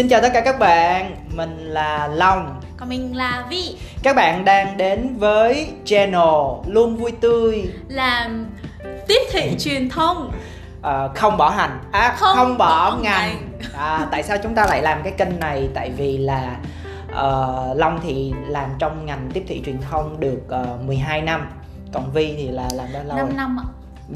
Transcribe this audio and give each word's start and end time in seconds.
Xin 0.00 0.08
chào 0.08 0.20
tất 0.20 0.28
cả 0.32 0.40
các 0.40 0.58
bạn, 0.58 1.16
mình 1.34 1.58
là 1.58 2.06
Long. 2.06 2.60
Còn 2.76 2.88
mình 2.88 3.16
là 3.16 3.46
Vi. 3.50 3.76
Các 4.02 4.16
bạn 4.16 4.44
đang 4.44 4.76
đến 4.76 5.16
với 5.18 5.68
channel 5.84 6.28
Luôn 6.66 6.96
Vui 6.96 7.12
Tươi. 7.12 7.72
Làm 7.88 8.46
tiếp 9.08 9.20
thị 9.32 9.56
truyền 9.58 9.88
thông. 9.88 10.32
À, 10.82 11.08
Không 11.14 11.36
bỏ 11.36 11.50
hành, 11.50 11.78
à 11.92 12.14
không, 12.18 12.36
Không 12.36 12.58
bỏ, 12.58 12.90
bỏ 12.90 12.96
ngành. 13.02 13.36
à, 13.74 14.06
Tại 14.10 14.22
sao 14.22 14.36
chúng 14.42 14.54
ta 14.54 14.66
lại 14.66 14.82
làm 14.82 15.02
cái 15.02 15.12
kênh 15.12 15.40
này? 15.40 15.68
Tại 15.74 15.90
vì 15.90 16.18
là 16.18 16.56
uh, 17.08 17.76
Long 17.76 18.00
thì 18.02 18.32
làm 18.46 18.70
trong 18.78 19.06
ngành 19.06 19.30
tiếp 19.32 19.44
thị 19.48 19.62
truyền 19.66 19.78
thông 19.90 20.20
được 20.20 20.40
uh, 20.74 20.82
12 20.86 21.22
năm. 21.22 21.48
Còn 21.92 22.12
Vi 22.12 22.34
thì 22.36 22.48
là 22.48 22.68
làm 22.72 22.86
bao 22.94 23.04
lâu? 23.04 23.16
5 23.16 23.26
rồi? 23.26 23.36
năm 23.36 23.60
ạ. 23.60 23.66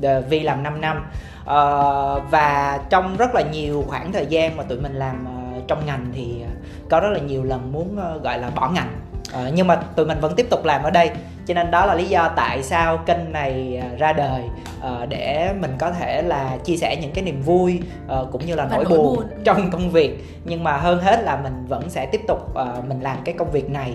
The 0.02 0.20
Vi 0.20 0.40
làm 0.40 0.62
5 0.62 0.80
năm. 0.80 1.04
Ờ, 1.45 2.20
và 2.30 2.80
trong 2.90 3.16
rất 3.16 3.34
là 3.34 3.42
nhiều 3.42 3.84
khoảng 3.88 4.12
thời 4.12 4.26
gian 4.26 4.56
mà 4.56 4.62
tụi 4.62 4.78
mình 4.78 4.95
làm 4.95 5.24
ờ, 5.24 5.43
trong 5.68 5.86
ngành 5.86 6.06
thì 6.14 6.42
ờ, 6.42 6.50
có 6.91 7.00
rất 7.00 7.09
là 7.12 7.18
nhiều 7.18 7.45
lần 7.45 7.73
muốn 7.73 7.96
ờ, 7.96 8.18
gọi 8.18 8.38
là 8.38 8.50
bỏ 8.50 8.70
ngành. 8.70 8.88
Ờ, 9.32 9.50
nhưng 9.54 9.66
mà 9.66 9.77
tụi 9.77 10.06
mình 10.06 10.20
vẫn 10.20 10.34
tiếp 10.37 10.46
tục 10.50 10.64
làm 10.64 10.82
ở 10.82 10.90
đây 10.90 11.10
cho 11.46 11.54
nên 11.54 11.70
đó 11.70 11.86
là 11.86 11.94
lý 11.94 12.04
do 12.04 12.28
tại 12.36 12.62
sao 12.62 12.96
kênh 12.96 13.32
này 13.32 13.80
ờ, 13.82 13.96
ra 13.98 14.12
đời 14.12 14.42
ờ, 14.80 15.06
để 15.06 15.52
mình 15.60 15.70
có 15.78 15.90
thể 15.92 16.22
là 16.22 16.56
chia 16.64 16.76
sẻ 16.76 16.96
những 16.96 17.12
cái 17.12 17.24
niềm 17.24 17.42
vui 17.42 17.80
ờ, 18.08 18.26
cũng 18.32 18.46
như 18.46 18.54
là 18.54 18.64
nỗi 18.64 18.84
nỗi 18.84 18.96
buồn 18.96 19.16
buồn. 19.16 19.24
trong 19.44 19.70
công 19.70 19.90
việc. 19.90 20.24
Nhưng 20.44 20.64
mà 20.64 20.76
hơn 20.76 21.00
hết 21.00 21.20
là 21.22 21.36
mình 21.36 21.64
vẫn 21.68 21.90
sẽ 21.90 22.06
tiếp 22.06 22.20
tục 22.28 22.54
ờ, 22.54 22.82
mình 22.88 23.00
làm 23.00 23.16
cái 23.24 23.34
công 23.38 23.50
việc 23.50 23.70
này 23.70 23.94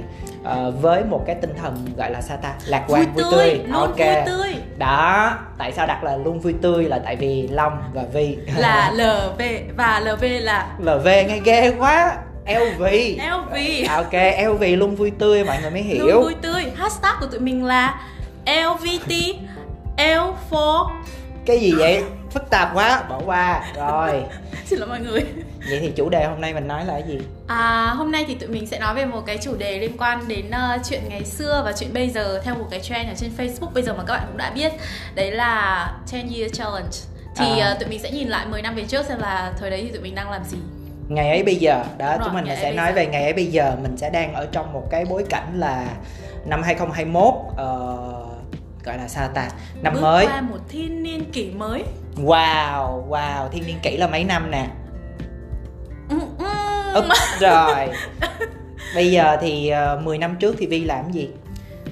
với 0.82 1.04
một 1.04 1.24
cái 1.26 1.36
tinh 1.36 1.54
thần 1.62 1.86
gọi 1.98 2.12
là 2.12 2.22
sao 2.22 2.38
ta? 2.38 2.54
Lạc 2.66 2.88
Vui 2.88 3.00
quan 3.00 3.14
vui 3.14 3.24
tươi, 3.32 3.46
tươi. 3.50 3.62
luôn 3.68 3.82
Ok. 3.82 3.98
vui 3.98 4.16
tươi. 4.26 4.56
Đó 4.78 5.34
tại 5.58 5.72
sao 5.72 5.88
đặt 5.88 6.04
là 6.04 6.18
luôn 6.18 6.40
vui 6.40 6.54
tươi 6.62 6.84
là 6.84 7.00
tại 7.00 7.16
vì 7.16 7.48
long 7.48 7.82
và 7.94 8.04
vi. 8.14 8.38
Là 8.58 8.92
LV 8.96 9.42
Và 9.78 10.00
LV 10.00 10.24
là 10.42 10.68
lv 10.80 11.06
nghe 11.06 11.40
ghê 11.44 11.74
quá 11.80 12.18
lv 12.50 12.82
LV 13.18 13.56
À, 13.90 13.96
ok 13.96 14.14
lv 14.48 14.64
luôn 14.78 14.96
vui 14.96 15.12
tươi 15.20 15.44
mọi 15.44 15.58
người 15.62 15.72
mới 15.72 15.84
Luôn 15.84 16.08
hiểu 16.08 16.22
vui 16.22 16.36
tươi. 16.42 16.64
Hashtag 16.76 17.16
của 17.20 17.26
tụi 17.28 17.40
mình 17.40 17.66
là 17.66 18.02
LVT 18.46 19.12
L4 19.98 20.88
cái 21.46 21.60
gì 21.60 21.72
vậy? 21.72 22.04
Phức 22.32 22.50
tạp 22.50 22.70
quá 22.74 23.04
bỏ 23.10 23.22
qua. 23.26 23.64
Rồi. 23.76 24.24
Xin 24.66 24.80
lỗi 24.80 24.88
mọi 24.90 25.00
người. 25.00 25.22
Vậy 25.70 25.80
thì 25.82 25.92
chủ 25.96 26.10
đề 26.10 26.26
hôm 26.26 26.42
nay 26.42 26.54
mình 26.54 26.68
nói 26.68 26.86
là 26.86 26.94
cái 26.94 27.04
gì? 27.08 27.20
À, 27.48 27.94
hôm 27.98 28.12
nay 28.12 28.26
thì 28.28 28.36
tụi 28.36 28.50
mình 28.50 28.68
sẽ 28.68 28.80
nói 28.80 28.96
về 28.96 29.06
một 29.06 29.22
cái 29.26 29.38
chủ 29.38 29.56
đề 29.56 29.80
liên 29.80 29.98
quan 29.98 30.28
đến 30.28 30.52
ờ, 30.52 30.78
chuyện 30.90 31.02
ngày 31.10 31.26
xưa 31.26 31.62
và 31.66 31.72
chuyện 31.80 31.94
bây 31.94 32.10
giờ 32.10 32.42
theo 32.44 32.56
một 32.56 32.68
cái 32.72 32.80
trend 32.80 33.10
ở 33.10 33.14
trên 33.18 33.32
Facebook. 33.38 33.74
Bây 33.74 33.84
giờ 33.84 33.94
mà 33.94 34.04
các 34.08 34.14
bạn 34.14 34.24
cũng 34.28 34.38
đã 34.38 34.52
biết 34.56 34.72
đấy 35.16 35.32
là 35.32 35.94
10 36.12 36.22
year 36.22 36.52
challenge. 36.54 36.98
Thì 37.36 37.60
À. 37.60 37.68
ờ, 37.68 37.78
tụi 37.80 37.90
mình 37.90 38.00
sẽ 38.00 38.12
nhìn 38.12 38.28
lại 38.28 38.46
10 38.46 38.62
năm 38.62 38.76
về 38.76 38.84
trước 38.88 39.06
xem 39.06 39.20
là 39.20 39.54
thời 39.60 39.70
đấy 39.70 39.82
thì 39.84 39.92
tụi 39.92 40.02
mình 40.02 40.16
đang 40.16 40.32
làm 40.32 40.44
gì 40.44 40.58
ngày 41.10 41.30
ấy 41.30 41.44
bây 41.44 41.56
giờ. 41.56 41.84
Đó 41.98 42.14
Đúng 42.14 42.24
chúng 42.24 42.34
rồi, 42.34 42.44
mình 42.44 42.56
sẽ 42.62 42.74
nói 42.74 42.94
về 42.94 43.06
ngày 43.06 43.24
ấy 43.24 43.34
bây 43.34 43.46
giờ. 43.46 43.76
Mình 43.82 43.98
sẽ 43.98 44.10
đang 44.10 44.34
ở 44.34 44.48
trong 44.52 44.74
một 44.74 44.84
cái 44.90 45.06
bối 45.06 45.26
cảnh 45.30 45.60
là 45.60 45.88
năm 46.46 46.64
2021 46.64 47.34
ờ, 47.58 47.98
gọi 48.84 48.98
là 48.98 49.08
sao 49.08 49.28
ta? 49.28 49.50
Năm 49.82 49.94
Bước 49.94 50.02
mới. 50.02 50.28
qua 50.28 50.42
một 50.42 50.60
thiên 50.70 51.04
niên 51.04 51.32
kỷ 51.32 51.52
mới. 51.52 51.84
Wow 52.16 53.10
wow 53.10 53.50
thiên 53.50 53.64
niên 53.68 53.80
kỷ 53.84 53.98
là 53.98 54.08
mấy 54.08 54.24
năm 54.24 54.52
nè. 54.52 54.68
Úp 56.94 57.06
rồi 57.40 57.90
Bây 58.96 59.12
giờ 59.12 59.38
thì 59.42 59.72
uh, 59.98 60.04
10 60.04 60.18
năm 60.18 60.36
trước 60.36 60.56
thì 60.58 60.68
Vi 60.68 60.84
làm 60.84 61.12
gì? 61.12 61.30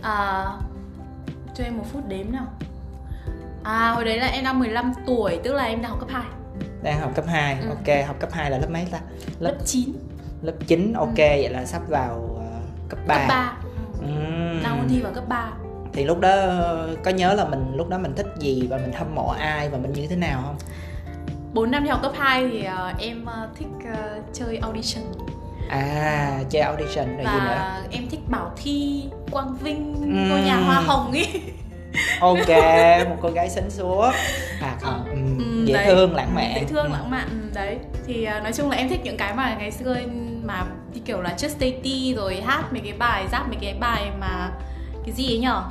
À, 0.01 0.45
cho 1.55 1.63
em 1.63 1.77
một 1.77 1.83
phút 1.93 2.07
đếm 2.07 2.31
nào. 2.31 2.45
À, 3.63 3.91
hồi 3.91 4.05
đấy 4.05 4.17
là 4.17 4.27
em 4.27 4.43
đang 4.43 4.59
15 4.59 4.93
tuổi, 5.05 5.39
tức 5.43 5.53
là 5.53 5.63
em 5.63 5.81
đang 5.81 5.91
học 5.91 5.99
cấp 5.99 6.09
2 6.11 6.23
Đang 6.87 6.99
học 6.99 7.11
cấp 7.15 7.25
2 7.27 7.57
Ừ. 7.61 7.69
Ok, 7.69 8.07
học 8.07 8.15
cấp 8.19 8.29
2 8.33 8.51
là 8.51 8.57
lớp 8.57 8.67
mấy 8.69 8.85
ta? 8.91 8.99
Lớp 9.39 9.51
Lớp 9.51 9.57
9, 9.65 9.93
lớp 10.41 10.53
9 10.67 10.93
Ok, 10.93 11.17
vậy 11.17 11.49
là 11.49 11.65
sắp 11.65 11.81
vào 11.89 12.15
uh, 12.35 12.89
cấp 12.89 12.99
3 13.07 13.15
cấp 13.17 13.27
3 13.29 13.53
Ừm. 14.01 14.63
Đang 14.63 14.79
ôn 14.79 14.87
thi 14.89 15.01
vào 15.01 15.11
cấp 15.13 15.23
3 15.27 15.49
Thì 15.93 16.03
lúc 16.03 16.19
đó 16.19 16.35
có 17.03 17.11
nhớ 17.11 17.33
là 17.33 17.45
mình 17.45 17.73
lúc 17.75 17.89
đó 17.89 17.97
mình 17.97 18.13
thích 18.15 18.27
gì 18.39 18.67
và 18.69 18.77
mình 18.77 18.91
hâm 18.93 19.15
mộ 19.15 19.27
ai 19.39 19.69
và 19.69 19.77
mình 19.77 19.93
như 19.93 20.07
thế 20.07 20.15
nào 20.15 20.41
không? 20.45 20.55
4 21.53 21.71
năm 21.71 21.83
đi 21.83 21.89
học 21.89 21.99
cấp 22.01 22.11
2 22.17 22.47
thì 22.51 22.63
ờ, 22.63 22.91
em 22.99 23.25
ờ, 23.25 23.49
thích 23.59 23.67
ờ, 23.93 24.19
chơi 24.33 24.57
audition 24.57 25.03
À, 25.69 26.39
chơi 26.49 26.61
audition 26.61 27.05
rồi 27.07 27.25
gì 27.25 27.39
nữa? 27.45 27.61
Em 27.91 28.09
thích 28.09 28.19
Bảo 28.27 28.51
Thi, 28.57 29.03
Quang 29.31 29.55
Vinh, 29.57 29.93
Ừm. 30.01 30.29
ngôi 30.29 30.41
nhà 30.41 30.55
hoa 30.57 30.79
hồng 30.79 31.11
ý 31.11 31.25
Ok, 32.19 32.49
một 33.09 33.15
cô 33.21 33.29
gái 33.29 33.49
xinh 33.49 33.69
xúa 33.69 34.11
À 34.61 34.75
không, 34.81 35.05
ừm, 35.09 35.37
Ừm, 35.37 35.65
dễ 35.65 35.73
đấy. 35.73 35.85
thương, 35.87 36.15
lãng 36.15 36.35
mạn. 36.35 36.51
Dễ 36.55 36.63
thương, 36.63 36.83
Ừm. 36.83 36.91
lãng 36.91 37.09
mạn, 37.11 37.27
ừm, 37.29 37.53
đấy. 37.53 37.77
Thì 38.07 38.23
ờ, 38.23 38.39
nói 38.39 38.53
chung 38.53 38.69
là 38.69 38.77
em 38.77 38.89
thích 38.89 38.99
những 39.03 39.17
cái 39.17 39.33
mà 39.33 39.55
ngày 39.59 39.71
xưa 39.71 39.95
mà 40.43 40.63
như 40.93 41.01
kiểu 41.05 41.21
là 41.21 41.33
Just 41.37 41.49
Stay 41.49 41.71
Tea 41.83 42.15
rồi 42.15 42.41
hát 42.45 42.63
mấy 42.71 42.81
cái 42.81 42.93
bài, 42.93 43.25
rap 43.31 43.47
mấy 43.47 43.57
cái 43.61 43.73
bài 43.79 44.11
mà 44.19 44.49
cái 45.05 45.13
gì 45.15 45.27
ấy 45.27 45.37
nhở? 45.37 45.63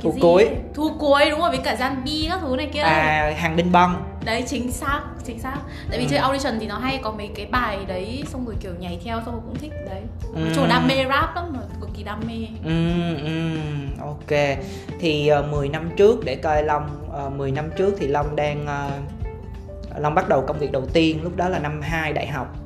Thu 0.00 0.12
gì? 0.12 0.20
cuối. 0.20 0.48
Thu 0.74 0.90
cuối 0.98 1.30
đúng 1.30 1.40
rồi, 1.40 1.50
với 1.50 1.58
cả 1.64 1.76
Gian 1.76 2.04
Bi 2.04 2.26
các 2.30 2.40
thứ 2.42 2.56
này 2.56 2.68
kia. 2.72 2.80
À, 2.80 3.32
hàng 3.38 3.56
đinh 3.56 3.72
băng 3.72 4.02
Đấy 4.28 4.44
chính 4.46 4.72
xác, 4.72 5.00
chính 5.24 5.38
xác. 5.38 5.56
Tại 5.90 5.98
vì 5.98 6.04
Ừ. 6.04 6.08
chơi 6.10 6.18
audition 6.18 6.58
thì 6.60 6.66
nó 6.66 6.78
hay 6.78 7.00
có 7.02 7.12
mấy 7.12 7.30
cái 7.34 7.46
bài 7.46 7.78
đấy 7.86 8.24
Xong 8.26 8.46
rồi 8.46 8.54
kiểu 8.60 8.72
nhảy 8.78 9.00
theo 9.04 9.20
xong 9.24 9.34
rồi 9.34 9.42
cũng 9.46 9.56
thích 9.58 9.72
đấy. 9.86 10.02
Nói 10.34 10.42
Ừ. 10.42 10.52
chung 10.54 10.64
là 10.64 10.68
đam 10.68 10.88
mê 10.88 10.94
rap 11.08 11.34
lắm 11.34 11.52
mà 11.52 11.60
cực 11.80 11.90
kỳ 11.96 12.02
đam 12.02 12.20
mê. 12.26 12.34
Ừ, 12.64 13.14
ừ, 13.16 13.56
ok. 14.00 14.58
Thì 15.00 15.30
uh, 15.40 15.50
10 15.50 15.68
năm 15.68 15.90
trước 15.96 16.24
để 16.24 16.36
coi 16.36 16.62
Long 16.62 17.08
uh, 17.26 17.32
10 17.32 17.50
năm 17.52 17.70
trước 17.76 17.94
thì 17.98 18.06
Long 18.06 18.36
đang 18.36 18.62
uh, 18.62 20.00
Long 20.00 20.14
bắt 20.14 20.28
đầu 20.28 20.44
công 20.46 20.58
việc 20.58 20.72
đầu 20.72 20.86
tiên 20.92 21.22
lúc 21.22 21.36
đó 21.36 21.48
là 21.48 21.58
năm 21.58 21.80
2 21.82 22.12
đại 22.12 22.26
học. 22.26 22.56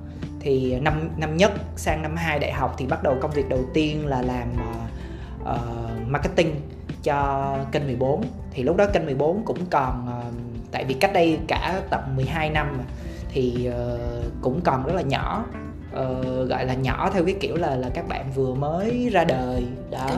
Thì 0.41 0.81
năm 0.81 1.11
năm 1.17 1.37
nhất 1.37 1.53
sang 1.77 2.03
năm 2.03 2.17
2 2.17 2.39
đại 2.39 2.53
học 2.53 2.75
thì 2.79 2.87
bắt 2.87 3.03
đầu 3.03 3.17
công 3.21 3.31
việc 3.31 3.49
đầu 3.49 3.65
tiên 3.75 4.07
là 4.07 4.23
làm 4.23 4.49
uh, 4.53 5.51
uh, 5.51 6.09
marketing 6.09 6.55
cho 7.03 7.57
kênh 7.73 7.87
14 7.87 8.25
Thì 8.51 8.63
lúc 8.63 8.77
đó 8.77 8.87
kênh 8.93 9.07
14 9.07 9.43
cũng 9.45 9.59
còn 9.71 10.09
uh, 10.29 10.52
tại 10.73 10.85
vì 10.85 10.95
cách 10.95 11.13
đây 11.13 11.39
cả 11.49 11.83
tầm 11.91 12.01
12 12.17 12.51
năm 12.51 12.75
mà 12.79 12.85
thì 13.29 13.69
uh, 13.69 14.25
cũng 14.41 14.61
còn 14.65 14.87
rất 14.87 14.93
là 14.95 15.03
nhỏ. 15.03 15.45
Ờ, 15.93 16.45
gọi 16.45 16.67
là 16.67 16.75
nhỏ 16.75 17.11
theo 17.15 17.25
cái 17.25 17.35
kiểu 17.41 17.57
là 17.57 17.77
là 17.77 17.89
các 17.95 18.09
bạn 18.09 18.33
vừa 18.35 18.55
mới 18.55 19.09
ra 19.13 19.25
đời 19.25 19.65
đó 19.91 20.11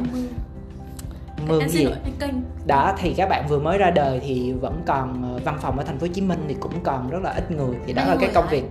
Em 1.49 1.69
gì? 1.69 1.87
kênh 2.21 2.35
đó 2.67 2.95
thì 2.99 3.15
các 3.15 3.29
bạn 3.29 3.47
vừa 3.49 3.59
mới 3.59 3.79
ra 3.79 3.91
đời 3.91 4.21
thì 4.21 4.53
vẫn 4.53 4.83
còn 4.87 5.33
ờ, 5.33 5.41
văn 5.45 5.59
phòng 5.61 5.79
ở 5.79 5.85
thành 5.85 5.99
phố 5.99 6.07
Hồ 6.07 6.13
Chí 6.13 6.21
Minh 6.21 6.45
thì 6.49 6.57
cũng 6.61 6.81
còn 6.83 7.11
rất 7.11 7.23
là 7.23 7.31
ít 7.31 7.51
người. 7.51 7.77
Thì 7.87 7.93
đó 7.93 8.03
Mấy 8.07 8.15
là 8.15 8.21
cái 8.21 8.31
công 8.35 8.45
hả? 8.45 8.51
việc. 8.51 8.65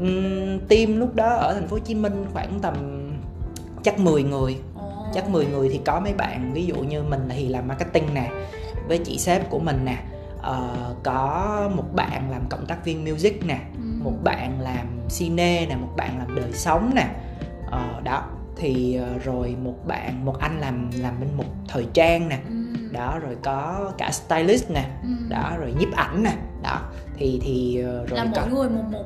Um, 0.00 0.58
team 0.68 0.96
lúc 1.00 1.14
đó 1.14 1.28
ở 1.28 1.54
thành 1.54 1.68
phố 1.68 1.76
Hồ 1.76 1.82
Chí 1.84 1.94
Minh 1.94 2.26
khoảng 2.32 2.60
tầm 2.60 2.74
chắc 3.82 3.98
10 3.98 4.22
người. 4.22 4.56
Chắc 5.14 5.30
10 5.30 5.46
người 5.46 5.68
thì 5.68 5.80
có 5.84 6.00
mấy 6.00 6.12
bạn 6.12 6.52
ví 6.52 6.66
dụ 6.66 6.74
như 6.74 7.02
mình 7.02 7.28
thì 7.28 7.48
làm 7.48 7.68
marketing 7.68 8.14
nè 8.14 8.30
với 8.88 8.98
chị 8.98 9.18
sếp 9.18 9.50
của 9.50 9.58
mình 9.58 9.84
nè 9.84 9.96
Ờ, 10.44 10.94
có 11.02 11.70
một 11.76 11.94
bạn 11.94 12.30
làm 12.30 12.42
cộng 12.50 12.66
tác 12.66 12.84
viên 12.84 13.04
music 13.04 13.46
nè 13.46 13.58
Ừ. 13.74 13.80
một 14.04 14.12
bạn 14.24 14.60
làm 14.60 14.86
cine 15.18 15.66
nè 15.66 15.76
một 15.76 15.88
bạn 15.96 16.18
làm 16.18 16.36
đời 16.36 16.52
sống 16.52 16.90
nè 16.94 17.06
ờ, 17.70 18.00
đó 18.04 18.22
thì 18.56 18.94
ờ, 18.96 19.18
rồi 19.18 19.56
một 19.64 19.74
bạn 19.86 20.24
một 20.24 20.38
anh 20.38 20.60
làm 20.60 20.90
làm 21.00 21.20
bên 21.20 21.28
một 21.36 21.44
thời 21.68 21.86
trang 21.92 22.28
nè 22.28 22.38
Ừ. 22.48 22.54
đó 22.92 23.18
rồi 23.18 23.36
có 23.42 23.92
cả 23.98 24.10
stylist 24.10 24.70
nè 24.70 24.84
Ừ. 25.02 25.08
đó 25.28 25.52
rồi 25.58 25.74
nhiếp 25.78 25.92
ảnh 25.94 26.22
nè 26.22 26.32
đó 26.62 26.80
thì 27.16 27.40
thì 27.44 27.80
ờ, 27.82 28.06
rồi 28.06 28.18
Là 28.18 28.24
có 28.34 28.40
mỗi 28.40 28.50
người 28.50 28.68
một 28.68 28.84
một 28.90 29.04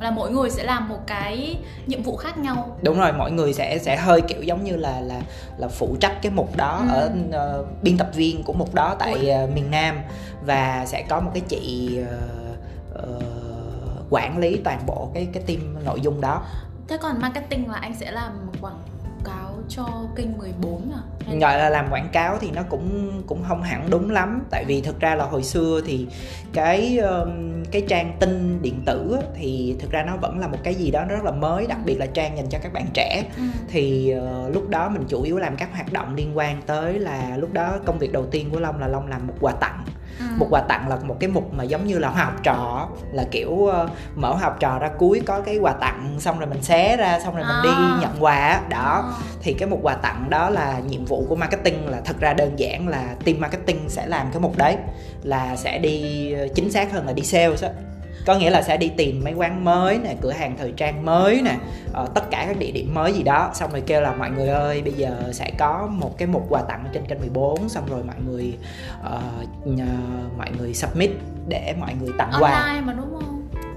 Là 0.00 0.10
mỗi 0.10 0.30
người 0.30 0.50
sẽ 0.50 0.62
làm 0.64 0.88
một 0.88 0.98
cái 1.06 1.56
nhiệm 1.86 2.02
vụ 2.02 2.16
khác 2.16 2.38
nhau. 2.38 2.76
Đúng 2.82 2.98
rồi 2.98 3.12
mọi 3.12 3.30
người 3.32 3.52
sẽ 3.52 3.78
sẽ 3.78 3.96
hơi 3.96 4.20
kiểu 4.20 4.42
giống 4.42 4.64
như 4.64 4.76
là 4.76 5.00
là 5.00 5.20
là 5.58 5.68
phụ 5.68 5.96
trách 6.00 6.22
cái 6.22 6.32
mục 6.32 6.56
đó 6.56 6.82
Ừ. 6.88 6.94
ở 6.94 7.10
ờ, 7.32 7.64
biên 7.82 7.98
tập 7.98 8.10
viên 8.14 8.42
của 8.42 8.52
mục 8.52 8.74
đó 8.74 8.96
tại 8.98 9.28
ờ, 9.30 9.46
miền 9.54 9.70
Nam 9.70 10.00
và 10.46 10.84
sẽ 10.86 11.02
có 11.08 11.20
một 11.20 11.30
cái 11.34 11.42
chị 11.48 11.98
ờ, 12.10 12.18
ờ, 12.94 13.20
quản 14.10 14.38
lý 14.38 14.60
toàn 14.64 14.80
bộ 14.86 15.10
cái 15.14 15.28
cái 15.32 15.42
team 15.46 15.84
nội 15.84 16.00
dung 16.00 16.20
đó. 16.20 16.42
Thế 16.88 16.96
còn 16.96 17.20
marketing 17.20 17.70
là 17.70 17.76
anh 17.78 17.94
sẽ 17.94 18.10
làm 18.10 18.32
quảng 18.60 18.78
cho 19.76 19.86
kênh 20.16 20.38
14 20.38 20.92
à? 20.92 21.00
Hay 21.26 21.38
gọi 21.38 21.58
là 21.58 21.68
làm 21.70 21.86
quảng 21.90 22.08
cáo 22.12 22.38
thì 22.40 22.50
nó 22.50 22.62
cũng 22.62 23.10
cũng 23.26 23.42
không 23.48 23.62
hẳn 23.62 23.90
đúng 23.90 24.10
lắm 24.10 24.42
tại 24.50 24.64
vì 24.64 24.80
thực 24.80 25.00
ra 25.00 25.14
là 25.14 25.24
hồi 25.24 25.42
xưa 25.42 25.80
thì 25.86 26.06
cái 26.52 26.98
cái 27.70 27.82
trang 27.88 28.16
tin 28.20 28.62
điện 28.62 28.82
tử 28.86 29.16
thì 29.34 29.76
thực 29.80 29.90
ra 29.90 30.02
nó 30.02 30.16
vẫn 30.16 30.38
là 30.38 30.46
một 30.48 30.58
cái 30.64 30.74
gì 30.74 30.90
đó 30.90 31.04
rất 31.04 31.24
là 31.24 31.30
mới 31.30 31.66
đặc 31.66 31.78
biệt 31.84 31.94
là 31.98 32.06
trang 32.06 32.36
dành 32.36 32.46
cho 32.50 32.58
các 32.62 32.72
bạn 32.72 32.86
trẻ 32.94 33.24
Ừ. 33.36 33.42
thì 33.68 34.10
ờ, 34.10 34.48
lúc 34.48 34.68
đó 34.68 34.88
mình 34.88 35.02
chủ 35.08 35.22
yếu 35.22 35.38
làm 35.38 35.56
các 35.56 35.68
hoạt 35.72 35.92
động 35.92 36.14
liên 36.14 36.36
quan 36.38 36.62
tới 36.66 36.98
là 36.98 37.36
lúc 37.36 37.52
đó 37.52 37.78
công 37.86 37.98
việc 37.98 38.12
đầu 38.12 38.26
tiên 38.26 38.48
của 38.52 38.60
long 38.60 38.80
là 38.80 38.88
long 38.88 39.08
làm 39.08 39.26
một 39.26 39.34
quà 39.40 39.52
tặng 39.60 39.84
Ừ. 39.86 39.92
một 40.36 40.46
quà 40.50 40.60
tặng 40.60 40.88
là 40.88 40.96
một 40.96 41.16
cái 41.20 41.30
mục 41.30 41.54
mà 41.54 41.64
giống 41.64 41.86
như 41.86 41.98
là 41.98 42.08
hoa 42.08 42.24
học 42.24 42.34
trò 42.42 42.88
là 43.12 43.24
kiểu 43.30 43.66
ờ, 43.66 43.88
mở 44.14 44.34
học 44.34 44.56
trò 44.60 44.78
ra 44.78 44.88
cuối 44.98 45.20
có 45.26 45.40
cái 45.40 45.58
quà 45.58 45.72
tặng 45.72 46.14
xong 46.18 46.38
rồi 46.38 46.48
mình 46.48 46.62
xé 46.62 46.96
ra 46.96 47.20
xong 47.20 47.34
rồi 47.36 47.44
mình 47.44 47.56
À. 47.56 47.60
đi 47.62 47.94
nhận 48.00 48.10
quà 48.24 48.60
đó 48.68 49.02
Ờ. 49.06 49.12
thì 49.42 49.52
cái 49.52 49.68
mục 49.68 49.78
quà 49.82 49.94
tặng 49.94 50.26
đó 50.30 50.50
là 50.50 50.78
nhiệm 50.88 51.04
vụ 51.04 51.24
của 51.28 51.36
marketing 51.36 51.88
là 51.90 52.00
thật 52.04 52.16
ra 52.20 52.32
đơn 52.34 52.52
giản 52.58 52.88
là 52.88 53.14
team 53.24 53.40
marketing 53.40 53.88
sẽ 53.88 54.06
làm 54.06 54.26
cái 54.32 54.40
mục 54.40 54.56
đấy 54.56 54.76
là 55.22 55.56
sẽ 55.56 55.78
đi 55.78 56.32
ờ, 56.32 56.48
chính 56.54 56.70
xác 56.72 56.92
hơn 56.92 57.06
là 57.06 57.12
đi 57.12 57.22
sales 57.22 57.64
á 57.64 57.70
có 58.26 58.34
nghĩa 58.38 58.50
là 58.50 58.62
sẽ 58.62 58.76
đi 58.76 58.90
tìm 58.96 59.20
mấy 59.24 59.32
quán 59.32 59.64
mới 59.64 59.98
nè 59.98 60.14
cửa 60.20 60.30
hàng 60.30 60.56
thời 60.58 60.72
trang 60.76 61.04
mới 61.04 61.42
nè 61.42 61.56
ờ, 61.92 62.06
tất 62.14 62.30
cả 62.30 62.44
các 62.48 62.58
địa 62.58 62.70
điểm 62.70 62.94
mới 62.94 63.12
gì 63.12 63.22
đó. 63.22 63.50
Xong 63.54 63.72
rồi 63.72 63.82
kêu 63.86 64.00
là 64.00 64.12
mọi 64.12 64.30
người 64.30 64.48
ơi 64.48 64.82
bây 64.82 64.92
giờ 64.92 65.30
sẽ 65.32 65.50
có 65.58 65.88
một 65.90 66.18
cái 66.18 66.28
mục 66.28 66.46
quà 66.48 66.62
tặng 66.62 66.84
trên 66.92 67.06
kênh 67.06 67.20
14 67.20 67.68
xong 67.68 67.84
rồi 67.86 68.02
mọi 68.04 68.16
người 68.26 68.58
uh, 69.00 69.66
nhờ, 69.66 69.84
mọi 70.38 70.48
người 70.58 70.74
submit 70.74 71.10
để 71.48 71.74
mọi 71.80 71.94
người 72.00 72.10
tặng 72.18 72.30
online 72.30 72.52
quà 72.52 72.80
mà 72.84 72.92
đúng 72.92 73.14
không? 73.14 73.29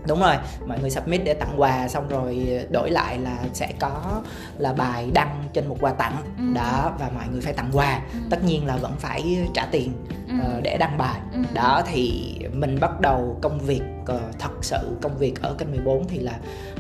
Đúng 0.08 0.20
rồi 0.20 0.36
mọi 0.68 0.80
người 0.80 0.90
submit 0.90 1.22
để 1.24 1.34
tặng 1.34 1.54
quà 1.62 1.88
xong 1.88 2.08
rồi 2.08 2.60
đổi 2.72 2.92
lại 2.92 3.18
là 3.20 3.38
sẽ 3.54 3.74
có 3.80 4.22
là 4.58 4.74
bài 4.74 5.12
đăng 5.14 5.44
trên 5.54 5.68
một 5.68 5.78
quà 5.82 5.92
tặng 5.94 6.16
Ừ. 6.38 6.44
đó 6.56 6.92
và 7.00 7.10
mọi 7.16 7.24
người 7.32 7.42
phải 7.42 7.54
tặng 7.54 7.70
quà 7.74 8.02
Ừ. 8.14 8.20
tất 8.30 8.44
nhiên 8.44 8.66
là 8.66 8.76
vẫn 8.78 8.94
phải 9.00 9.38
trả 9.54 9.66
tiền 9.72 9.92
Ừ. 10.28 10.34
ờ, 10.44 10.62
để 10.64 10.78
đăng 10.78 10.98
bài 10.98 11.20
Ừ. 11.34 11.40
đó 11.54 11.82
thì 11.92 12.34
mình 12.54 12.80
bắt 12.80 13.00
đầu 13.02 13.38
công 13.42 13.60
việc 13.60 13.82
ờ, 14.06 14.20
thật 14.40 14.52
sự 14.62 14.98
công 15.02 15.18
việc 15.18 15.42
ở 15.42 15.54
kênh 15.54 15.72
14 15.72 16.08
thì 16.08 16.20
là 16.20 16.34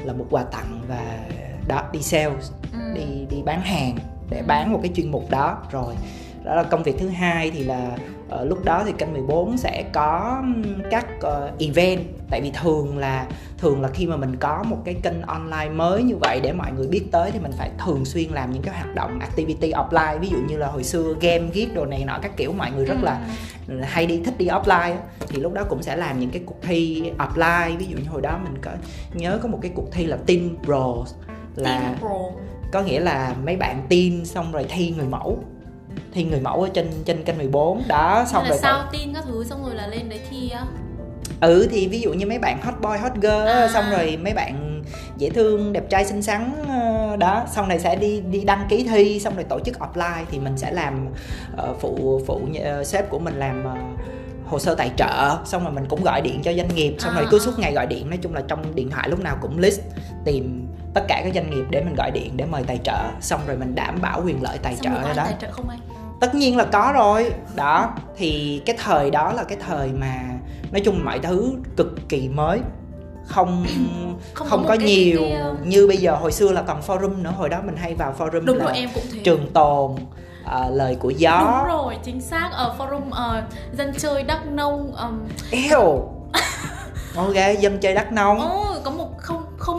là 0.03 0.13
một 0.13 0.25
quà 0.29 0.43
tặng 0.43 0.81
và 0.87 1.19
đó 1.67 1.83
đi 1.91 2.01
sales 2.01 2.51
Ừ. 2.73 2.79
đi 2.95 3.25
đi 3.29 3.41
bán 3.45 3.61
hàng 3.61 3.97
để 4.29 4.37
Ừ. 4.37 4.43
bán 4.47 4.71
một 4.73 4.79
cái 4.83 4.91
chuyên 4.95 5.11
mục 5.11 5.29
đó 5.29 5.57
rồi 5.71 5.95
đó 6.43 6.55
là 6.55 6.63
công 6.63 6.83
việc 6.83 6.95
thứ 6.99 7.09
hai 7.09 7.51
thì 7.51 7.63
là 7.63 7.97
ờ, 8.29 8.45
lúc 8.45 8.65
đó 8.65 8.83
thì 8.85 8.91
kênh 8.97 9.13
14 9.13 9.57
sẽ 9.57 9.83
có 9.93 10.41
các 10.91 11.05
ờ, 11.21 11.51
event. 11.59 11.99
Tại 12.29 12.41
vì 12.41 12.51
thường 12.61 12.97
là 12.97 13.25
thường 13.57 13.81
là 13.81 13.87
khi 13.87 14.07
mà 14.07 14.15
mình 14.17 14.35
có 14.35 14.63
một 14.63 14.77
cái 14.85 14.93
kênh 15.03 15.21
online 15.21 15.69
mới 15.73 16.03
như 16.03 16.15
vậy 16.21 16.39
để 16.43 16.53
mọi 16.53 16.71
người 16.71 16.87
biết 16.87 17.03
tới 17.11 17.31
thì 17.31 17.39
mình 17.39 17.51
phải 17.57 17.69
thường 17.85 18.05
xuyên 18.05 18.29
làm 18.29 18.51
những 18.51 18.61
cái 18.63 18.75
hoạt 18.75 18.95
động 18.95 19.19
activity 19.19 19.71
offline. 19.71 20.19
Ví 20.19 20.29
dụ 20.29 20.37
như 20.47 20.57
là 20.57 20.67
hồi 20.67 20.83
xưa 20.83 21.13
game 21.21 21.39
viết 21.53 21.67
đồ 21.73 21.85
này 21.85 22.03
nọ 22.05 22.19
các 22.21 22.37
kiểu 22.37 22.53
mọi 22.53 22.71
người 22.71 22.85
rất 22.85 22.97
là 23.03 23.19
Ừ. 23.67 23.79
hay 23.83 24.05
đi 24.05 24.21
thích 24.25 24.37
đi 24.37 24.47
offline 24.47 24.95
thì 25.27 25.39
lúc 25.39 25.53
đó 25.53 25.63
cũng 25.69 25.83
sẽ 25.83 25.95
làm 25.95 26.19
những 26.19 26.29
cái 26.29 26.41
cuộc 26.45 26.61
thi 26.61 27.03
offline. 27.17 27.77
Ví 27.77 27.85
dụ 27.85 27.97
như 27.97 28.09
hồi 28.09 28.21
đó 28.21 28.39
mình 28.43 28.57
có 28.61 28.71
nhớ 29.13 29.39
có 29.43 29.49
một 29.49 29.59
cái 29.61 29.71
cuộc 29.75 29.91
thi 29.91 30.05
là 30.05 30.17
Teen 30.27 30.55
Bros 30.65 31.13
là 31.55 31.79
Team 31.79 31.95
Pro 31.99 32.09
có 32.71 32.81
nghĩa 32.81 32.99
là 32.99 33.35
mấy 33.45 33.55
bạn 33.55 33.81
teen 33.89 34.25
xong 34.25 34.51
rồi 34.51 34.65
thi 34.69 34.93
người 34.97 35.05
mẫu 35.07 35.43
thi 36.13 36.23
người 36.23 36.39
mẫu 36.39 36.61
ở 36.61 36.69
trên 36.73 36.91
trên 37.05 37.23
kênh 37.23 37.37
14 37.37 37.83
đó 37.87 38.25
xong 38.27 38.41
Hay 38.43 38.49
là 38.49 38.49
rồi 38.49 38.59
sao 38.61 38.83
tin 38.91 39.13
các 39.13 39.23
thứ 39.27 39.43
xong 39.43 39.65
rồi 39.65 39.75
là 39.75 39.87
lên 39.87 40.09
đấy 40.09 40.19
thi 40.29 40.49
á 40.49 40.65
ừ 41.41 41.67
thì 41.71 41.87
ví 41.87 42.01
dụ 42.01 42.13
như 42.13 42.25
mấy 42.25 42.39
bạn 42.39 42.61
hot 42.61 42.73
boy 42.81 42.97
hot 42.97 43.11
girl 43.15 43.47
À. 43.47 43.69
xong 43.73 43.85
rồi 43.91 44.17
mấy 44.23 44.33
bạn 44.33 44.81
dễ 45.17 45.29
thương 45.29 45.73
đẹp 45.73 45.89
trai 45.89 46.05
xinh 46.05 46.21
xắn 46.21 46.51
ờ, 46.67 47.15
đó 47.17 47.45
xong 47.51 47.67
này 47.67 47.79
sẽ 47.79 47.95
đi 47.95 48.21
đi 48.21 48.43
đăng 48.43 48.65
ký 48.69 48.83
thi 48.83 49.19
xong 49.19 49.35
rồi 49.35 49.43
tổ 49.43 49.59
chức 49.59 49.77
offline 49.79 50.23
thì 50.31 50.39
mình 50.39 50.57
sẽ 50.57 50.71
làm 50.71 51.07
ờ, 51.57 51.73
phụ 51.79 52.21
phụ 52.27 52.35
uh, 52.35 52.85
sếp 52.85 53.09
của 53.09 53.19
mình 53.19 53.39
làm 53.39 53.63
ờ, 53.63 53.75
hồ 54.53 54.59
sơ 54.59 54.75
tài 54.75 54.91
trợ 54.97 55.37
xong 55.45 55.63
rồi 55.63 55.73
mình 55.73 55.85
cũng 55.89 56.03
gọi 56.03 56.21
điện 56.21 56.39
cho 56.43 56.53
doanh 56.53 56.75
nghiệp 56.75 56.95
xong 56.99 57.13
À, 57.13 57.19
rồi 57.19 57.27
cứ 57.31 57.39
suốt 57.39 57.59
ngày 57.59 57.73
gọi 57.73 57.87
điện. 57.87 58.09
Nói 58.09 58.19
chung 58.21 58.33
là 58.33 58.41
trong 58.47 58.75
điện 58.75 58.89
thoại 58.89 59.09
lúc 59.09 59.19
nào 59.19 59.37
cũng 59.41 59.59
list 59.59 59.79
tìm 60.25 60.67
tất 60.93 61.01
cả 61.07 61.21
các 61.23 61.33
doanh 61.35 61.49
nghiệp 61.49 61.63
để 61.69 61.83
mình 61.83 61.95
gọi 61.97 62.11
điện 62.11 62.37
để 62.37 62.45
mời 62.45 62.63
tài 62.67 62.79
trợ. 62.83 62.97
Xong 63.21 63.41
rồi 63.47 63.57
mình 63.57 63.75
đảm 63.75 64.01
bảo 64.01 64.21
quyền 64.25 64.43
lợi 64.43 64.57
tài 64.57 64.75
trợ 64.75 64.83
xong 64.83 64.93
rồi 64.93 65.01
có 65.03 65.07
ai 65.09 65.15
đó. 65.17 65.23
tài 65.23 65.35
trợ 65.41 65.47
không 65.51 65.69
anh? 65.69 65.79
Tất 66.19 66.35
nhiên 66.35 66.57
là 66.57 66.65
có 66.65 66.91
rồi. 66.95 67.31
Đó 67.55 67.93
thì 68.17 68.61
cái 68.65 68.75
thời 68.83 69.11
đó 69.11 69.33
là 69.33 69.43
cái 69.43 69.57
thời 69.67 69.89
mà 69.91 70.19
nói 70.71 70.81
chung 70.85 71.05
mọi 71.05 71.19
thứ 71.19 71.53
cực 71.77 72.09
kỳ 72.09 72.29
mới. 72.29 72.59
Không 73.25 73.65
Không 74.33 74.47
không, 74.49 74.65
có 74.67 74.73
nhiều 74.73 75.19
cái, 75.21 75.31
ờ, 75.31 75.55
như 75.63 75.87
bây 75.87 75.97
giờ. 75.97 76.15
Hồi 76.15 76.31
xưa 76.31 76.51
là 76.51 76.61
còn 76.61 76.81
forum 76.87 77.21
nữa. 77.21 77.33
Hồi 77.37 77.49
đó 77.49 77.61
mình 77.65 77.75
hay 77.75 77.95
vào 77.95 78.15
forum 78.17 78.45
đúng 78.45 78.57
là 78.57 78.65
rồi 78.65 78.73
em 78.77 78.89
cũng 78.93 79.03
thế. 79.13 79.19
trường 79.23 79.51
tồn 79.53 79.91
ờ, 80.45 80.69
lời 80.69 80.95
của 80.95 81.09
gió. 81.09 81.39
Đúng 81.39 81.67
rồi 81.77 81.97
chính 82.03 82.21
xác. 82.21 82.49
Ở 82.53 82.75
forum 82.77 83.11
ờ, 83.11 83.43
dân 83.77 83.93
chơi 83.97 84.23
đắk 84.23 84.47
nông 84.47 84.91
ờm, 84.95 85.27
eo. 85.51 86.09
Ok 87.15 87.35
dân 87.59 87.79
chơi 87.79 87.93
đắk 87.93 88.11
nông. 88.11 88.37
Một 88.37 88.72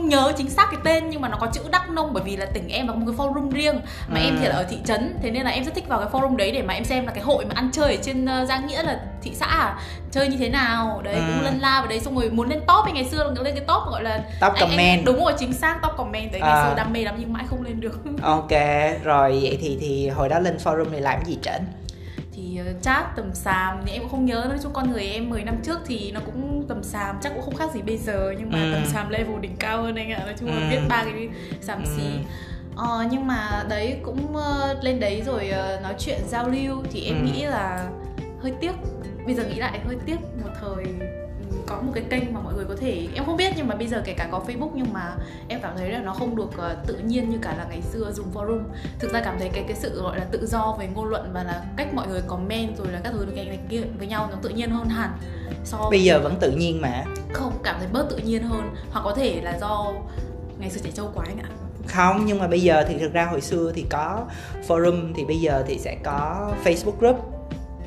không 0.05 0.09
nhớ 0.09 0.33
chính 0.37 0.51
xác 0.51 0.67
cái 0.71 0.81
tên 0.85 1.11
nhưng 1.11 1.21
mà 1.21 1.29
nó 1.29 1.37
có 1.41 1.47
chữ 1.53 1.61
Đắk 1.73 1.91
Nông 1.91 2.13
bởi 2.13 2.23
vì 2.27 2.37
là 2.37 2.47
tỉnh 2.47 2.69
em 2.69 2.89
có 2.89 2.95
một 2.95 3.07
cái 3.07 3.17
forum 3.17 3.51
riêng 3.51 3.81
mà 4.09 4.21
em 4.21 4.35
Ừ. 4.35 4.39
thì 4.41 4.49
là 4.49 4.55
ở 4.55 4.65
thị 4.71 4.77
trấn 4.85 5.17
thế 5.23 5.31
nên 5.31 5.45
là 5.45 5.51
em 5.51 5.65
rất 5.65 5.75
thích 5.75 5.89
vào 5.89 5.99
cái 5.99 6.09
forum 6.13 6.37
đấy 6.37 6.53
để 6.53 6.63
mà 6.63 6.75
em 6.75 6.85
xem 6.85 7.07
là 7.07 7.13
cái 7.13 7.25
hội 7.25 7.45
mà 7.45 7.53
ăn 7.55 7.71
chơi 7.73 7.97
ở 7.97 8.03
trên 8.03 8.25
uh, 8.25 8.49
Giang 8.49 8.67
Nghĩa 8.67 8.83
là 8.83 9.01
thị 9.23 9.33
xã 9.35 9.47
à, 9.47 9.79
chơi 10.11 10.29
như 10.29 10.37
thế 10.37 10.49
nào 10.49 11.01
đấy 11.05 11.15
Ừ. 11.15 11.21
cũng 11.27 11.45
lân 11.45 11.59
la 11.59 11.81
vào 11.81 11.89
đấy 11.89 12.01
xong 12.01 12.15
rồi 12.19 12.31
muốn 12.31 12.49
lên 12.51 12.61
top 12.61 12.85
ấy 12.85 12.93
ngày 12.93 13.05
xưa 13.05 13.25
là 13.25 13.43
lên 13.43 13.55
cái 13.55 13.65
top 13.67 13.83
gọi 13.91 14.03
là 14.03 14.17
top 14.41 14.53
anh- 14.53 14.55
anh- 14.55 14.71
comment 14.71 15.05
đúng 15.05 15.25
rồi 15.25 15.33
chính 15.39 15.53
xác 15.53 15.79
top 15.83 15.93
comment 15.97 16.33
đấy 16.33 16.41
ngày 16.41 16.51
À. 16.51 16.65
xưa 16.69 16.75
đam 16.77 16.93
mê 16.93 17.01
lắm 17.01 17.15
nhưng 17.19 17.33
mãi 17.33 17.45
không 17.51 17.63
lên 17.63 17.81
được 17.81 18.01
ok 18.23 18.51
rồi 19.05 19.39
vậy 19.43 19.59
thì 19.61 19.79
thì 19.81 20.09
hồi 20.09 20.29
đó 20.29 20.39
lên 20.39 20.57
forum 20.65 20.91
này 20.91 21.01
làm 21.01 21.25
gì 21.25 21.39
trển 21.43 21.63
thì 22.45 22.61
uh, 22.61 22.83
chat 22.83 23.17
tầm 23.17 23.35
xàm 23.35 23.81
thì 23.87 23.93
em 23.93 24.03
cũng 24.03 24.11
không 24.11 24.25
nhớ 24.25 24.45
nói 24.49 24.59
chung 24.63 24.73
con 24.73 24.91
người 24.91 25.03
em 25.05 25.31
10 25.31 25.45
năm 25.45 25.57
trước 25.65 25.79
thì 25.87 26.11
nó 26.13 26.21
cũng 26.27 26.65
tầm 26.69 26.83
xàm 26.83 27.17
chắc 27.23 27.33
cũng 27.35 27.43
không 27.45 27.55
khác 27.55 27.71
gì 27.75 27.83
bây 27.83 27.97
giờ 27.99 28.35
nhưng 28.39 28.51
mà 28.53 28.59
Ừ. 28.59 28.73
tầm 28.73 28.85
xàm 28.93 29.09
level 29.09 29.41
đỉnh 29.41 29.57
cao 29.57 29.83
hơn 29.83 29.95
anh 29.95 30.11
ạ 30.13 30.23
nói 30.25 30.35
chung 30.41 30.49
là 30.49 30.55
Ừ. 30.57 30.67
viết 30.71 30.81
ba 30.89 31.05
cái 31.05 31.29
xàm 31.61 31.79
Ừ. 31.85 31.91
xí 31.97 32.03
ờ, 32.77 33.05
nhưng 33.11 33.27
mà 33.27 33.65
đấy 33.69 33.97
cũng 34.03 34.37
ờ, 34.37 34.77
lên 34.83 35.01
đấy 35.01 35.23
rồi 35.27 35.49
ờ, 35.49 35.81
nói 35.83 35.95
chuyện 35.99 36.19
giao 36.29 36.49
lưu 36.49 36.83
thì 36.91 37.05
em 37.05 37.17
Ừ. 37.17 37.23
nghĩ 37.33 37.45
là 37.47 37.89
hơi 38.43 38.53
tiếc 38.61 38.73
bây 39.27 39.35
giờ 39.35 39.45
nghĩ 39.45 39.55
lại 39.55 39.81
hơi 39.87 39.97
tiếc 40.07 40.17
một 40.45 40.51
thời 40.61 40.85
có 41.67 41.81
một 41.83 41.93
cái 41.95 42.05
kênh 42.11 42.35
mà 42.35 42.41
mọi 42.41 42.55
người 42.55 42.65
có 42.69 42.75
thể 42.81 43.09
em 43.15 43.25
không 43.25 43.37
biết 43.37 43.53
nhưng 43.57 43.69
mà 43.69 43.75
bây 43.75 43.87
giờ 43.87 44.03
kể 44.05 44.13
cả 44.13 44.29
có 44.33 44.43
Facebook 44.47 44.71
nhưng 44.75 44.93
mà 44.93 45.15
em 45.49 45.61
cảm 45.63 45.73
thấy 45.77 45.91
là 45.93 45.99
nó 45.99 46.13
không 46.15 46.37
được 46.37 46.51
ờ, 46.57 46.77
tự 46.87 46.99
nhiên 46.99 47.31
như 47.31 47.39
cả 47.43 47.55
là 47.59 47.67
ngày 47.71 47.83
xưa 47.83 48.13
dùng 48.13 48.27
forum. 48.35 48.61
Thực 48.99 49.13
ra 49.13 49.21
cảm 49.21 49.39
thấy 49.39 49.49
cái 49.49 49.65
cái 49.69 49.77
sự 49.77 50.03
gọi 50.03 50.19
là 50.19 50.25
tự 50.25 50.47
do 50.47 50.77
về 50.79 50.89
ngôn 50.95 51.05
luận 51.09 51.31
và 51.33 51.43
là 51.45 51.63
cách 51.77 51.95
mọi 51.95 52.07
người 52.09 52.21
comment 52.27 52.77
rồi 52.79 52.87
là 52.93 53.01
các 53.05 53.13
thứ 53.13 53.27
này 53.37 53.59
kia 53.69 53.81
với 53.99 54.07
nhau 54.07 54.29
nó 54.31 54.37
tự 54.43 54.49
nhiên 54.49 54.71
hơn 54.71 54.89
hẳn 54.89 55.11
so 55.65 55.79
với- 55.79 55.91
bây 55.91 56.03
giờ 56.03 56.21
vẫn 56.21 56.37
tự 56.41 56.51
nhiên 56.51 56.81
mà. 56.81 57.05
Không 57.33 57.53
cảm 57.65 57.77
thấy 57.79 57.89
bớt 57.93 58.11
tự 58.11 58.17
nhiên 58.17 58.43
hơn. 58.43 58.75
Hoặc 58.91 59.01
có 59.05 59.15
thể 59.15 59.41
là 59.43 59.59
do 59.61 59.93
ngày 60.59 60.71
xưa 60.71 60.81
trẻ 60.85 60.91
trâu 60.95 61.11
quá 61.15 61.25
anh 61.29 61.39
ạ. 61.39 61.49
Không 61.87 62.23
nhưng 62.27 62.39
mà 62.39 62.47
bây 62.47 62.61
giờ 62.63 62.85
thì 62.89 62.99
thực 62.99 63.13
ra 63.13 63.25
hồi 63.25 63.41
xưa 63.41 63.73
thì 63.75 63.85
có 63.91 64.25
forum 64.69 65.13
thì 65.17 65.25
bây 65.25 65.41
giờ 65.41 65.65
thì 65.67 65.79
sẽ 65.79 65.97
có 66.05 66.51
Facebook 66.65 66.97
group. 67.01 67.31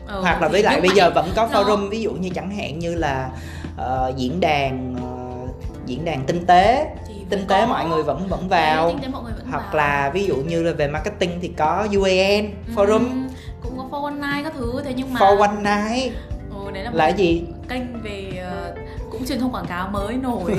Ờ, 0.08 0.22
hoặc 0.22 0.42
là 0.42 0.48
với 0.48 0.64
lại 0.64 0.82
bây 0.82 0.90
giờ 0.96 1.12
vẫn 1.16 1.30
có 1.36 1.48
forum 1.54 1.90
ví 1.90 2.02
dụ 2.02 2.12
như 2.12 2.30
chẳng 2.36 2.52
hạn 2.52 2.80
như 2.80 2.96
là 2.96 3.30
ờ, 3.78 4.14
diễn 4.18 4.40
đàn 4.40 4.96
ờ, 4.96 5.48
diễn 5.86 6.06
đàn 6.06 6.24
tinh 6.26 6.46
tế. 6.46 6.90
Tinh 7.30 7.46
tế 7.48 7.62
có. 7.62 7.68
mọi 7.68 7.86
người 7.86 8.04
vẫn 8.04 8.28
vẫn 8.28 8.48
vào. 8.50 8.94
tế 9.02 9.08
mọi 9.08 9.24
người 9.24 9.34
vẫn 9.34 9.46
hoặc 9.52 9.64
vào. 9.64 9.76
là 9.76 10.12
ví 10.14 10.26
dụ 10.26 10.36
như 10.36 10.64
là 10.64 10.72
về 10.74 10.88
marketing 10.88 11.32
thì 11.42 11.48
có 11.58 11.88
UAN 11.96 12.52
forum 12.76 13.00
Ừ, 13.00 13.34
cũng 13.64 13.78
có 13.78 13.84
419 14.00 14.44
các 14.44 14.54
thứ 14.58 14.82
thế 14.84 14.94
nhưng 14.98 15.14
mà 15.14 15.20
for 15.20 15.38
one 15.40 15.56
night 15.56 16.14
ừ, 16.52 16.72
đấy 16.74 16.84
là, 16.84 16.92
là 16.94 17.08
gì? 17.10 17.44
kênh 17.70 18.02
về 18.04 18.42
ờ, 18.52 18.74
cũng 19.12 19.26
truyền 19.26 19.40
thông 19.40 19.52
quảng 19.56 19.66
cáo 19.66 19.88
mới 19.88 20.14
nổi. 20.16 20.56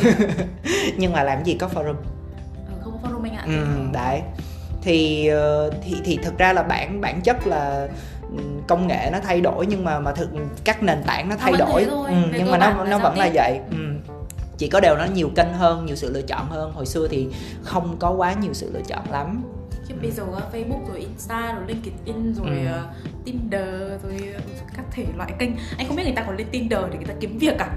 Nhưng 0.96 1.12
mà 1.12 1.22
làm 1.22 1.44
gì 1.44 1.54
có 1.54 1.68
forum? 1.74 1.94
Ừ, 2.68 2.72
không 2.84 2.98
có 3.02 3.08
forum 3.08 3.22
anh 3.24 3.34
ạ. 3.36 3.42
Ừ, 3.46 3.64
đấy. 3.92 4.20
Thì 4.82 5.30
thì 5.82 5.96
thì 6.04 6.18
thực 6.22 6.38
ra 6.38 6.52
là 6.52 6.62
bản 6.62 7.00
bản 7.00 7.20
chất 7.20 7.46
là 7.46 7.88
ừ, 8.17 8.17
công 8.66 8.86
nghệ 8.86 9.08
nó 9.12 9.18
thay 9.20 9.40
đổi 9.40 9.66
nhưng 9.66 9.84
mà 9.84 10.00
mà 10.00 10.12
thực 10.12 10.30
các 10.64 10.82
nền 10.82 11.02
tảng 11.06 11.28
nó 11.28 11.36
thay 11.36 11.52
đổi 11.58 11.84
thôi, 11.90 12.10
ừ, 12.10 12.14
nhưng 12.38 12.50
mà 12.50 12.58
nó 12.58 12.70
là 12.70 12.84
nó 12.90 12.98
vẫn 12.98 13.18
là 13.18 13.24
tiếp. 13.26 13.32
vậy 13.34 13.60
ừ. 13.70 13.76
chỉ 14.58 14.68
có 14.68 14.80
điều 14.80 14.96
nó 14.96 15.04
nhiều 15.14 15.30
kênh 15.36 15.52
hơn 15.54 15.86
nhiều 15.86 15.96
sự 15.96 16.12
lựa 16.12 16.22
chọn 16.22 16.46
hơn 16.50 16.72
hồi 16.72 16.86
xưa 16.86 17.08
thì 17.10 17.28
không 17.62 17.96
có 17.98 18.10
quá 18.10 18.32
nhiều 18.32 18.52
sự 18.54 18.70
lựa 18.74 18.82
chọn 18.88 19.10
lắm 19.10 19.42
chứ 19.88 19.94
bây 20.02 20.10
giờ 20.10 20.22
á, 20.36 20.42
Facebook 20.52 20.86
rồi 20.88 20.98
Insta 21.00 21.52
rồi 21.52 21.64
LinkedIn 21.68 22.34
rồi 22.34 22.58
Ừ. 22.58 22.66
ờ, 22.72 22.86
Tinder 23.24 23.68
rồi 24.02 24.32
ờ, 24.34 24.40
các 24.76 24.84
thể 24.90 25.04
loại 25.16 25.32
kênh 25.38 25.50
anh 25.78 25.86
không 25.86 25.96
biết 25.96 26.02
người 26.04 26.12
ta 26.16 26.22
còn 26.22 26.36
lên 26.36 26.46
Tinder 26.50 26.80
để 26.90 26.96
người 26.96 27.06
ta 27.06 27.14
kiếm 27.20 27.38
việc 27.38 27.58
à 27.58 27.68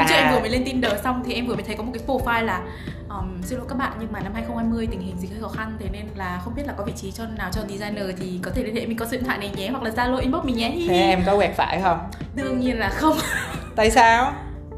hôm 0.00 0.08
trước 0.08 0.14
À. 0.14 0.22
em 0.24 0.32
vừa 0.34 0.40
mới 0.40 0.48
lên 0.50 0.64
Tinder 0.64 0.92
xong 1.04 1.22
thì 1.26 1.34
em 1.34 1.46
vừa 1.46 1.54
mới 1.54 1.62
thấy 1.64 1.76
có 1.76 1.82
một 1.82 1.92
cái 1.94 2.02
profile 2.06 2.44
là 2.44 2.60
um, 3.08 3.42
xin 3.42 3.58
lỗi 3.58 3.66
các 3.68 3.78
bạn 3.78 3.92
nhưng 4.00 4.12
mà 4.12 4.20
năm 4.20 4.32
2020 4.34 4.86
tình 4.90 5.00
hình 5.00 5.16
dịch 5.18 5.30
hơi 5.32 5.40
khó 5.42 5.48
khăn 5.48 5.76
thế 5.80 5.86
nên 5.92 6.02
là 6.16 6.40
không 6.44 6.54
biết 6.54 6.62
là 6.66 6.72
có 6.76 6.84
vị 6.84 6.92
trí 6.96 7.12
cho 7.12 7.24
nào 7.38 7.50
cho 7.52 7.60
designer 7.68 8.04
thì 8.20 8.40
có 8.42 8.50
thể 8.54 8.62
liên 8.62 8.74
hệ 8.76 8.86
mình 8.86 8.96
có 8.96 9.04
số 9.06 9.10
điện 9.12 9.24
thoại 9.24 9.38
này 9.38 9.50
nhé 9.56 9.68
hoặc 9.70 9.82
là 9.82 9.90
Zalo 9.90 10.16
inbox 10.16 10.44
mình 10.44 10.56
nhé. 10.56 10.72
Thế 10.88 10.94
em 11.00 11.22
có 11.26 11.36
quẹt 11.36 11.50
phải 11.56 11.80
không? 11.82 11.98
Đương 12.34 12.60
nhiên 12.60 12.78
là 12.78 12.88
không. 12.88 13.16
Tại 13.76 13.90
sao? 13.90 14.32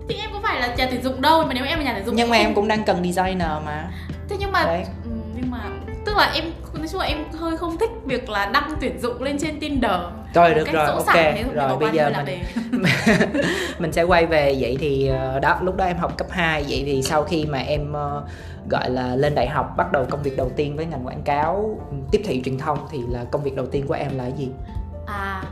Thì 0.08 0.14
em 0.14 0.30
có 0.32 0.40
phải 0.42 0.60
là 0.60 0.74
nhà 0.74 0.86
tuyển 0.90 1.02
dụng 1.02 1.22
đâu 1.22 1.44
mà 1.44 1.54
nếu 1.54 1.64
em 1.64 1.78
là 1.78 1.84
nhà 1.84 1.92
tuyển 1.94 2.06
dụng 2.06 2.16
nhưng 2.16 2.30
mà 2.30 2.36
không- 2.36 2.46
em 2.46 2.54
cũng 2.54 2.68
đang 2.68 2.84
cần 2.84 2.96
designer 3.04 3.48
mà. 3.66 3.90
Thế 4.28 4.36
nhưng 4.40 4.52
mà 4.52 4.64
Đấy. 4.64 4.84
nhưng 5.36 5.50
mà 5.50 5.58
tức 6.06 6.16
là 6.16 6.30
em 6.34 6.44
nói 6.82 6.88
chung 6.88 7.00
là 7.00 7.06
em 7.06 7.24
hơi 7.32 7.56
không 7.56 7.78
thích 7.78 7.90
việc 8.04 8.28
là 8.28 8.46
đăng 8.46 8.70
tuyển 8.80 9.00
dụng 9.00 9.22
lên 9.22 9.38
trên 9.38 9.60
Tinder. 9.60 9.90
Rồi 10.34 10.54
được 10.54 10.72
rồi 10.72 10.86
ok. 10.86 11.06
rồi 11.54 11.76
bây 11.78 11.90
giờ 11.92 12.12
mình 12.26 12.42
mình 13.78 13.92
sẽ 13.92 14.02
quay 14.02 14.26
về. 14.26 14.56
Vậy 14.60 14.76
thì 14.80 15.06
ờ, 15.06 15.40
đó 15.40 15.58
lúc 15.62 15.76
đó 15.76 15.84
em 15.84 15.96
học 15.98 16.16
cấp 16.18 16.26
2 16.30 16.64
vậy 16.68 16.82
thì 16.86 17.02
sau 17.02 17.24
khi 17.24 17.46
mà 17.46 17.58
em 17.58 17.92
ờ, 17.92 18.22
gọi 18.70 18.90
là 18.90 19.16
lên 19.16 19.34
đại 19.34 19.48
học 19.48 19.74
bắt 19.76 19.92
đầu 19.92 20.04
công 20.10 20.22
việc 20.22 20.36
đầu 20.36 20.50
tiên 20.56 20.76
với 20.76 20.86
ngành 20.86 21.06
quảng 21.06 21.22
cáo 21.22 21.80
ừ, 21.90 21.96
tiếp 22.10 22.22
thị 22.24 22.42
truyền 22.44 22.58
thông 22.58 22.78
thì 22.90 22.98
là 23.08 23.24
công 23.24 23.42
việc 23.42 23.56
đầu 23.56 23.66
tiên 23.66 23.86
của 23.86 23.94
em 23.94 24.18
là 24.18 24.26
gì? 24.26 24.48
À 25.06 25.42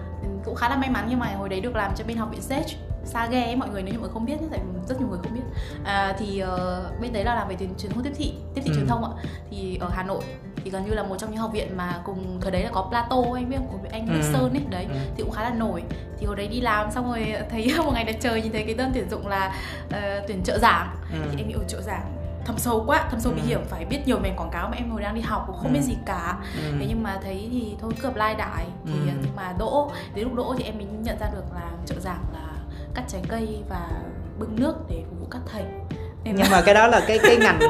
cũng 0.44 0.54
khá 0.54 0.68
là 0.68 0.76
may 0.76 0.90
mắn 0.90 1.06
nhưng 1.10 1.18
mà 1.18 1.26
hồi 1.38 1.48
đấy 1.48 1.60
được 1.60 1.76
làm 1.76 1.92
cho 1.96 2.04
bên 2.04 2.16
học 2.16 2.28
viện 2.30 2.40
Sage 2.40 2.74
xa 3.04 3.26
ghe 3.26 3.44
ấy, 3.44 3.56
mọi 3.56 3.68
người 3.68 3.82
nếu 3.82 3.94
như 3.94 4.00
mọi 4.00 4.08
không 4.08 4.24
biết 4.24 4.36
tại 4.50 4.60
rất 4.88 5.00
nhiều 5.00 5.08
người 5.08 5.18
không 5.22 5.34
biết. 5.34 5.40
À, 5.84 6.14
thì 6.18 6.38
ờ, 6.38 6.82
bên 7.00 7.12
đấy 7.12 7.24
là 7.24 7.34
làm 7.34 7.48
về 7.48 7.56
truyền 7.78 7.92
thông 7.92 8.04
tiếp 8.04 8.12
thị 8.16 8.32
tiếp 8.54 8.62
thị 8.64 8.70
Ừ. 8.70 8.74
truyền 8.76 8.86
thông 8.86 9.04
ạ. 9.04 9.10
Thì 9.50 9.78
ở 9.80 9.88
Hà 9.92 10.02
Nội 10.02 10.22
thì 10.64 10.70
gần 10.70 10.84
như 10.84 10.94
là 10.94 11.02
một 11.02 11.16
trong 11.18 11.30
những 11.30 11.40
học 11.40 11.52
viện 11.52 11.76
mà 11.76 12.00
cùng 12.04 12.38
thời 12.40 12.50
đấy 12.52 12.62
là 12.64 12.70
có 12.72 12.82
Plato 12.90 13.16
anh 13.34 13.48
biết 13.50 13.56
không 13.56 13.68
của 13.82 13.88
anh 13.92 14.06
Ừ. 14.06 14.22
Sơn 14.32 14.50
ấy 14.52 14.64
đấy 14.70 14.86
Ừ. 14.90 14.94
thì 15.16 15.22
cũng 15.22 15.32
khá 15.32 15.42
là 15.42 15.50
nổi 15.50 15.82
thì 16.18 16.26
hồi 16.26 16.36
đấy 16.36 16.48
đi 16.48 16.60
làm 16.60 16.90
xong 16.90 17.06
rồi 17.10 17.34
thấy 17.50 17.72
một 17.84 17.90
ngày 17.94 18.04
đẹp 18.04 18.16
trời 18.20 18.42
nhìn 18.42 18.52
thấy 18.52 18.64
cái 18.64 18.74
đơn 18.74 18.90
tuyển 18.94 19.10
dụng 19.10 19.26
là 19.26 19.54
ờ, 19.92 20.20
tuyển 20.28 20.42
trợ 20.44 20.58
giảng 20.58 20.96
Ừ. 21.12 21.18
thì 21.32 21.38
em 21.42 21.48
nghĩ 21.48 21.54
trợ 21.68 21.80
giảng 21.80 22.16
thâm 22.44 22.58
sâu 22.58 22.84
quá 22.86 23.06
thâm 23.10 23.20
sâu 23.20 23.32
bí 23.32 23.40
Ừ. 23.42 23.46
hiểm 23.46 23.60
phải 23.68 23.84
biết 23.84 23.98
nhiều 24.06 24.18
về 24.18 24.34
quảng 24.36 24.50
cáo 24.50 24.68
mà 24.68 24.76
em 24.76 24.90
hồi 24.90 25.02
đang 25.02 25.14
đi 25.14 25.20
học 25.20 25.44
cũng 25.46 25.56
không 25.56 25.68
Ừ. 25.68 25.74
biết 25.74 25.82
gì 25.82 25.96
cả 26.06 26.36
Ừ. 26.56 26.72
thế 26.80 26.86
nhưng 26.88 27.02
mà 27.02 27.18
thấy 27.22 27.48
thì 27.52 27.74
thôi 27.80 27.92
cứ 28.00 28.08
apply 28.08 28.34
đại 28.38 28.66
thì 28.86 28.92
Ừ. 28.92 28.98
nhưng 29.22 29.36
mà 29.36 29.54
đỗ 29.58 29.90
đến 30.14 30.24
lúc 30.24 30.34
đỗ 30.34 30.54
thì 30.58 30.64
em 30.64 30.76
mới 30.78 30.86
nhận 30.86 31.18
ra 31.20 31.26
được 31.32 31.44
là 31.54 31.70
trợ 31.86 31.94
giảng 32.00 32.24
là 32.32 32.46
cắt 32.94 33.04
trái 33.08 33.22
cây 33.28 33.62
và 33.68 33.88
bưng 34.38 34.56
nước 34.56 34.74
để 34.88 35.02
phục 35.10 35.20
vụ 35.20 35.26
các 35.30 35.40
thầy 35.52 35.62
Nên 36.24 36.34
nhưng 36.36 36.50
mà 36.50 36.60
cái 36.60 36.74
đó 36.74 36.86
là 36.86 37.00
cái 37.06 37.18
cái 37.22 37.36
ngành 37.36 37.60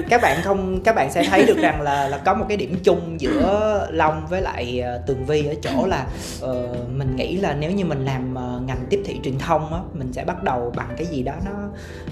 các 0.10 0.22
bạn 0.22 0.40
không 0.44 0.80
các 0.84 0.94
bạn 0.94 1.12
sẽ 1.12 1.24
thấy 1.24 1.46
được 1.46 1.58
rằng 1.58 1.80
là 1.80 2.08
là 2.08 2.18
có 2.18 2.34
một 2.34 2.44
cái 2.48 2.56
điểm 2.56 2.76
chung 2.84 3.20
giữa 3.20 3.88
long 3.92 4.26
với 4.26 4.40
lại 4.42 4.80
ờ, 4.80 5.02
tường 5.06 5.24
vi 5.26 5.46
ở 5.46 5.54
chỗ 5.62 5.86
là 5.86 6.06
ờ, 6.40 6.66
mình 6.96 7.16
nghĩ 7.16 7.36
là 7.36 7.54
nếu 7.60 7.70
như 7.70 7.84
mình 7.84 8.04
làm 8.04 8.34
ờ, 8.34 8.60
ngành 8.66 8.86
tiếp 8.90 9.02
thị 9.04 9.20
truyền 9.24 9.38
thông 9.38 9.72
á 9.74 9.80
mình 9.94 10.12
sẽ 10.12 10.24
bắt 10.24 10.42
đầu 10.42 10.72
bằng 10.76 10.88
cái 10.96 11.06
gì 11.06 11.22
đó 11.22 11.32
nó 11.44 11.50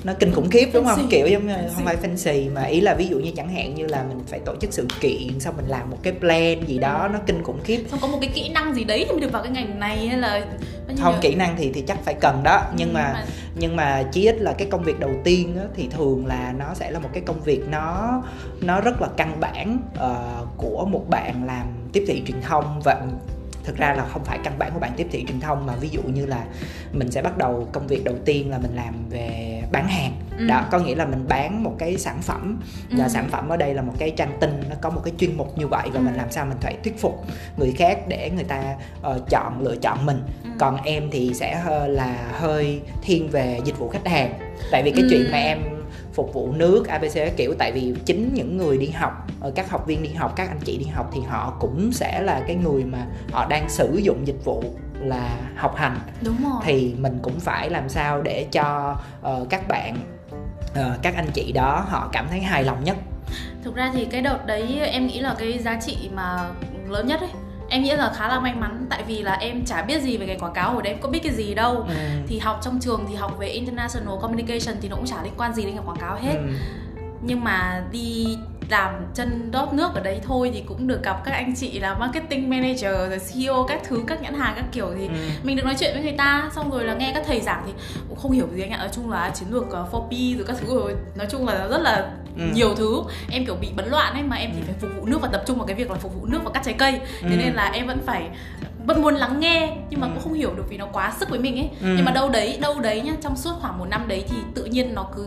nó 0.05 0.13
kinh 0.21 0.33
khủng 0.35 0.51
khiếp 0.51 0.69
đúng 0.73 0.85
không 0.87 0.99
Fancy. 0.99 1.11
kiểu 1.11 1.27
giống 1.27 1.47
như 1.47 1.53
Fancy. 1.55 1.69
không 1.75 1.85
phải 1.85 1.97
fancy 2.03 2.53
mà 2.55 2.63
ý 2.63 2.81
là 2.81 2.95
ví 2.95 3.07
dụ 3.09 3.19
như 3.19 3.31
chẳng 3.37 3.49
hạn 3.55 3.75
như 3.75 3.87
là 3.87 4.03
mình 4.09 4.19
phải 4.29 4.41
tổ 4.45 4.55
chức 4.61 4.73
sự 4.73 4.87
kiện 5.01 5.41
xong 5.41 5.57
mình 5.57 5.67
làm 5.69 5.91
một 5.91 5.99
cái 6.03 6.13
plan 6.21 6.67
gì 6.67 6.79
đó 6.79 7.09
nó 7.13 7.19
kinh 7.27 7.43
khủng 7.43 7.61
khiếp 7.65 7.85
xong 7.91 8.01
có 8.03 8.09
một 8.09 8.19
cái 8.21 8.31
kỹ 8.35 8.49
năng 8.49 8.75
gì 8.75 8.85
đấy 8.85 9.05
thì 9.07 9.13
mới 9.13 9.21
được 9.21 9.33
vào 9.33 9.43
cái 9.43 9.53
ngành 9.53 9.81
này 9.81 10.07
hay 10.09 10.19
là 10.19 10.41
không 11.03 11.15
kỹ 11.21 11.35
năng 11.35 11.57
thì 11.59 11.71
thì 11.75 11.81
chắc 11.89 11.99
phải 12.05 12.15
cần 12.15 12.41
đó 12.45 12.63
nhưng 12.77 12.89
Ừ, 12.89 12.95
mà 12.95 13.25
nhưng 13.59 13.77
mà 13.77 14.03
chí 14.13 14.29
ít 14.29 14.41
là 14.41 14.53
cái 14.53 14.69
công 14.71 14.83
việc 14.83 15.01
đầu 15.01 15.11
tiên 15.25 15.57
á, 15.59 15.65
thì 15.75 15.89
thường 15.89 16.27
là 16.27 16.55
nó 16.59 16.75
sẽ 16.75 16.91
là 16.91 16.99
một 16.99 17.09
cái 17.13 17.23
công 17.27 17.41
việc 17.41 17.69
nó 17.71 18.23
nó 18.61 18.81
rất 18.81 19.03
là 19.03 19.09
căn 19.17 19.41
bản 19.41 19.79
uh, 19.95 20.49
của 20.57 20.85
một 20.85 21.05
bạn 21.11 21.45
làm 21.45 21.67
tiếp 21.93 22.05
thị 22.09 22.23
truyền 22.27 22.41
thông. 22.43 22.81
Và 22.85 23.07
thực 23.65 23.77
ra 23.77 23.95
là 23.95 24.07
không 24.13 24.25
phải 24.25 24.39
căn 24.45 24.59
bản 24.59 24.71
của 24.75 24.81
bạn 24.81 24.93
tiếp 24.97 25.07
thị 25.11 25.25
truyền 25.29 25.41
thông 25.41 25.67
mà 25.67 25.77
ví 25.81 25.89
dụ 25.89 26.03
như 26.03 26.27
là 26.27 26.45
mình 26.93 27.11
sẽ 27.11 27.23
bắt 27.23 27.39
đầu 27.39 27.69
công 27.73 27.87
việc 27.87 28.05
đầu 28.05 28.15
tiên 28.25 28.51
là 28.51 28.59
mình 28.59 28.75
làm 28.75 28.95
về 29.11 29.58
bán 29.71 29.89
hàng 29.89 30.13
Ừ. 30.39 30.47
đó 30.47 30.65
có 30.71 30.79
nghĩa 30.79 30.95
là 30.95 31.05
mình 31.05 31.25
bán 31.29 31.63
một 31.63 31.75
cái 31.79 31.97
sản 31.99 32.23
phẩm 32.23 32.61
và 32.91 33.05
Ừ. 33.05 33.09
sản 33.09 33.29
phẩm 33.31 33.49
ở 33.49 33.57
đây 33.57 33.75
là 33.75 33.83
một 33.83 33.93
cái 33.99 34.11
trang 34.11 34.37
tin 34.41 34.63
nó 34.71 34.77
có 34.81 34.91
một 34.91 35.01
cái 35.05 35.15
chuyên 35.19 35.37
mục 35.37 35.59
như 35.59 35.67
vậy 35.67 35.89
và 35.93 36.01
Ừ. 36.01 36.05
mình 36.05 36.15
làm 36.15 36.31
sao 36.31 36.47
mình 36.47 36.59
phải 36.61 36.77
thuyết 36.85 37.01
phục 37.01 37.25
người 37.57 37.73
khác 37.77 37.99
để 38.09 38.31
người 38.35 38.45
ta 38.45 38.75
ờ, 39.03 39.21
chọn 39.31 39.61
lựa 39.61 39.77
chọn 39.77 40.07
mình 40.07 40.23
Ừ. 40.45 40.51
còn 40.59 40.77
em 40.85 41.09
thì 41.13 41.35
sẽ 41.35 41.55
hơi 41.57 41.89
là 41.89 42.17
hơi 42.33 42.81
thiên 43.03 43.29
về 43.29 43.61
dịch 43.65 43.79
vụ 43.79 43.89
khách 43.89 44.07
hàng 44.07 44.35
tại 44.71 44.83
vì 44.83 44.91
cái 44.91 45.03
Ừ. 45.03 45.07
chuyện 45.11 45.31
mà 45.33 45.39
em 45.39 45.59
phục 46.13 46.35
vụ 46.35 46.53
nước 46.53 46.89
abc 46.89 47.37
kiểu 47.37 47.55
tại 47.59 47.73
vì 47.73 47.95
chính 48.05 48.35
những 48.35 48.57
người 48.57 48.79
đi 48.79 48.87
học 48.91 49.27
ờ, 49.41 49.51
các 49.55 49.71
học 49.71 49.87
viên 49.87 50.03
đi 50.03 50.11
học 50.11 50.33
các 50.37 50.49
anh 50.49 50.59
chị 50.65 50.79
đi 50.79 50.85
học 50.87 51.11
thì 51.15 51.21
họ 51.29 51.57
cũng 51.61 51.93
sẽ 51.93 52.21
là 52.23 52.43
cái 52.47 52.57
người 52.57 52.85
mà 52.85 53.07
họ 53.33 53.47
đang 53.51 53.69
sử 53.69 53.97
dụng 53.97 54.27
dịch 54.27 54.45
vụ 54.45 54.65
là 55.01 55.37
học 55.57 55.77
hành. 55.77 55.99
Đúng 56.25 56.37
rồi. 56.43 56.61
Thì 56.65 56.95
mình 56.99 57.19
cũng 57.23 57.41
phải 57.41 57.71
làm 57.71 57.89
sao 57.89 58.23
để 58.23 58.47
cho 58.53 58.97
ờ, 59.23 59.47
các 59.51 59.69
bạn 59.69 59.97
ờ, 60.75 60.99
các 61.03 61.15
anh 61.17 61.27
chị 61.35 61.53
đó 61.53 61.85
họ 61.89 62.09
cảm 62.13 62.27
thấy 62.31 62.41
hài 62.41 62.65
lòng 62.65 62.85
nhất. 62.85 62.97
Thực 63.65 63.75
ra 63.75 63.91
thì 63.95 64.05
cái 64.05 64.23
đợt 64.23 64.47
đấy 64.47 64.81
em 64.81 65.07
nghĩ 65.07 65.21
là 65.21 65.35
cái 65.39 65.59
giá 65.59 65.81
trị 65.81 66.11
mà 66.15 66.49
lớn 66.89 67.07
nhất 67.07 67.21
ấy 67.21 67.31
em 67.71 67.83
nghĩ 67.83 67.91
là 67.91 68.13
khá 68.17 68.29
là 68.29 68.41
may 68.41 68.55
mắn. 68.55 68.87
Tại 68.91 69.03
vì 69.07 69.23
là 69.23 69.33
em 69.33 69.65
chả 69.65 69.83
biết 69.83 70.03
gì 70.03 70.17
về 70.17 70.27
cái 70.27 70.39
quảng 70.39 70.53
cáo 70.53 70.73
hồi 70.73 70.83
đấy 70.83 70.93
em 70.93 71.03
có 71.03 71.09
biết 71.09 71.21
cái 71.23 71.33
gì 71.33 71.55
đâu. 71.55 71.75
Ừ. 71.75 71.95
thì 72.27 72.39
học 72.39 72.61
trong 72.63 72.81
trường 72.81 73.05
thì 73.09 73.15
học 73.15 73.39
về 73.39 73.49
international 73.49 74.15
communication 74.21 74.77
thì 74.81 74.89
nó 74.89 74.97
cũng 74.97 75.07
chả 75.07 75.23
liên 75.23 75.33
quan 75.37 75.55
gì 75.55 75.65
đến 75.65 75.75
cái 75.75 75.85
quảng 75.87 75.99
cáo 76.01 76.17
hết. 76.17 76.35
Ừ. 76.35 76.49
nhưng 77.23 77.45
mà 77.45 77.83
đi 77.93 78.37
làm 78.71 78.95
chân 79.15 79.51
đót 79.51 79.73
nước 79.73 79.95
ở 79.95 80.01
đấy 80.01 80.21
thôi 80.27 80.51
thì 80.55 80.63
cũng 80.67 80.87
được 80.87 81.03
gặp 81.03 81.21
các 81.25 81.33
anh 81.33 81.55
chị 81.57 81.79
là 81.79 81.95
marketing 81.95 82.51
manager 82.51 82.83
rồi 83.11 83.19
CEO 83.33 83.65
các 83.69 83.81
thứ 83.89 84.03
các 84.07 84.23
nhãn 84.23 84.35
hàng 84.35 84.53
các 84.57 84.65
kiểu 84.73 84.87
thì 84.99 85.07
Ừ. 85.09 85.15
mình 85.43 85.57
được 85.57 85.65
nói 85.65 85.75
chuyện 85.79 85.91
với 85.95 86.03
người 86.03 86.13
ta 86.19 86.51
xong 86.55 86.71
rồi 86.71 86.85
là 86.85 86.95
nghe 86.95 87.11
các 87.15 87.23
thầy 87.27 87.41
giảng 87.41 87.63
thì 87.67 87.73
cũng 88.09 88.19
không 88.19 88.33
hiểu 88.33 88.47
gì 88.55 88.63
anh 88.63 88.71
ạ 88.71 88.77
nói 88.79 88.89
chung 88.93 89.11
là 89.11 89.31
chiến 89.35 89.49
lược 89.53 89.63
uh, 89.67 89.93
4P 89.93 90.37
rồi 90.37 90.45
các 90.47 90.57
thứ 90.61 90.75
rồi 90.75 90.95
nói 91.17 91.27
chung 91.31 91.47
là 91.47 91.67
rất 91.69 91.79
là 91.83 92.11
Ừ. 92.39 92.45
nhiều 92.55 92.75
thứ 92.75 93.03
em 93.31 93.47
kiểu 93.47 93.55
bị 93.55 93.69
bấn 93.77 93.89
loạn 93.89 94.13
ấy 94.13 94.23
mà 94.23 94.37
em 94.37 94.51
thì 94.57 94.63
phải 94.67 94.75
phục 94.81 94.91
vụ 94.97 95.07
nước 95.07 95.19
và 95.23 95.29
tập 95.33 95.43
trung 95.47 95.59
vào 95.59 95.67
cái 95.67 95.77
việc 95.77 95.91
là 95.91 95.97
phục 95.97 96.15
vụ 96.15 96.27
nước 96.27 96.39
và 96.45 96.51
cắt 96.51 96.63
trái 96.65 96.75
cây 96.79 96.93
thế 97.21 97.29
Ừ. 97.31 97.37
nên 97.39 97.53
là 97.55 97.71
em 97.75 97.87
vẫn 97.87 97.99
phải 98.07 98.29
vẫn 98.89 99.03
muốn 99.03 99.15
lắng 99.15 99.41
nghe 99.41 99.77
nhưng 99.91 100.01
mà 100.01 100.07
Ừ. 100.07 100.11
cũng 100.15 100.23
không 100.23 100.33
hiểu 100.33 100.55
được 100.57 100.65
vì 100.69 100.77
nó 100.77 100.87
quá 100.93 101.13
sức 101.21 101.31
với 101.31 101.39
mình 101.39 101.57
ấy 101.59 101.69
Ừ. 101.83 101.95
nhưng 101.97 102.05
mà 102.05 102.13
đâu 102.13 102.29
đấy 102.29 102.59
đâu 102.61 102.81
đấy 102.81 103.01
nhá 103.01 103.13
trong 103.21 103.37
suốt 103.37 103.53
khoảng 103.61 103.79
một 103.79 103.85
năm 103.85 104.09
đấy 104.09 104.25
thì 104.29 104.37
tự 104.55 104.65
nhiên 104.65 104.95
nó 104.95 105.07
cứ 105.17 105.27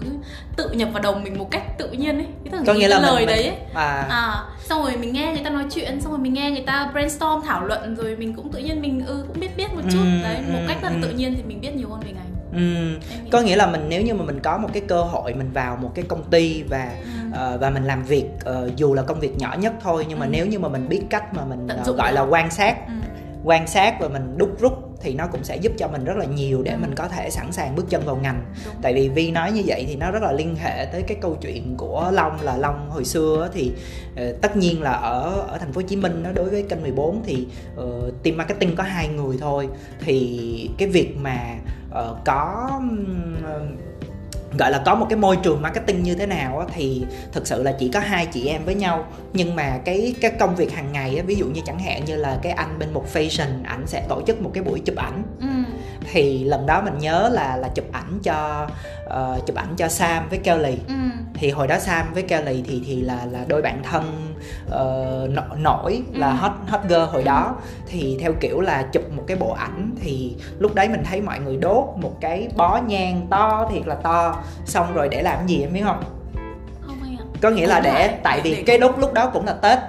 tự 0.55 0.69
nhập 0.69 0.89
vào 0.93 1.03
đầu 1.03 1.15
mình 1.23 1.37
một 1.37 1.51
cách 1.51 1.77
tự 1.77 1.89
nhiên 1.91 2.17
ấy 2.17 2.27
cái 2.51 2.61
có 2.67 2.73
nghĩa 2.73 2.87
là 2.87 2.99
lời 2.99 3.15
mình 3.15 3.27
đấy 3.27 3.43
ấy. 3.47 3.57
à, 3.73 4.05
À, 4.09 4.43
xong 4.63 4.83
rồi 4.83 4.97
mình 4.97 5.13
nghe 5.13 5.31
người 5.33 5.43
ta 5.43 5.49
nói 5.49 5.63
chuyện, 5.71 6.01
xong 6.01 6.11
rồi 6.11 6.19
mình 6.19 6.33
nghe 6.33 6.51
người 6.51 6.63
ta 6.67 6.89
brainstorm 6.93 7.41
thảo 7.45 7.65
luận 7.65 7.95
rồi 7.95 8.15
mình 8.15 8.33
cũng 8.33 8.51
tự 8.51 8.59
nhiên 8.59 8.81
mình 8.81 9.05
ừ 9.05 9.23
cũng 9.27 9.39
biết 9.39 9.57
biết 9.57 9.73
một 9.73 9.81
chút. 9.91 9.99
Ừ, 10.03 10.23
đấy, 10.23 10.37
một 10.53 10.59
ừ, 10.61 10.65
cách 10.67 10.77
rất 10.81 10.89
ừ. 10.89 10.99
tự 11.01 11.09
nhiên 11.09 11.33
thì 11.37 11.43
mình 11.43 11.61
biết 11.61 11.75
nhiều 11.75 11.89
hơn 11.89 11.99
về 11.99 12.11
ngành. 12.11 12.31
ừ. 12.53 12.99
Có 13.31 13.41
nghĩa 13.41 13.55
là 13.55 13.67
mình 13.67 13.85
nếu 13.89 14.01
như 14.01 14.13
mà 14.13 14.23
mình 14.25 14.39
có 14.39 14.57
một 14.57 14.69
cái 14.73 14.81
cơ 14.87 15.03
hội 15.03 15.33
mình 15.33 15.51
vào 15.53 15.75
một 15.81 15.91
cái 15.95 16.05
công 16.07 16.23
ty 16.23 16.63
và 16.63 16.91
Ừ. 17.01 17.07
ờ, 17.33 17.57
và 17.61 17.69
mình 17.69 17.83
làm 17.83 18.03
việc 18.03 18.25
ờ, 18.45 18.69
dù 18.75 18.93
là 18.93 19.01
công 19.01 19.19
việc 19.19 19.37
nhỏ 19.37 19.55
nhất 19.59 19.73
thôi 19.81 20.05
nhưng 20.09 20.19
mà 20.19 20.25
Ừ. 20.25 20.29
nếu 20.29 20.45
như 20.45 20.59
mà 20.59 20.69
mình 20.69 20.89
biết 20.89 21.01
cách 21.09 21.33
mà 21.33 21.45
mình 21.45 21.67
dụng 21.85 21.97
gọi 21.97 22.13
là 22.13 22.21
quan 22.21 22.51
sát 22.51 22.75
Ừ. 22.87 22.93
quan 23.43 23.67
sát 23.67 23.95
và 23.99 24.07
mình 24.07 24.37
đúc 24.37 24.49
rút 24.59 24.73
thì 25.01 25.13
nó 25.13 25.27
cũng 25.27 25.43
sẽ 25.43 25.55
giúp 25.57 25.71
cho 25.77 25.87
mình 25.87 26.03
rất 26.05 26.17
là 26.17 26.25
nhiều 26.25 26.61
để 26.63 26.71
Ừ. 26.71 26.77
mình 26.81 26.95
có 26.95 27.07
thể 27.07 27.29
sẵn 27.29 27.51
sàng 27.51 27.75
bước 27.75 27.85
chân 27.89 28.01
vào 28.05 28.15
ngành 28.15 28.45
Đúng. 28.65 28.73
tại 28.81 28.93
vì 28.93 29.09
vi 29.09 29.31
nói 29.31 29.51
như 29.51 29.61
vậy 29.65 29.85
thì 29.87 29.95
nó 29.95 30.11
rất 30.11 30.23
là 30.23 30.31
liên 30.31 30.55
hệ 30.55 30.85
tới 30.85 31.01
cái 31.01 31.17
câu 31.21 31.37
chuyện 31.41 31.75
của 31.77 32.09
long 32.13 32.41
là 32.41 32.57
long 32.57 32.89
hồi 32.89 33.05
xưa 33.05 33.49
thì 33.53 33.71
ờ, 34.15 34.33
tất 34.41 34.57
nhiên 34.57 34.81
là 34.81 34.91
ở 34.91 35.45
ở 35.47 35.57
thành 35.57 35.73
phố 35.73 35.81
hồ 35.81 35.87
chí 35.87 35.95
minh 35.95 36.23
đó 36.23 36.29
đối 36.35 36.49
với 36.49 36.63
kênh 36.63 36.81
14 36.81 37.21
thì 37.25 37.47
ờ, 37.75 38.11
team 38.23 38.37
marketing 38.37 38.75
có 38.75 38.83
hai 38.83 39.07
người 39.07 39.37
thôi 39.41 39.67
thì 39.99 40.69
cái 40.77 40.87
việc 40.87 41.17
mà 41.17 41.39
ờ, 41.91 42.15
có 42.25 42.69
ừm, 42.79 43.35
gọi 44.59 44.71
là 44.71 44.81
có 44.85 44.95
một 44.95 45.05
cái 45.09 45.17
môi 45.17 45.37
trường 45.43 45.61
marketing 45.61 46.03
như 46.03 46.15
thế 46.15 46.25
nào 46.25 46.59
á, 46.59 46.65
thì 46.73 47.05
thực 47.31 47.47
sự 47.47 47.63
là 47.63 47.71
chỉ 47.79 47.89
có 47.93 47.99
hai 47.99 48.25
chị 48.25 48.47
em 48.47 48.65
với 48.65 48.75
nhau 48.75 49.05
nhưng 49.33 49.55
mà 49.55 49.77
cái 49.85 50.15
cái 50.21 50.31
công 50.39 50.55
việc 50.55 50.71
hàng 50.73 50.91
ngày 50.91 51.15
á, 51.17 51.23
ví 51.27 51.35
dụ 51.35 51.45
như 51.45 51.61
chẳng 51.65 51.79
hạn 51.79 52.05
như 52.05 52.15
là 52.15 52.39
cái 52.41 52.51
anh 52.51 52.79
bên 52.79 52.93
một 52.93 53.05
fashion 53.13 53.47
ảnh 53.65 53.87
sẽ 53.87 54.05
tổ 54.09 54.21
chức 54.27 54.41
một 54.41 54.51
cái 54.53 54.63
buổi 54.63 54.79
chụp 54.79 54.95
ảnh 54.97 55.23
Ừ. 55.41 55.47
thì 56.13 56.43
lần 56.43 56.65
đó 56.65 56.81
mình 56.81 56.97
nhớ 56.99 57.29
là 57.33 57.57
là 57.57 57.67
chụp 57.75 57.85
ảnh 57.91 58.19
cho 58.23 58.67
ờ, 59.05 59.39
chụp 59.47 59.55
ảnh 59.55 59.75
cho 59.77 59.87
Sam 59.87 60.29
với 60.29 60.39
Kelly 60.39 60.77
Ừ. 60.87 60.93
thì 61.33 61.49
hồi 61.51 61.67
đó 61.67 61.79
Sam 61.79 62.13
với 62.13 62.23
Kelly 62.23 62.63
thì 62.67 62.81
thì 62.85 63.01
là 63.01 63.25
là 63.31 63.39
đôi 63.47 63.61
bạn 63.61 63.81
thân 63.91 64.30
nọ- 65.27 65.55
nổi 65.57 66.01
là 66.13 66.29
Ừ. 66.29 66.35
hot 66.35 66.51
hot 66.67 66.81
girl 66.89 67.01
hồi 67.11 67.23
đó. 67.23 67.55
Thì 67.87 68.17
theo 68.21 68.33
kiểu 68.39 68.61
là 68.61 68.83
chụp 68.93 69.03
một 69.15 69.23
cái 69.27 69.37
bộ 69.37 69.51
ảnh 69.51 69.91
thì 70.01 70.35
lúc 70.59 70.75
đấy 70.75 70.87
mình 70.89 71.03
thấy 71.09 71.21
mọi 71.21 71.39
người 71.39 71.57
đốt 71.57 71.85
một 71.97 72.13
cái 72.21 72.47
bó 72.55 72.79
nhang 72.87 73.27
to 73.29 73.69
thiệt 73.71 73.87
là 73.87 73.95
to. 73.95 74.35
Xong 74.65 74.93
rồi 74.93 75.09
để 75.09 75.21
làm 75.21 75.47
gì 75.47 75.61
em 75.61 75.73
biết 75.73 75.81
không? 75.83 76.03
Không 76.87 76.97
anh 77.03 77.17
ạ. 77.17 77.23
có 77.41 77.49
nghĩa 77.49 77.67
là 77.67 77.79
để 77.79 78.07
tại 78.23 78.41
vì 78.43 78.63
cái 78.65 78.79
lúc 78.79 78.97
lúc 78.99 79.13
đó 79.13 79.29
cũng 79.33 79.45
là 79.45 79.53
tết. 79.53 79.79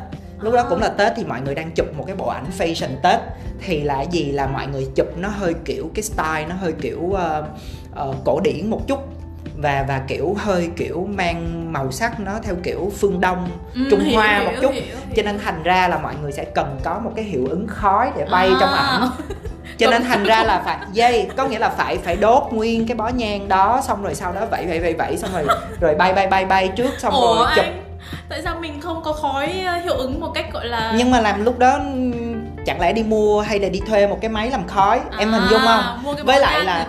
Lúc 0.41 0.55
đó 0.55 0.61
À. 0.63 0.67
cũng 0.69 0.81
là 0.81 0.89
tết 0.89 1.13
thì 1.17 1.25
mọi 1.25 1.41
người 1.41 1.55
đang 1.55 1.71
chụp 1.71 1.87
một 1.97 2.05
cái 2.07 2.17
bộ 2.17 2.27
ảnh 2.29 2.45
fashion 2.59 2.89
tết. 3.03 3.21
Thì 3.65 3.81
là 3.83 4.03
gì? 4.03 4.33
Là 4.33 4.47
mọi 4.47 4.67
người 4.67 4.87
chụp 4.97 5.07
nó 5.17 5.29
hơi 5.29 5.55
kiểu 5.65 5.91
cái 5.95 6.03
style 6.03 6.47
nó 6.49 6.55
hơi 6.55 6.73
kiểu 6.73 7.13
ờ, 7.13 7.45
ờ, 7.95 8.15
cổ 8.25 8.41
điển 8.41 8.71
một 8.71 8.81
chút 8.89 8.99
và 9.57 9.85
và 9.89 10.01
kiểu 10.09 10.35
hơi 10.39 10.71
kiểu 10.77 11.09
mang 11.15 11.73
màu 11.73 11.91
sắc 11.93 12.21
nó 12.21 12.33
theo 12.43 12.55
kiểu 12.63 12.93
phương 13.01 13.21
đông 13.21 13.49
Ừ, 13.75 13.81
Trung 13.91 14.01
hiểu, 14.01 14.19
Hoa 14.21 14.39
hiểu, 14.39 14.45
một 14.45 14.53
chút. 14.63 14.73
hiểu, 14.73 14.83
hiểu. 14.83 14.97
cho 15.17 15.23
nên 15.23 15.39
thành 15.39 15.63
ra 15.63 15.89
là 15.89 15.99
mọi 15.99 16.15
người 16.23 16.33
sẽ 16.33 16.45
cần 16.45 16.81
có 16.85 16.99
một 16.99 17.11
cái 17.17 17.25
hiệu 17.25 17.47
ứng 17.51 17.67
khói 17.67 18.11
để 18.17 18.25
bay 18.31 18.49
À. 18.49 18.57
trong 18.61 18.73
ảnh 18.73 19.11
cho 19.79 19.91
nên 19.91 20.03
thành 20.05 20.25
ra 20.25 20.43
là 20.45 20.63
phải 20.65 20.77
dây 20.93 21.29
có 21.37 21.47
nghĩa 21.49 21.59
là 21.59 21.69
phải 21.69 21.99
phải 21.99 22.17
đốt 22.17 22.43
nguyên 22.53 22.87
cái 22.87 22.97
bó 22.97 23.09
nhang 23.09 23.49
đó 23.49 23.81
xong 23.85 24.03
rồi 24.03 24.15
sau 24.15 24.33
đó 24.33 24.41
vẫy 24.51 24.67
vẫy 24.67 24.81
vẫy 24.81 24.95
vẫy 24.95 25.17
xong 25.17 25.31
rồi 25.33 25.47
rồi 25.81 25.95
bay 25.95 26.13
bay 26.13 26.27
bay 26.27 26.45
bay 26.45 26.69
trước 26.77 26.91
xong 27.01 27.15
Ủa 27.15 27.35
rồi 27.37 27.47
chụp 27.57 27.65
anh, 27.65 27.83
tại 28.29 28.43
sao 28.43 28.57
mình 28.61 28.81
không 28.81 29.03
có 29.03 29.13
khói 29.13 29.53
ờ, 29.67 29.75
hiệu 29.79 29.95
ứng 29.95 30.21
một 30.21 30.31
cách 30.35 30.47
gọi 30.53 30.67
là 30.67 30.93
nhưng 30.97 31.11
mà 31.11 31.21
làm 31.21 31.45
lúc 31.45 31.59
đó 31.59 31.79
chẳng 32.67 32.81
lẽ 32.81 32.93
đi 32.93 33.03
mua 33.03 33.41
hay 33.41 33.59
là 33.61 33.69
đi 33.69 33.81
thuê 33.87 34.07
một 34.07 34.19
cái 34.21 34.31
máy 34.31 34.51
làm 34.51 34.67
khói 34.69 35.01
em 35.19 35.33
hình 35.33 35.43
dung 35.51 35.61
không 35.61 35.69
À, 35.69 35.97
mua 36.03 36.15
cái 36.15 36.25
với 36.25 36.41
lại 36.41 36.65
là 36.65 36.87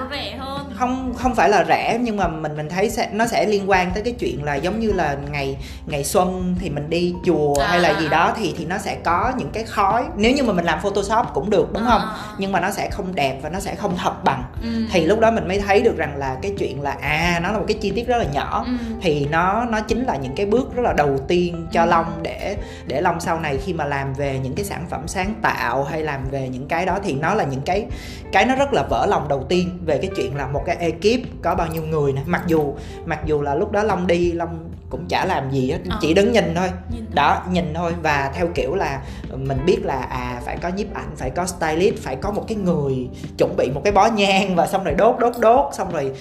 không 0.83 1.13
không 1.17 1.35
phải 1.35 1.49
là 1.49 1.63
rẻ 1.67 1.97
nhưng 2.01 2.17
mà 2.17 2.27
mình 2.27 2.57
mình 2.57 2.69
thấy 2.69 2.89
sẽ 2.89 3.09
nó 3.11 3.25
sẽ 3.27 3.45
liên 3.45 3.69
quan 3.69 3.91
tới 3.93 4.03
cái 4.03 4.13
chuyện 4.19 4.43
là 4.43 4.55
giống 4.55 4.79
như 4.79 4.91
là 4.91 5.17
ngày 5.31 5.57
ngày 5.85 6.03
xuân 6.03 6.55
thì 6.59 6.69
mình 6.69 6.89
đi 6.89 7.13
chùa 7.25 7.53
À, 7.59 7.67
hay 7.67 7.79
là 7.79 7.99
gì 7.99 8.07
đó 8.09 8.33
thì 8.37 8.53
thì 8.57 8.65
nó 8.65 8.77
sẽ 8.77 8.95
có 9.03 9.31
những 9.37 9.49
cái 9.53 9.63
khói 9.63 10.03
nếu 10.15 10.31
như 10.31 10.43
mà 10.43 10.53
mình 10.53 10.65
làm 10.65 10.79
photoshop 10.81 11.25
cũng 11.33 11.49
được 11.49 11.73
đúng 11.73 11.83
À, 11.85 11.89
không 11.89 12.01
nhưng 12.37 12.51
mà 12.51 12.59
nó 12.59 12.71
sẽ 12.71 12.89
không 12.89 13.15
đẹp 13.15 13.39
và 13.41 13.49
nó 13.49 13.59
sẽ 13.59 13.75
không 13.75 13.97
thật 14.03 14.23
bằng 14.23 14.43
Ừ. 14.63 14.69
thì 14.91 15.05
lúc 15.05 15.19
đó 15.19 15.31
mình 15.31 15.47
mới 15.47 15.59
thấy 15.59 15.81
được 15.81 15.97
rằng 15.97 16.17
là 16.17 16.35
cái 16.41 16.51
chuyện 16.59 16.81
là 16.81 16.95
à 17.01 17.39
nó 17.43 17.51
là 17.51 17.57
một 17.57 17.65
cái 17.67 17.77
chi 17.81 17.91
tiết 17.95 18.07
rất 18.07 18.17
là 18.17 18.25
nhỏ 18.33 18.63
Ừ. 18.67 18.71
thì 19.01 19.27
nó 19.31 19.65
nó 19.65 19.79
chính 19.81 20.03
là 20.05 20.15
những 20.15 20.35
cái 20.35 20.45
bước 20.45 20.75
rất 20.75 20.81
là 20.83 20.93
đầu 20.93 21.17
tiên 21.27 21.67
cho 21.71 21.81
Ừ. 21.83 21.89
long 21.89 22.05
để 22.21 22.55
để 22.87 23.01
long 23.01 23.19
sau 23.19 23.39
này 23.39 23.57
khi 23.65 23.73
mà 23.73 23.85
làm 23.85 24.13
về 24.13 24.39
những 24.43 24.55
cái 24.55 24.65
sản 24.65 24.85
phẩm 24.89 25.07
sáng 25.07 25.33
tạo 25.41 25.83
hay 25.83 26.01
làm 26.01 26.29
về 26.31 26.49
những 26.49 26.67
cái 26.67 26.85
đó 26.85 26.99
thì 27.03 27.13
nó 27.13 27.33
là 27.33 27.43
những 27.43 27.61
cái 27.61 27.85
cái 28.31 28.45
nó 28.45 28.55
rất 28.55 28.73
là 28.73 28.83
vỡ 28.89 29.05
lòng 29.09 29.27
đầu 29.27 29.43
tiên 29.49 29.79
về 29.85 29.97
cái 29.97 30.09
chuyện 30.15 30.35
là 30.35 30.47
một 30.47 30.63
cái 30.65 30.72
ekip 30.79 31.27
có 31.41 31.55
bao 31.55 31.67
nhiêu 31.67 31.83
người 31.83 32.13
nè. 32.13 32.21
Mặc 32.25 32.43
dù 32.47 32.73
mặc 33.05 33.19
dù 33.25 33.41
là 33.41 33.55
lúc 33.55 33.71
đó 33.71 33.83
long 33.83 34.07
đi 34.07 34.31
long 34.31 34.69
cũng 34.89 35.05
chả 35.07 35.25
làm 35.25 35.51
gì 35.51 35.71
hết 35.71 35.79
Ờ. 35.89 35.97
chỉ 36.01 36.13
đứng 36.13 36.31
nhìn 36.31 36.55
thôi. 36.55 36.69
Nhìn 36.93 37.05
đó 37.13 37.43
nhìn 37.51 37.73
thôi. 37.73 37.93
Và 38.01 38.31
theo 38.35 38.47
kiểu 38.55 38.75
là 38.75 39.01
mình 39.35 39.57
biết 39.65 39.79
là 39.83 40.01
à 40.01 40.41
phải 40.45 40.57
có 40.57 40.69
nhiếp 40.69 40.93
ảnh 40.93 41.09
phải 41.15 41.29
có 41.29 41.45
stylist 41.45 41.95
phải 41.97 42.15
có 42.15 42.31
một 42.31 42.45
cái 42.47 42.57
người 42.57 43.09
chuẩn 43.37 43.55
bị 43.57 43.71
một 43.73 43.81
cái 43.83 43.93
bó 43.93 44.07
nhang 44.07 44.55
và 44.55 44.67
xong 44.67 44.83
rồi 44.83 44.93
đốt 44.93 45.15
đốt 45.19 45.33
đốt. 45.39 45.73
Xong 45.73 45.91
rồi 45.91 46.11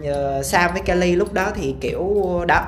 uh, 0.00 0.44
Sam 0.44 0.72
với 0.72 0.82
Kelly 0.82 1.16
lúc 1.16 1.32
đó 1.32 1.50
thì 1.54 1.74
kiểu 1.80 2.16
đó 2.48 2.64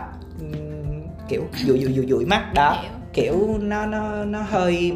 kiểu 1.29 1.43
dụi 1.67 1.79
dụi 1.79 1.93
dụi 1.93 2.07
dụi 2.07 2.25
mắt 2.25 2.55
đó. 2.55 2.77
Kiểu 3.13 3.59
nó 3.61 3.87
nó 3.87 4.25
nó 4.25 4.43
hơi 4.43 4.93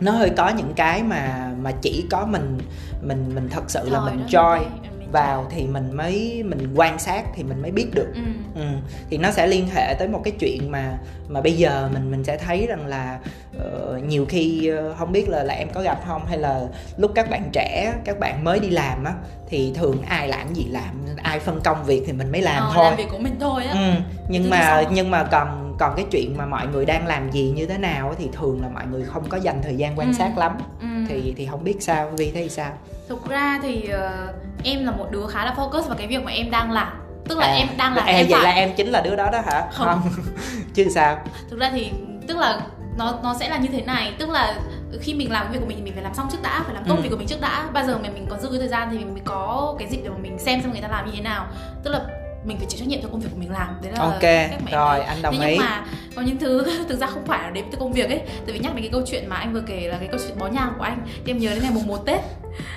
nó 0.00 0.12
hơi 0.12 0.30
có 0.36 0.48
những 0.48 0.72
cái 0.76 1.02
mà 1.02 1.50
mà 1.62 1.72
chỉ 1.82 2.06
có 2.10 2.26
mình 2.26 2.58
mình 3.02 3.34
mình 3.34 3.48
thật 3.50 3.62
sự 3.66 3.88
là 3.90 4.00
Trời 4.00 4.10
mình 4.10 4.18
đất 4.18 4.26
joy 4.28 4.58
mình 4.58 4.91
vào 5.12 5.46
thì 5.50 5.66
mình 5.66 5.96
mới 5.96 6.42
mình 6.46 6.72
quan 6.76 6.98
sát 6.98 7.22
thì 7.34 7.42
mình 7.42 7.62
mới 7.62 7.70
biết 7.70 7.86
được 7.94 8.08
Ừ. 8.14 8.20
ừ. 8.54 8.66
thì 9.10 9.18
nó 9.18 9.30
sẽ 9.30 9.46
liên 9.46 9.68
hệ 9.74 9.94
tới 9.98 10.08
một 10.08 10.20
cái 10.24 10.32
chuyện 10.40 10.70
mà 10.70 10.98
mà 11.28 11.40
bây 11.40 11.52
giờ 11.52 11.88
mình 11.92 12.10
mình 12.10 12.24
sẽ 12.24 12.36
thấy 12.36 12.66
rằng 12.66 12.86
là 12.86 13.18
ờ, 13.58 14.00
nhiều 14.06 14.26
khi 14.28 14.66
ờ, 14.68 14.94
không 14.98 15.12
biết 15.12 15.28
là 15.28 15.42
là 15.42 15.54
em 15.54 15.68
có 15.74 15.82
gặp 15.82 15.98
không 16.06 16.26
hay 16.26 16.38
là 16.38 16.60
lúc 16.96 17.12
các 17.14 17.30
bạn 17.30 17.48
trẻ 17.52 17.94
các 18.04 18.18
bạn 18.18 18.44
mới 18.44 18.60
đi 18.60 18.70
làm 18.70 19.04
á 19.04 19.12
thì 19.48 19.72
thường 19.74 20.02
ai 20.02 20.28
làm 20.28 20.54
gì 20.54 20.64
làm 20.70 21.04
ai 21.22 21.38
phân 21.38 21.60
công 21.64 21.84
việc 21.84 22.02
thì 22.06 22.12
mình 22.12 22.32
mới 22.32 22.42
làm 22.42 22.62
Ờ, 22.62 22.70
thôi 22.74 22.84
làm 22.84 22.96
việc 22.96 23.08
của 23.10 23.18
mình 23.18 23.36
thôi 23.40 23.64
á 23.64 23.72
ừ. 23.72 24.00
nhưng 24.28 24.42
thì 24.42 24.50
mà 24.50 24.82
nhưng 24.92 25.10
mà 25.10 25.24
còn 25.24 25.71
còn 25.78 25.92
cái 25.96 26.06
chuyện 26.10 26.36
mà 26.38 26.46
mọi 26.46 26.66
người 26.66 26.84
đang 26.86 27.06
làm 27.06 27.30
gì 27.30 27.52
như 27.56 27.66
thế 27.66 27.78
nào 27.78 28.14
thì 28.18 28.28
thường 28.32 28.62
là 28.62 28.68
mọi 28.68 28.86
người 28.86 29.04
không 29.04 29.28
có 29.28 29.36
dành 29.36 29.60
thời 29.62 29.76
gian 29.76 29.98
quan 29.98 30.08
Ừ. 30.08 30.14
sát 30.18 30.38
lắm. 30.38 30.52
Ừ. 30.80 30.86
thì 31.08 31.34
thì 31.36 31.46
không 31.46 31.64
biết 31.64 31.76
sao 31.80 32.10
vi 32.18 32.30
thấy 32.30 32.48
sao? 32.48 32.70
Thực 33.08 33.28
ra 33.28 33.58
thì 33.62 33.88
ờ, 33.88 34.32
em 34.64 34.84
là 34.84 34.90
một 34.92 35.06
đứa 35.10 35.26
khá 35.26 35.44
là 35.44 35.54
focus 35.56 35.82
vào 35.82 35.96
cái 35.98 36.06
việc 36.06 36.24
mà 36.24 36.32
em 36.32 36.50
đang 36.50 36.70
làm. 36.70 36.92
Tức 37.28 37.38
là 37.38 37.46
À, 37.46 37.52
em 37.54 37.68
đang 37.76 37.94
làm 37.94 38.06
à, 38.06 38.12
em 38.12 38.26
vậy 38.30 38.40
phải 38.42 38.42
là 38.42 38.50
em 38.60 38.70
chính 38.76 38.88
là 38.88 39.00
đứa 39.00 39.16
đó 39.16 39.30
đó 39.32 39.40
hả? 39.46 39.68
Không. 39.72 40.02
chứ 40.74 40.86
sao? 40.94 41.18
Thực 41.50 41.60
ra 41.60 41.70
thì 41.74 41.90
tức 42.28 42.36
là 42.36 42.60
nó 42.98 43.18
nó 43.22 43.34
sẽ 43.40 43.48
là 43.48 43.58
như 43.58 43.68
thế 43.72 43.82
này. 43.82 44.12
Tức 44.18 44.28
là 44.28 44.54
khi 45.00 45.14
mình 45.14 45.32
làm 45.32 45.42
cái 45.44 45.52
việc 45.52 45.58
của 45.60 45.66
mình 45.66 45.76
thì 45.76 45.82
mình 45.84 45.94
phải 45.94 46.02
làm 46.02 46.14
xong 46.14 46.28
trước 46.32 46.38
đã 46.42 46.62
phải 46.64 46.74
làm 46.74 46.84
tốt 46.84 46.94
Ừ. 46.96 47.02
việc 47.02 47.08
của 47.10 47.16
mình 47.16 47.26
trước 47.28 47.40
đã. 47.40 47.68
Bao 47.72 47.86
giờ 47.86 47.98
mà 48.02 48.08
mình 48.14 48.26
có 48.30 48.36
dư 48.38 48.48
cái 48.48 48.58
thời 48.58 48.68
gian 48.68 48.88
thì 48.90 48.98
mình 48.98 49.10
mới 49.12 49.22
có 49.24 49.74
cái 49.78 49.88
dịp 49.88 50.00
để 50.04 50.08
mà 50.08 50.16
mình 50.22 50.38
xem 50.38 50.60
xem 50.62 50.72
người 50.72 50.80
ta 50.80 50.88
làm 50.88 51.06
như 51.06 51.12
thế 51.16 51.22
nào. 51.22 51.46
Tức 51.84 51.90
là 51.90 52.00
mình 52.44 52.56
phải 52.58 52.66
chịu 52.66 52.78
trách 52.80 52.88
nhiệm 52.88 53.02
cho 53.02 53.08
công 53.08 53.20
việc 53.20 53.28
của 53.32 53.40
mình 53.40 53.50
làm. 53.50 53.68
Đấy 53.82 53.92
là 53.92 54.00
ok 54.02 54.20
cách 54.20 54.60
rồi 54.72 55.00
anh 55.00 55.22
đồng 55.22 55.34
Thế 55.38 55.48
ý. 55.50 55.56
nhưng 55.56 55.66
mà 55.66 55.84
có 56.16 56.22
những 56.22 56.38
thứ 56.38 56.84
thực 56.88 57.00
ra 57.00 57.06
không 57.06 57.26
phải 57.26 57.42
là 57.42 57.50
đến 57.50 57.64
từ 57.70 57.78
công 57.78 57.92
việc 57.92 58.08
ấy. 58.08 58.18
Tại 58.18 58.52
vì 58.52 58.58
nhắc 58.58 58.74
đến 58.74 58.82
cái 58.82 58.90
câu 58.92 59.02
chuyện 59.06 59.28
mà 59.28 59.36
anh 59.36 59.52
vừa 59.52 59.62
kể 59.66 59.88
là 59.88 59.98
cái 59.98 60.08
câu 60.08 60.20
chuyện 60.26 60.38
bó 60.38 60.46
nhang 60.46 60.72
của 60.78 60.84
anh 60.84 61.06
thì 61.24 61.32
em 61.32 61.38
nhớ 61.38 61.50
đến 61.50 61.62
ngày 61.62 61.72
mùng 61.74 61.86
1 61.86 62.06
Tết. 62.06 62.20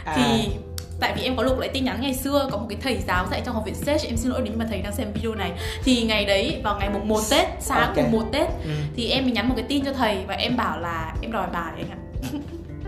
À, 0.06 0.14
thì 0.16 0.50
tại 1.00 1.14
vì 1.16 1.24
em 1.24 1.36
có 1.36 1.44
lục 1.44 1.60
lại 1.60 1.70
tin 1.74 1.86
nhắn 1.86 2.02
ngày 2.02 2.14
xưa 2.14 2.50
có 2.52 2.58
một 2.58 2.66
cái 2.70 2.78
thầy 2.82 2.98
giáo 3.08 3.28
dạy 3.32 3.42
trong 3.46 3.56
học 3.56 3.64
viện 3.66 3.76
Sage 3.76 4.08
em 4.08 4.18
xin 4.18 4.32
lỗi 4.32 4.42
nếu 4.44 4.54
mà 4.58 4.66
thầy 4.70 4.82
đang 4.82 4.94
xem 4.96 5.12
video 5.14 5.36
này. 5.36 5.52
Thì 5.84 6.04
ngày 6.04 6.26
đấy 6.26 6.62
vào 6.64 6.80
ngày 6.80 6.90
mùng 6.90 7.08
1 7.08 7.20
Tết 7.30 7.48
sáng 7.60 7.82
Ok. 7.88 7.98
mùng 7.98 8.12
1 8.12 8.26
Tết 8.32 8.48
ừ. 8.64 8.70
thì 8.96 9.10
em 9.10 9.24
mới 9.24 9.32
nhắn 9.32 9.50
một 9.50 9.56
cái 9.58 9.66
tin 9.70 9.86
cho 9.86 9.94
thầy 9.94 10.18
và 10.28 10.34
em 10.36 10.58
bảo 10.58 10.80
là 10.80 11.14
em 11.22 11.32
đòi 11.32 11.48
bài 11.54 11.74
anh 11.78 11.90
ạ. 11.92 11.98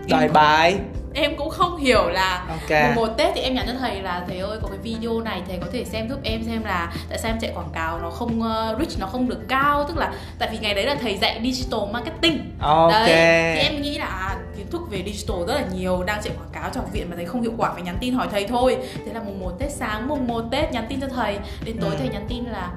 Đòi 0.08 0.28
bài 0.28 0.78
em 1.20 1.36
cũng 1.36 1.50
không 1.50 1.76
hiểu 1.76 2.08
là 2.08 2.44
ok. 2.48 2.94
mùng 2.96 3.06
1 3.06 3.14
Tết 3.18 3.34
thì 3.34 3.40
em 3.40 3.54
nhắn 3.54 3.64
cho 3.66 3.74
thầy 3.78 4.02
là 4.02 4.24
thầy 4.28 4.38
ơi 4.38 4.58
có 4.62 4.68
cái 4.68 4.78
video 4.78 5.20
này 5.20 5.42
thầy 5.48 5.58
có 5.58 5.66
thể 5.72 5.84
xem 5.84 6.08
giúp 6.08 6.18
em 6.22 6.44
xem 6.44 6.64
là 6.64 6.92
tại 7.08 7.18
sao 7.18 7.30
em 7.30 7.38
chạy 7.40 7.52
quảng 7.54 7.70
cáo 7.74 7.98
nó 7.98 8.10
không 8.10 8.40
uh, 8.40 8.78
reach 8.78 8.98
nó 9.00 9.06
không 9.06 9.28
được 9.28 9.48
cao. 9.48 9.84
Tức 9.88 9.96
là 9.96 10.12
tại 10.38 10.48
vì 10.52 10.58
ngày 10.58 10.74
đấy 10.74 10.84
là 10.86 10.94
thầy 10.94 11.16
dạy 11.16 11.40
digital 11.42 11.80
marketing. 11.92 12.38
Ok. 12.60 12.90
Đấy, 12.90 13.54
thì 13.56 13.60
em 13.60 13.82
nghĩ 13.82 13.98
là 13.98 14.06
à, 14.06 14.36
kiến 14.56 14.66
thức 14.70 14.80
về 14.90 15.02
digital 15.06 15.36
rất 15.48 15.54
là 15.54 15.64
nhiều 15.74 16.02
đang 16.02 16.22
chạy 16.22 16.32
quảng 16.38 16.50
cáo 16.52 16.70
trong 16.74 16.90
viện 16.92 17.10
mà 17.10 17.16
thấy 17.16 17.24
không 17.24 17.42
hiệu 17.42 17.52
quả 17.56 17.72
phải 17.72 17.82
nhắn 17.82 17.96
tin 18.00 18.14
hỏi 18.14 18.28
thầy 18.30 18.46
thôi. 18.46 18.78
Thế 19.06 19.12
là 19.12 19.20
mùng 19.22 19.40
1 19.40 19.50
Tết 19.58 19.72
sáng 19.72 20.08
mùng 20.08 20.26
1 20.26 20.44
Tết 20.50 20.72
nhắn 20.72 20.86
tin 20.88 21.00
cho 21.00 21.06
thầy. 21.08 21.38
Đến 21.64 21.76
tối 21.80 21.90
Ừ. 21.90 21.96
thầy 21.98 22.08
nhắn 22.08 22.24
tin 22.28 22.44
là 22.44 22.70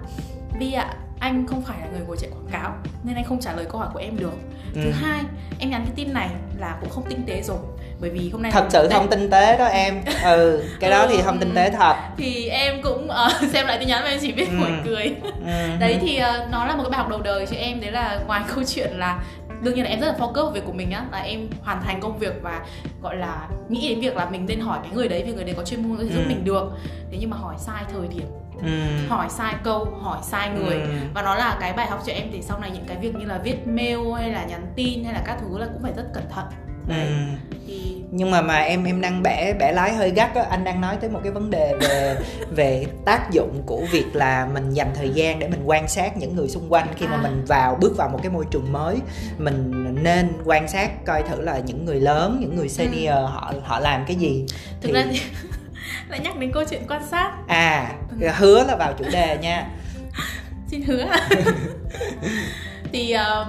Vi 0.60 0.74
ạ 0.74 0.94
anh 1.20 1.48
không 1.48 1.62
phải 1.62 1.78
là 1.82 1.88
người 1.92 2.02
ngồi 2.08 2.18
chạy 2.20 2.30
quảng 2.30 2.52
cáo 2.52 2.74
nên 3.04 3.16
anh 3.16 3.24
không 3.26 3.40
trả 3.40 3.54
lời 3.54 3.66
câu 3.70 3.80
hỏi 3.80 3.90
của 3.94 4.00
em 4.00 4.18
được. 4.20 4.34
Ừ. 4.76 4.82
thứ 4.84 4.92
hai 4.92 5.22
em 5.60 5.70
nhắn 5.70 5.82
cái 5.86 5.94
tin 5.96 6.14
này 6.14 6.30
là 6.58 6.78
cũng 6.82 6.90
không 6.90 7.04
tinh 7.10 7.24
tế 7.28 7.42
rồi 7.42 7.58
bởi 8.02 8.10
vì 8.10 8.30
hôm 8.30 8.42
nay 8.42 8.52
thật 8.52 8.66
sự 8.70 8.88
không 8.92 9.10
tinh 9.10 9.30
tế 9.30 9.58
đó 9.58 9.66
em 9.66 10.02
ừ 10.24 10.64
cái 10.80 10.90
đó 10.92 11.06
thì 11.10 11.16
Ừ. 11.16 11.22
không 11.26 11.40
tinh 11.40 11.52
tế 11.56 11.70
thật 11.72 11.96
thì 12.18 12.48
em 12.48 12.82
cũng 12.82 13.08
ờ, 13.10 13.30
xem 13.54 13.68
lại 13.68 13.78
tin 13.80 13.88
nhắn 13.88 14.02
và 14.04 14.10
em 14.10 14.20
chỉ 14.22 14.32
biết 14.32 14.48
Ừ. 14.50 14.66
cười 14.86 15.16
ừ. 15.46 15.70
đấy 15.80 15.98
thì 16.02 16.18
ờ, 16.18 16.48
nó 16.52 16.66
là 16.66 16.76
một 16.76 16.84
cái 16.84 16.90
bài 16.90 16.98
học 16.98 17.10
đầu 17.10 17.22
đời 17.22 17.46
cho 17.52 17.56
em 17.58 17.82
đấy 17.82 17.92
là 17.92 18.20
ngoài 18.28 18.42
câu 18.56 18.64
chuyện 18.68 18.90
là 18.94 19.20
đương 19.62 19.76
nhiên 19.76 19.84
là 19.84 19.90
em 19.90 20.00
rất 20.00 20.08
là 20.08 20.14
focus 20.20 20.34
vào 20.44 20.52
việc 20.52 20.64
của 20.66 20.72
mình 20.74 20.92
á 20.92 21.06
là 21.12 21.18
em 21.20 21.48
hoàn 21.64 21.82
thành 21.84 22.00
công 22.02 22.18
việc 22.20 22.34
và 22.42 22.62
gọi 23.02 23.16
là 23.16 23.48
nghĩ 23.70 23.90
đến 23.90 24.00
việc 24.00 24.16
là 24.16 24.26
mình 24.26 24.46
nên 24.46 24.60
hỏi 24.60 24.80
cái 24.84 24.92
người 24.94 25.08
đấy 25.08 25.24
vì 25.28 25.34
người 25.34 25.44
đấy 25.44 25.54
có 25.58 25.64
chuyên 25.64 25.84
môn 25.90 25.98
có 25.98 26.04
thể 26.04 26.10
giúp 26.10 26.22
Ừ. 26.26 26.28
mình 26.28 26.44
được 26.46 26.64
thế 27.12 27.18
nhưng 27.20 27.30
mà 27.30 27.38
hỏi 27.38 27.56
sai 27.60 27.84
thời 27.94 28.08
điểm 28.08 28.28
ừ. 28.64 29.08
hỏi 29.10 29.28
sai 29.30 29.54
câu 29.64 29.88
hỏi 30.02 30.18
sai 30.24 30.50
người 30.50 30.76
Ừ. 30.82 30.88
và 31.14 31.22
nó 31.22 31.36
là 31.36 31.58
cái 31.62 31.74
bài 31.74 31.88
học 31.88 32.04
cho 32.06 32.14
em 32.14 32.28
để 32.34 32.42
sau 32.42 32.60
này 32.60 32.70
những 32.74 32.86
cái 32.88 32.98
việc 33.02 33.16
như 33.16 33.26
là 33.26 33.38
viết 33.44 33.68
mail 33.68 34.00
hay 34.18 34.30
là 34.30 34.44
nhắn 34.44 34.66
tin 34.76 35.04
hay 35.04 35.14
là 35.14 35.22
các 35.26 35.38
thứ 35.42 35.58
là 35.58 35.66
cũng 35.74 35.82
phải 35.84 35.92
rất 35.96 36.04
cẩn 36.14 36.24
thận 36.36 36.46
Ừ. 36.88 36.94
thì 37.68 37.98
nhưng 38.12 38.32
mà 38.32 38.42
mà 38.42 38.56
em 38.60 38.84
em 38.84 39.02
đang 39.02 39.24
bẻ 39.24 39.54
bẻ 39.60 39.72
lái 39.72 39.94
hơi 39.94 40.10
gắt 40.12 40.36
á. 40.36 40.46
Anh 40.50 40.64
đang 40.64 40.82
nói 40.82 40.98
tới 41.02 41.10
một 41.10 41.20
cái 41.24 41.32
vấn 41.32 41.50
đề 41.50 41.74
về 41.82 42.18
về 42.56 42.86
tác 43.06 43.32
dụng 43.32 43.64
của 43.66 43.86
việc 43.92 44.06
là 44.14 44.46
mình 44.54 44.74
dành 44.74 44.92
thời 44.96 45.10
gian 45.10 45.40
để 45.40 45.48
mình 45.48 45.62
quan 45.66 45.88
sát 45.88 46.18
những 46.18 46.36
người 46.36 46.48
xung 46.50 46.72
quanh 46.74 46.88
khi 46.96 47.06
mà 47.08 47.16
À. 47.16 47.22
mình 47.24 47.46
vào 47.46 47.78
bước 47.82 47.98
vào 47.98 48.10
một 48.10 48.20
cái 48.24 48.32
môi 48.32 48.46
trường 48.52 48.72
mới. 48.72 48.96
Mình 49.38 49.72
nên 50.04 50.30
quan 50.46 50.68
sát 50.68 51.06
coi 51.06 51.24
thử 51.24 51.42
là 51.42 51.60
những 51.60 51.86
người 51.86 52.00
lớn 52.02 52.38
những 52.42 52.56
người 52.56 52.70
senior 52.70 53.14
họ 53.14 53.54
họ 53.64 53.80
làm 53.80 54.06
cái 54.08 54.16
gì. 54.16 54.46
Thực 54.82 54.88
Thì- 54.88 54.94
ra 54.94 55.04
thì 55.12 55.20
lại 56.10 56.20
nhắc 56.20 56.38
đến 56.40 56.52
câu 56.52 56.64
chuyện 56.70 56.82
quan 56.88 57.02
sát. 57.12 57.32
À 57.48 57.92
hứa 58.38 58.64
là 58.64 58.76
vào 58.76 58.94
chủ 59.00 59.06
đề 59.14 59.38
nha. 59.42 59.68
Xin 60.72 60.82
hứa. 60.82 61.06
Thì 62.94 63.12
ờ, 63.12 63.46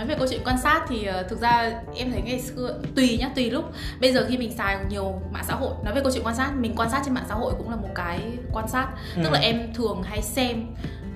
nói 0.00 0.06
về 0.08 0.14
câu 0.18 0.26
chuyện 0.30 0.40
quan 0.44 0.58
sát 0.58 0.84
thì 0.88 1.04
ờ, 1.04 1.22
thực 1.22 1.40
ra 1.40 1.72
em 1.96 2.12
thấy 2.12 2.22
ngày 2.22 2.40
xưa 2.40 2.78
tùy 2.96 3.16
nhá 3.20 3.30
tùy 3.34 3.50
lúc 3.50 3.64
bây 4.00 4.12
giờ 4.12 4.26
khi 4.28 4.38
mình 4.38 4.52
xài 4.52 4.76
nhiều 4.88 5.20
mạng 5.30 5.44
xã 5.48 5.54
hội 5.54 5.72
nói 5.84 5.94
về 5.94 6.00
câu 6.00 6.10
chuyện 6.14 6.24
quan 6.24 6.34
sát 6.36 6.50
mình 6.56 6.72
quan 6.76 6.90
sát 6.90 7.02
trên 7.04 7.14
mạng 7.14 7.24
xã 7.28 7.34
hội 7.34 7.52
cũng 7.58 7.70
là 7.70 7.76
một 7.76 7.88
cái 7.94 8.20
quan 8.52 8.68
sát 8.68 8.86
Ừ. 9.16 9.20
tức 9.24 9.32
là 9.32 9.38
em 9.38 9.74
thường 9.74 10.02
hay 10.02 10.22
xem 10.22 10.66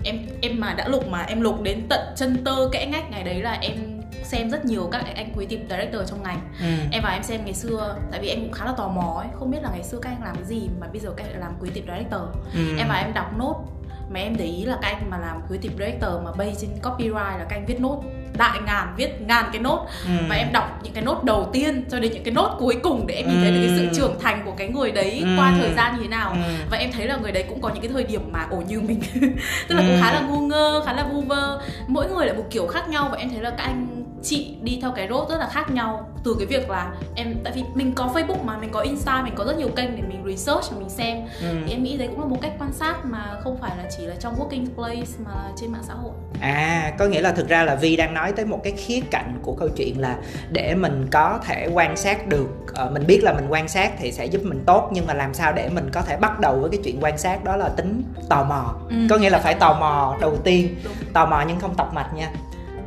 em 0.05 0.27
em 0.43 0.61
mà 0.61 0.75
đã 0.75 0.89
lục 0.89 1.09
mà 1.09 1.23
em 1.23 1.41
lục 1.41 1.63
đến 1.63 1.87
tận 1.89 2.01
chân 2.17 2.45
tơ 2.45 2.69
kẽ 2.73 2.87
ngách 2.87 3.11
ngày 3.11 3.23
đấy 3.25 3.43
là 3.43 3.59
em 3.61 4.01
xem 4.23 4.51
rất 4.51 4.65
nhiều 4.65 4.89
các 4.93 5.05
anh 5.17 5.33
creative 5.35 5.63
director 5.71 6.11
trong 6.11 6.23
ngành 6.23 6.41
ừ. 6.61 6.67
em 6.93 7.03
vào 7.03 7.13
em 7.13 7.23
xem 7.23 7.45
ngày 7.45 7.55
xưa 7.55 7.97
tại 8.11 8.21
vì 8.21 8.29
em 8.29 8.41
cũng 8.41 8.53
khá 8.53 8.65
là 8.65 8.73
tò 8.77 8.89
mò 8.89 9.15
ấy 9.19 9.29
không 9.39 9.51
biết 9.51 9.59
là 9.63 9.71
ngày 9.71 9.83
xưa 9.83 9.99
các 10.03 10.11
anh 10.11 10.23
làm 10.25 10.35
cái 10.35 10.45
gì 10.45 10.69
mà 10.81 10.87
bây 10.93 11.01
giờ 11.01 11.11
các 11.17 11.27
anh 11.33 11.41
làm 11.41 11.53
creative 11.61 11.87
director 11.97 12.21
Ừ. 12.55 12.77
em 12.79 12.89
vào 12.89 12.99
em 13.05 13.15
đọc 13.15 13.39
nốt 13.39 13.65
mà 14.11 14.21
em 14.21 14.37
để 14.37 14.45
ý 14.45 14.65
là 14.65 14.79
các 14.83 14.89
anh 14.89 15.11
mà 15.11 15.19
làm 15.19 15.41
creative 15.47 15.75
director 15.87 16.23
mà 16.25 16.33
bay 16.33 16.55
trên 16.61 16.71
copyright 16.83 17.15
là 17.15 17.47
các 17.49 17.57
anh 17.57 17.67
viết 17.67 17.81
nốt 17.81 18.03
đại 18.39 18.59
ngàn 18.67 18.95
viết 18.97 19.21
ngàn 19.21 19.45
cái 19.53 19.63
nốt 19.63 19.87
Ừ. 20.07 20.11
và 20.29 20.37
em 20.37 20.53
đọc 20.53 20.81
những 20.83 20.93
cái 20.93 21.05
nốt 21.05 21.25
đầu 21.25 21.51
tiên 21.53 21.85
cho 21.91 21.99
đến 22.01 22.13
những 22.13 22.25
cái 22.25 22.35
nốt 22.35 22.57
cuối 22.59 22.77
cùng 22.83 23.07
để 23.07 23.15
em 23.15 23.29
nhìn 23.29 23.39
thấy 23.43 23.51
được 23.53 23.61
cái 23.67 23.77
sự 23.77 23.83
Ừ. 23.85 23.89
trưởng 23.95 24.21
thành 24.21 24.43
của 24.45 24.53
cái 24.59 24.69
người 24.69 24.91
đấy 24.93 25.19
Ừ. 25.25 25.29
qua 25.39 25.53
thời 25.61 25.71
gian 25.77 25.95
như 25.97 26.03
thế 26.03 26.09
nào 26.09 26.31
Ừ. 26.31 26.37
và 26.71 26.77
em 26.79 26.93
thấy 26.93 27.07
là 27.07 27.17
người 27.17 27.33
đấy 27.33 27.45
cũng 27.49 27.61
có 27.61 27.69
những 27.69 27.83
cái 27.83 27.91
thời 27.93 28.05
điểm 28.05 28.21
mà 28.33 28.47
ổ 28.51 28.57
như 28.69 28.81
mình 28.81 29.01
tức 29.69 29.75
là 29.75 29.81
cũng 29.83 29.95
Ừ. 29.97 30.01
khá 30.03 30.13
là 30.13 30.21
ngu 30.21 30.41
ngơ 30.41 30.83
khá 30.87 30.93
là 30.93 31.05
vu 31.13 31.21
vơ 31.21 31.61
mỗi 31.87 32.07
người 32.11 32.27
lại 32.27 32.37
một 32.37 32.45
kiểu 32.51 32.67
khác 32.67 32.89
nhau 32.89 33.09
và 33.13 33.19
em 33.19 33.31
thấy 33.31 33.41
là 33.41 33.51
các 33.51 33.65
anh 33.65 34.04
chị 34.25 34.55
đi 34.63 34.79
theo 34.83 34.93
cái 34.97 35.09
road 35.09 35.29
rất 35.31 35.37
là 35.41 35.49
khác 35.49 35.71
nhau 35.71 36.09
từ 36.25 36.37
cái 36.39 36.47
việc 36.47 36.71
là 36.71 36.93
em 37.15 37.35
tại 37.45 37.53
vì 37.57 37.63
mình 37.75 37.93
có 37.95 38.11
facebook 38.15 38.45
mà 38.45 38.57
mình 38.59 38.71
có 38.73 38.81
insta 38.81 39.23
mình 39.23 39.35
có 39.37 39.45
rất 39.45 39.59
nhiều 39.59 39.69
kênh 39.69 39.97
để 39.97 40.03
mình 40.09 40.23
research 40.27 40.71
và 40.73 40.79
mình 40.79 40.89
xem 40.91 41.19
Ừ. 41.41 41.47
thì 41.67 41.73
em 41.73 41.83
nghĩ 41.83 41.97
đấy 41.97 42.09
cũng 42.09 42.21
là 42.21 42.27
một 42.27 42.37
cách 42.43 42.53
quan 42.59 42.73
sát 42.73 43.05
mà 43.05 43.39
không 43.45 43.57
phải 43.61 43.77
là 43.77 43.85
chỉ 43.99 44.07
là 44.07 44.15
trong 44.21 44.35
working 44.35 44.67
place 44.77 45.11
mà 45.25 45.33
trên 45.61 45.73
mạng 45.73 45.83
xã 45.89 45.95
hội 45.95 46.13
À, 46.41 46.93
có 46.99 47.07
nghĩa 47.07 47.21
là 47.21 47.33
thực 47.33 47.49
ra 47.49 47.63
là 47.63 47.75
Vi 47.75 47.97
đang 47.97 48.15
nói 48.15 48.33
tới 48.33 48.45
một 48.47 48.61
cái 48.65 48.73
khía 48.73 49.01
cạnh 49.11 49.39
của 49.43 49.53
câu 49.55 49.69
chuyện 49.77 50.01
là 50.01 50.17
để 50.51 50.75
mình 50.75 51.07
có 51.11 51.39
thể 51.47 51.69
quan 51.75 51.97
sát 51.97 52.27
được 52.27 52.49
ờ, 52.75 52.91
mình 52.91 53.07
biết 53.07 53.21
là 53.23 53.33
mình 53.33 53.47
quan 53.49 53.69
sát 53.69 53.93
thì 53.99 54.13
sẽ 54.13 54.27
giúp 54.27 54.41
mình 54.45 54.63
tốt 54.67 54.89
nhưng 54.93 55.07
mà 55.07 55.15
làm 55.15 55.35
sao 55.35 55.53
để 55.53 55.69
mình 55.69 55.91
có 55.93 56.01
thể 56.03 56.17
bắt 56.17 56.41
đầu 56.41 56.59
với 56.61 56.71
cái 56.71 56.81
chuyện 56.85 56.99
quan 57.01 57.19
sát 57.19 57.45
đó 57.45 57.57
là 57.57 57.69
tính 57.69 58.03
tò 58.29 58.45
mò. 58.45 58.75
Ừ. 58.91 58.97
Có 59.11 59.17
nghĩa 59.17 59.31
là 59.31 59.39
phải 59.39 59.55
tò 59.55 59.77
mò 59.81 60.17
đầu 60.21 60.37
tiên, 60.45 60.75
Đúng. 60.85 60.93
tò 61.13 61.27
mò 61.27 61.45
nhưng 61.49 61.61
không 61.61 61.75
tọc 61.75 61.95
mạch 61.95 62.15
nha. 62.15 62.31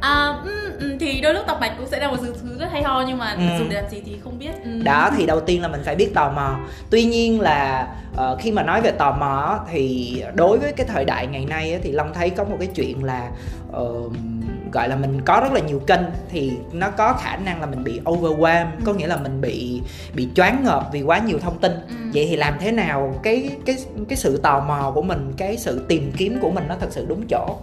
à, 0.02 0.34
ừ, 0.46 0.67
ừ, 0.80 0.98
thì 1.00 1.22
đôi 1.22 1.34
lúc 1.34 1.44
tập 1.48 1.58
mạch 1.62 1.74
cũng 1.78 1.88
sẽ 1.88 2.00
là 2.00 2.08
một 2.08 2.18
thứ 2.22 2.34
thứ 2.44 2.58
rất 2.60 2.68
hay 2.72 2.84
ho 2.84 3.04
nhưng 3.08 3.18
mà 3.18 3.32
Ừ. 3.32 3.58
dùng 3.60 3.70
để 3.70 3.82
làm 3.82 3.90
gì 3.92 4.02
thì 4.06 4.18
không 4.24 4.40
biết 4.40 4.52
ừ. 4.64 4.82
Đó 4.84 5.10
thì 5.18 5.26
đầu 5.26 5.40
tiên 5.40 5.62
là 5.62 5.68
mình 5.68 5.82
phải 5.86 5.96
biết 5.96 6.14
tò 6.14 6.32
mò. 6.32 6.60
Tuy 6.90 7.04
nhiên 7.04 7.42
là 7.42 7.88
ờ, 8.16 8.38
khi 8.40 8.52
mà 8.52 8.64
nói 8.64 8.82
về 8.82 8.92
tò 8.92 9.12
mò 9.20 9.60
thì 9.72 10.24
đối 10.36 10.58
với 10.58 10.72
cái 10.72 10.88
thời 10.90 11.06
đại 11.06 11.28
ngày 11.28 11.46
nay 11.46 11.80
thì 11.84 11.92
Long 11.92 12.14
thấy 12.14 12.30
có 12.30 12.44
một 12.44 12.56
cái 12.60 12.68
chuyện 12.76 13.04
là 13.04 13.30
ờ, 13.72 13.86
gọi 14.72 14.90
là 14.90 14.96
mình 14.96 15.22
có 15.26 15.40
rất 15.44 15.54
là 15.54 15.60
nhiều 15.60 15.80
kênh 15.80 16.02
thì 16.30 16.52
nó 16.72 16.90
có 16.90 17.14
khả 17.14 17.36
năng 17.38 17.60
là 17.62 17.66
mình 17.68 17.84
bị 17.84 18.00
overwhelm 18.06 18.66
Ừ. 18.78 18.82
có 18.86 18.94
nghĩa 18.94 19.08
là 19.08 19.18
mình 19.18 19.42
bị 19.42 19.82
bị 20.16 20.28
choáng 20.36 20.64
ngợp 20.64 20.84
vì 20.92 21.02
quá 21.02 21.18
nhiều 21.20 21.40
thông 21.40 21.58
tin 21.60 21.72
Ừ. 21.72 21.96
vậy 22.14 22.26
thì 22.30 22.36
làm 22.36 22.54
thế 22.60 22.72
nào 22.72 23.20
cái 23.24 23.50
cái 23.66 23.76
cái 24.10 24.18
sự 24.18 24.38
tò 24.38 24.60
mò 24.60 24.92
của 24.96 25.02
mình 25.02 25.34
cái 25.38 25.58
sự 25.58 25.86
tìm 25.88 26.12
kiếm 26.18 26.38
của 26.42 26.50
mình 26.50 26.64
nó 26.70 26.76
thật 26.80 26.88
sự 26.92 27.06
đúng 27.10 27.22
chỗ 27.30 27.56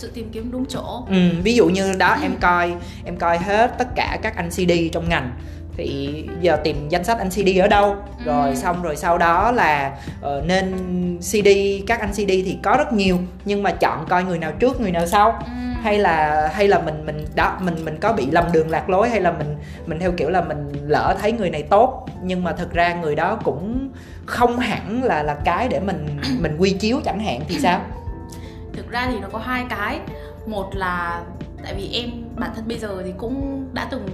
sự 0.00 0.10
tìm 0.14 0.28
kiếm 0.32 0.50
đúng 0.52 0.64
chỗ. 0.66 1.02
Ừ, 1.10 1.16
ví 1.42 1.54
dụ 1.54 1.68
như 1.68 1.92
đó 1.98 2.16
em 2.22 2.32
coi 2.40 2.74
em 3.04 3.16
coi 3.16 3.38
hết 3.38 3.70
tất 3.78 3.88
cả 3.96 4.18
các 4.22 4.36
anh 4.36 4.50
CD 4.50 4.72
trong 4.92 5.08
ngành. 5.08 5.30
Thì 5.76 6.24
giờ 6.40 6.56
tìm 6.64 6.88
danh 6.88 7.04
sách 7.04 7.18
anh 7.18 7.30
CD 7.30 7.48
ở 7.62 7.68
đâu? 7.68 7.96
Rồi 8.24 8.48
Ừ. 8.48 8.54
xong 8.54 8.82
rồi 8.82 8.96
sau 8.96 9.18
đó 9.18 9.52
là 9.52 9.92
ờ, 10.20 10.42
nên 10.46 10.72
CD 11.20 11.48
các 11.86 12.00
anh 12.00 12.12
CD 12.12 12.28
thì 12.28 12.58
có 12.62 12.74
rất 12.78 12.92
nhiều 12.92 13.18
nhưng 13.44 13.62
mà 13.62 13.70
chọn 13.70 14.06
coi 14.08 14.24
người 14.24 14.38
nào 14.38 14.52
trước 14.58 14.80
người 14.80 14.90
nào 14.92 15.06
sau. 15.06 15.30
Ừ. 15.44 15.50
hay 15.82 15.98
là 15.98 16.48
hay 16.54 16.68
là 16.68 16.78
mình 16.78 17.06
mình 17.06 17.24
đó 17.34 17.56
mình 17.60 17.84
mình 17.84 17.96
có 18.00 18.12
bị 18.12 18.26
lầm 18.30 18.44
đường 18.52 18.70
lạc 18.70 18.90
lối 18.90 19.08
hay 19.08 19.20
là 19.20 19.32
mình 19.32 19.56
mình 19.86 19.98
theo 19.98 20.12
kiểu 20.12 20.30
là 20.30 20.40
mình 20.40 20.72
lỡ 20.86 21.16
thấy 21.20 21.32
người 21.32 21.50
này 21.50 21.62
tốt. 21.62 22.06
Nhưng 22.22 22.44
mà 22.44 22.52
thực 22.52 22.72
ra 22.72 22.94
người 22.94 23.14
đó 23.14 23.38
cũng 23.44 23.88
không 24.26 24.58
hẳn 24.58 25.02
là 25.02 25.22
là 25.22 25.34
cái 25.44 25.68
để 25.68 25.80
mình 25.80 26.06
mình 26.40 26.56
quy 26.58 26.70
chiếu 26.70 27.00
chẳng 27.04 27.20
hạn 27.20 27.40
thì 27.48 27.58
sao 27.58 27.80
thực 28.72 28.90
ra 28.90 29.06
thì 29.12 29.18
nó 29.20 29.28
có 29.32 29.38
hai 29.38 29.66
cái 29.70 30.00
một 30.46 30.70
là 30.74 31.22
tại 31.62 31.74
vì 31.74 31.90
em 31.92 32.10
bản 32.36 32.50
thân 32.56 32.68
bây 32.68 32.78
giờ 32.78 33.02
thì 33.04 33.12
cũng 33.18 33.66
đã 33.74 33.88
từng 33.90 34.06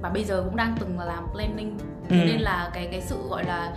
và 0.00 0.08
bây 0.08 0.24
giờ 0.24 0.42
cũng 0.44 0.56
đang 0.56 0.74
từng 0.80 0.98
là 0.98 1.04
làm 1.04 1.24
planning 1.32 1.78
thế 2.08 2.20
Ừ. 2.20 2.26
nên 2.26 2.40
là 2.40 2.70
cái 2.74 2.88
cái 2.90 3.00
sự 3.00 3.16
gọi 3.28 3.44
là 3.44 3.72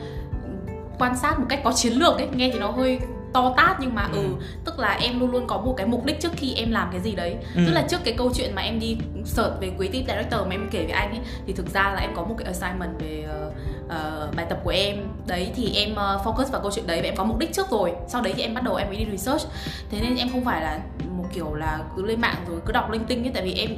quan 0.99 1.17
sát 1.17 1.39
một 1.39 1.45
cách 1.49 1.59
có 1.63 1.71
chiến 1.71 1.93
lược 1.93 2.17
ấy 2.17 2.27
nghe 2.35 2.49
thì 2.53 2.59
nó 2.59 2.71
hơi 2.71 2.99
to 3.33 3.53
tát 3.57 3.77
nhưng 3.79 3.95
mà 3.95 4.07
ừ. 4.13 4.17
Ừ. 4.23 4.29
tức 4.65 4.79
là 4.79 4.97
em 5.01 5.19
luôn 5.19 5.31
luôn 5.31 5.47
có 5.47 5.57
một 5.57 5.73
cái 5.77 5.87
mục 5.87 6.05
đích 6.05 6.19
trước 6.21 6.31
khi 6.35 6.53
em 6.53 6.71
làm 6.71 6.89
cái 6.91 7.01
gì 7.01 7.15
đấy 7.15 7.35
Ừ. 7.55 7.61
tức 7.65 7.71
là 7.71 7.85
trước 7.89 7.97
cái 8.03 8.13
câu 8.17 8.31
chuyện 8.33 8.55
mà 8.55 8.61
em 8.61 8.79
đi 8.79 8.97
search 9.25 9.53
về 9.61 9.71
creative 9.77 10.05
director 10.15 10.41
mà 10.47 10.51
em 10.55 10.67
kể 10.71 10.83
với 10.83 10.91
anh 10.91 11.09
ấy 11.11 11.19
thì 11.47 11.53
thực 11.53 11.69
ra 11.73 11.91
là 11.95 12.01
em 12.01 12.11
có 12.15 12.23
một 12.23 12.35
cái 12.37 12.45
assignment 12.45 12.99
về 12.99 13.25
ờ, 13.29 13.51
uh, 13.89 14.36
bài 14.36 14.45
tập 14.49 14.60
của 14.63 14.69
em. 14.69 14.97
Đấy 15.28 15.52
thì 15.56 15.73
em 15.75 15.91
uh, 15.91 15.97
focus 15.97 16.52
vào 16.52 16.62
câu 16.62 16.71
chuyện 16.71 16.88
đấy 16.88 17.02
và 17.02 17.08
em 17.08 17.15
có 17.15 17.23
mục 17.23 17.38
đích 17.38 17.54
trước 17.54 17.69
rồi. 17.69 17.93
Sau 18.08 18.21
đấy 18.21 18.34
thì 18.36 18.41
em 18.41 18.54
bắt 18.54 18.63
đầu 18.63 18.75
em 18.75 18.88
mới 18.88 18.97
đi 18.97 19.06
research. 19.12 19.47
Thế 19.91 20.02
nên 20.02 20.15
em 20.15 20.30
không 20.30 20.45
phải 20.45 20.62
là 20.62 20.80
một 21.17 21.25
kiểu 21.34 21.54
là 21.54 21.80
cứ 21.95 22.06
lên 22.06 22.21
mạng 22.21 22.45
rồi 22.47 22.60
cứ 22.65 22.71
đọc 22.71 22.91
linh 22.91 23.06
tinh 23.06 23.23
ấy 23.23 23.32
tại 23.34 23.43
vì 23.43 23.54
em 23.54 23.69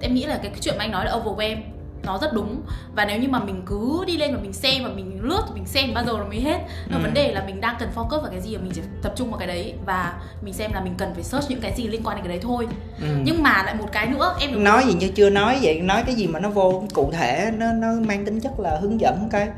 em 0.00 0.14
nghĩ 0.14 0.24
là 0.24 0.38
cái 0.42 0.52
chuyện 0.60 0.74
mà 0.78 0.84
anh 0.84 0.90
nói 0.90 1.04
là 1.04 1.12
overwhelm 1.12 1.56
nó 2.04 2.18
rất 2.18 2.32
đúng 2.32 2.62
và 2.94 3.04
nếu 3.04 3.18
như 3.20 3.28
mà 3.28 3.38
mình 3.44 3.62
cứ 3.66 4.04
đi 4.06 4.16
lên 4.16 4.34
và 4.34 4.40
mình 4.42 4.52
xem 4.52 4.84
và 4.84 4.90
mình 4.90 5.18
lướt 5.22 5.42
mình 5.54 5.66
xem 5.66 5.94
bao 5.94 6.04
giờ 6.04 6.12
nó 6.18 6.24
mới 6.24 6.40
hết 6.40 6.58
Ừ. 6.92 6.96
vấn 7.02 7.14
đề 7.14 7.32
là 7.34 7.42
mình 7.46 7.60
đang 7.60 7.76
cần 7.78 7.88
focus 7.94 8.20
vào 8.20 8.30
cái 8.30 8.40
gì 8.40 8.56
và 8.56 8.62
mình 8.62 8.72
chỉ 8.74 8.80
tập 9.02 9.12
trung 9.16 9.30
vào 9.30 9.38
cái 9.38 9.48
đấy 9.48 9.74
và 9.86 10.14
mình 10.42 10.54
xem 10.54 10.72
là 10.72 10.80
mình 10.80 10.94
cần 10.98 11.14
phải 11.14 11.22
search 11.24 11.50
những 11.50 11.60
cái 11.60 11.72
gì 11.76 11.88
liên 11.88 12.00
quan 12.04 12.16
đến 12.16 12.24
cái 12.24 12.28
đấy 12.28 12.40
thôi 12.42 12.66
ừ. 13.00 13.06
nhưng 13.24 13.42
mà 13.42 13.62
lại 13.62 13.74
một 13.74 13.86
cái 13.92 14.06
nữa 14.06 14.34
em 14.40 14.52
được 14.52 14.58
nói 14.60 14.84
gì 14.86 14.94
như 14.94 15.08
chưa 15.14 15.30
nói 15.30 15.58
vậy 15.62 15.80
nói 15.80 16.02
cái 16.06 16.14
gì 16.14 16.26
mà 16.26 16.40
nó 16.40 16.48
vô 16.50 16.84
cụ 16.94 17.10
thể 17.12 17.50
nó 17.58 17.72
nó 17.72 17.88
mang 18.06 18.24
tính 18.24 18.40
chất 18.40 18.60
là 18.60 18.78
hướng 18.80 19.00
dẫn 19.00 19.28
cái 19.32 19.48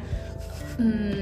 Ừm, 0.78 1.12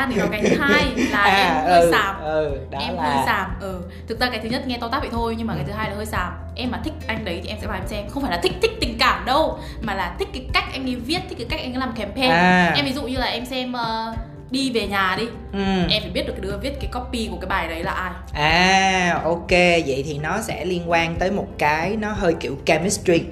đang 0.00 0.10
định 0.10 0.18
nói 0.18 0.28
cái 0.32 0.42
thứ 0.50 0.56
hai 0.60 0.84
là 0.96 1.24
em 1.24 1.64
hơi 1.64 1.80
ừ, 1.80 1.90
xàm 1.92 2.20
ừ, 2.20 2.58
em 2.70 2.96
là 2.96 3.02
hơi 3.02 3.26
xàm 3.26 3.50
ừ. 3.60 3.80
Thực 4.08 4.20
ra 4.20 4.28
cái 4.30 4.40
thứ 4.42 4.48
nhất 4.48 4.66
nghe 4.66 4.78
to 4.80 4.88
tát 4.88 5.00
vậy 5.00 5.10
thôi 5.12 5.34
nhưng 5.38 5.46
mà 5.46 5.54
cái 5.54 5.64
thứ 5.66 5.72
hai 5.72 5.90
là 5.90 5.96
hơi 5.96 6.06
xàm 6.06 6.32
em 6.56 6.70
mà 6.70 6.80
thích 6.84 6.92
anh 7.06 7.24
đấy 7.24 7.40
thì 7.42 7.48
em 7.48 7.58
sẽ 7.60 7.66
vào 7.66 7.76
em 7.76 7.86
xem. 7.86 8.08
Không 8.08 8.22
phải 8.22 8.32
là 8.32 8.40
thích 8.42 8.52
thích 8.62 8.70
tình 8.80 8.96
cảm 8.98 9.24
đâu 9.24 9.58
mà 9.80 9.94
là 9.94 10.14
thích 10.18 10.28
cái 10.32 10.46
cách 10.52 10.64
anh 10.72 10.86
ấy 10.86 10.96
viết 10.96 11.20
thích 11.28 11.38
cái 11.38 11.46
cách 11.50 11.60
anh 11.60 11.74
ấy 11.74 11.80
làm 11.80 11.92
campaign. 11.92 12.30
À. 12.30 12.72
em 12.76 12.84
ví 12.84 12.92
dụ 12.92 13.02
như 13.02 13.18
là 13.18 13.26
em 13.26 13.46
xem 13.46 13.72
ờ, 13.72 14.14
đi 14.50 14.70
về 14.70 14.86
nhà 14.86 15.16
đi. 15.18 15.26
Ừ. 15.52 15.58
em 15.90 16.02
phải 16.02 16.10
biết 16.10 16.26
được 16.26 16.32
cái 16.32 16.40
đứa 16.40 16.58
viết 16.58 16.80
cái 16.80 16.90
copy 16.92 17.28
của 17.30 17.36
cái 17.40 17.48
bài 17.48 17.68
đấy 17.68 17.82
là 17.82 17.92
ai. 17.92 18.10
À 18.32 19.20
ok. 19.24 19.50
Vậy 19.86 20.04
thì 20.06 20.18
nó 20.18 20.40
sẽ 20.42 20.64
liên 20.64 20.90
quan 20.90 21.16
tới 21.18 21.30
một 21.30 21.46
cái 21.58 21.96
nó 21.96 22.12
hơi 22.12 22.34
kiểu 22.40 22.56
chemistry 22.66 23.22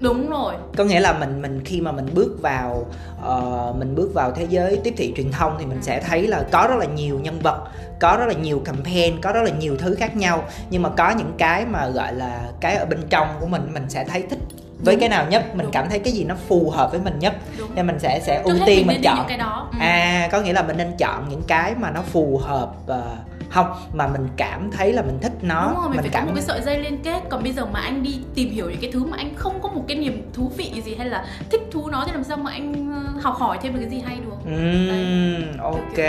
đúng 0.00 0.30
rồi. 0.30 0.54
Có 0.76 0.84
nghĩa 0.84 1.00
là 1.00 1.12
mình 1.12 1.42
mình 1.42 1.60
khi 1.64 1.80
mà 1.80 1.92
mình 1.92 2.06
bước 2.14 2.38
vào 2.42 2.86
ờ, 3.22 3.74
mình 3.78 3.94
bước 3.94 4.10
vào 4.14 4.32
thế 4.32 4.46
giới 4.50 4.76
tiếp 4.84 4.94
thị 4.96 5.12
truyền 5.16 5.32
thông 5.32 5.56
thì 5.58 5.66
mình 5.66 5.82
sẽ 5.82 6.00
thấy 6.00 6.26
là 6.26 6.44
có 6.52 6.66
rất 6.70 6.76
là 6.78 6.84
nhiều 6.84 7.18
nhân 7.18 7.38
vật 7.42 7.64
có 8.00 8.16
rất 8.20 8.26
là 8.26 8.32
nhiều 8.34 8.62
campaign 8.64 9.20
có 9.20 9.32
rất 9.32 9.42
là 9.42 9.50
nhiều 9.50 9.76
thứ 9.78 9.94
khác 9.94 10.16
nhau. 10.16 10.44
Nhưng 10.70 10.82
mà 10.82 10.88
có 10.88 11.10
những 11.10 11.32
cái 11.38 11.66
mà 11.66 11.88
gọi 11.88 12.14
là 12.14 12.40
cái 12.60 12.74
ở 12.76 12.84
bên 12.86 13.00
trong 13.10 13.28
của 13.40 13.46
mình 13.46 13.70
mình 13.74 13.84
sẽ 13.88 14.04
thấy 14.04 14.22
thích 14.30 14.38
với 14.84 14.94
Đúng. 14.94 15.00
cái 15.00 15.08
nào 15.08 15.26
nhất 15.30 15.44
mình 15.54 15.64
Đúng. 15.66 15.72
cảm 15.72 15.88
thấy 15.88 15.98
cái 15.98 16.12
gì 16.12 16.24
nó 16.24 16.34
phù 16.48 16.70
hợp 16.70 16.90
với 16.90 17.00
mình 17.00 17.18
nhất. 17.18 17.34
Đúng. 17.58 17.74
Nên 17.74 17.86
mình 17.86 17.98
sẽ 17.98 18.20
sẽ 18.24 18.42
Trước 18.46 18.52
ưu 18.58 18.66
tiên 18.66 18.86
mình 18.86 18.86
mình 18.86 19.02
chọn. 19.02 19.24
cái 19.28 19.38
đó. 19.38 19.68
Ừ. 19.72 19.78
à 19.80 20.28
có 20.32 20.40
nghĩa 20.40 20.52
là 20.52 20.62
mình 20.62 20.76
nên 20.76 20.92
chọn 20.98 21.28
những 21.28 21.42
cái 21.48 21.74
mà 21.74 21.90
nó 21.90 22.02
phù 22.02 22.40
hợp 22.44 22.72
ờ, 22.86 23.02
không 23.50 23.66
mà 23.92 24.06
mình 24.06 24.28
cảm 24.36 24.70
thấy 24.70 24.92
là 24.92 25.02
mình 25.02 25.18
thích 25.22 25.32
nó. 25.42 25.66
Đúng 25.70 25.80
rồi, 25.80 25.88
mình, 25.90 26.00
phải 26.00 26.08
cảm 26.12 26.22
có 26.26 26.26
một 26.26 26.34
cái 26.34 26.44
sợi 26.44 26.60
dây 26.62 26.78
liên 26.78 27.02
kết. 27.02 27.20
Còn 27.28 27.42
bây 27.42 27.52
giờ 27.52 27.66
mà 27.66 27.80
anh 27.80 28.02
đi 28.02 28.18
tìm 28.34 28.50
hiểu 28.50 28.70
những 28.70 28.80
cái 28.80 28.90
thứ 28.92 29.04
mà 29.04 29.16
anh 29.16 29.34
không 29.36 29.60
có 29.62 29.68
một 29.68 29.84
cái 29.88 29.96
niềm 29.96 30.30
thú 30.32 30.52
vị 30.56 30.72
gì 30.84 30.94
Hay 30.94 31.08
là 31.08 31.24
thích 31.50 31.60
thú 31.70 31.88
nó 31.90 32.04
thì 32.06 32.12
làm 32.12 32.24
sao 32.24 32.36
mà 32.36 32.50
anh 32.52 32.92
ờ, 32.92 33.20
học 33.22 33.34
hỏi 33.38 33.58
thêm 33.62 33.72
được 33.74 33.80
cái 33.80 33.90
gì 33.90 34.02
hay 34.06 34.16
được? 34.16 34.36
Ừm, 34.46 35.58
ok. 35.58 36.04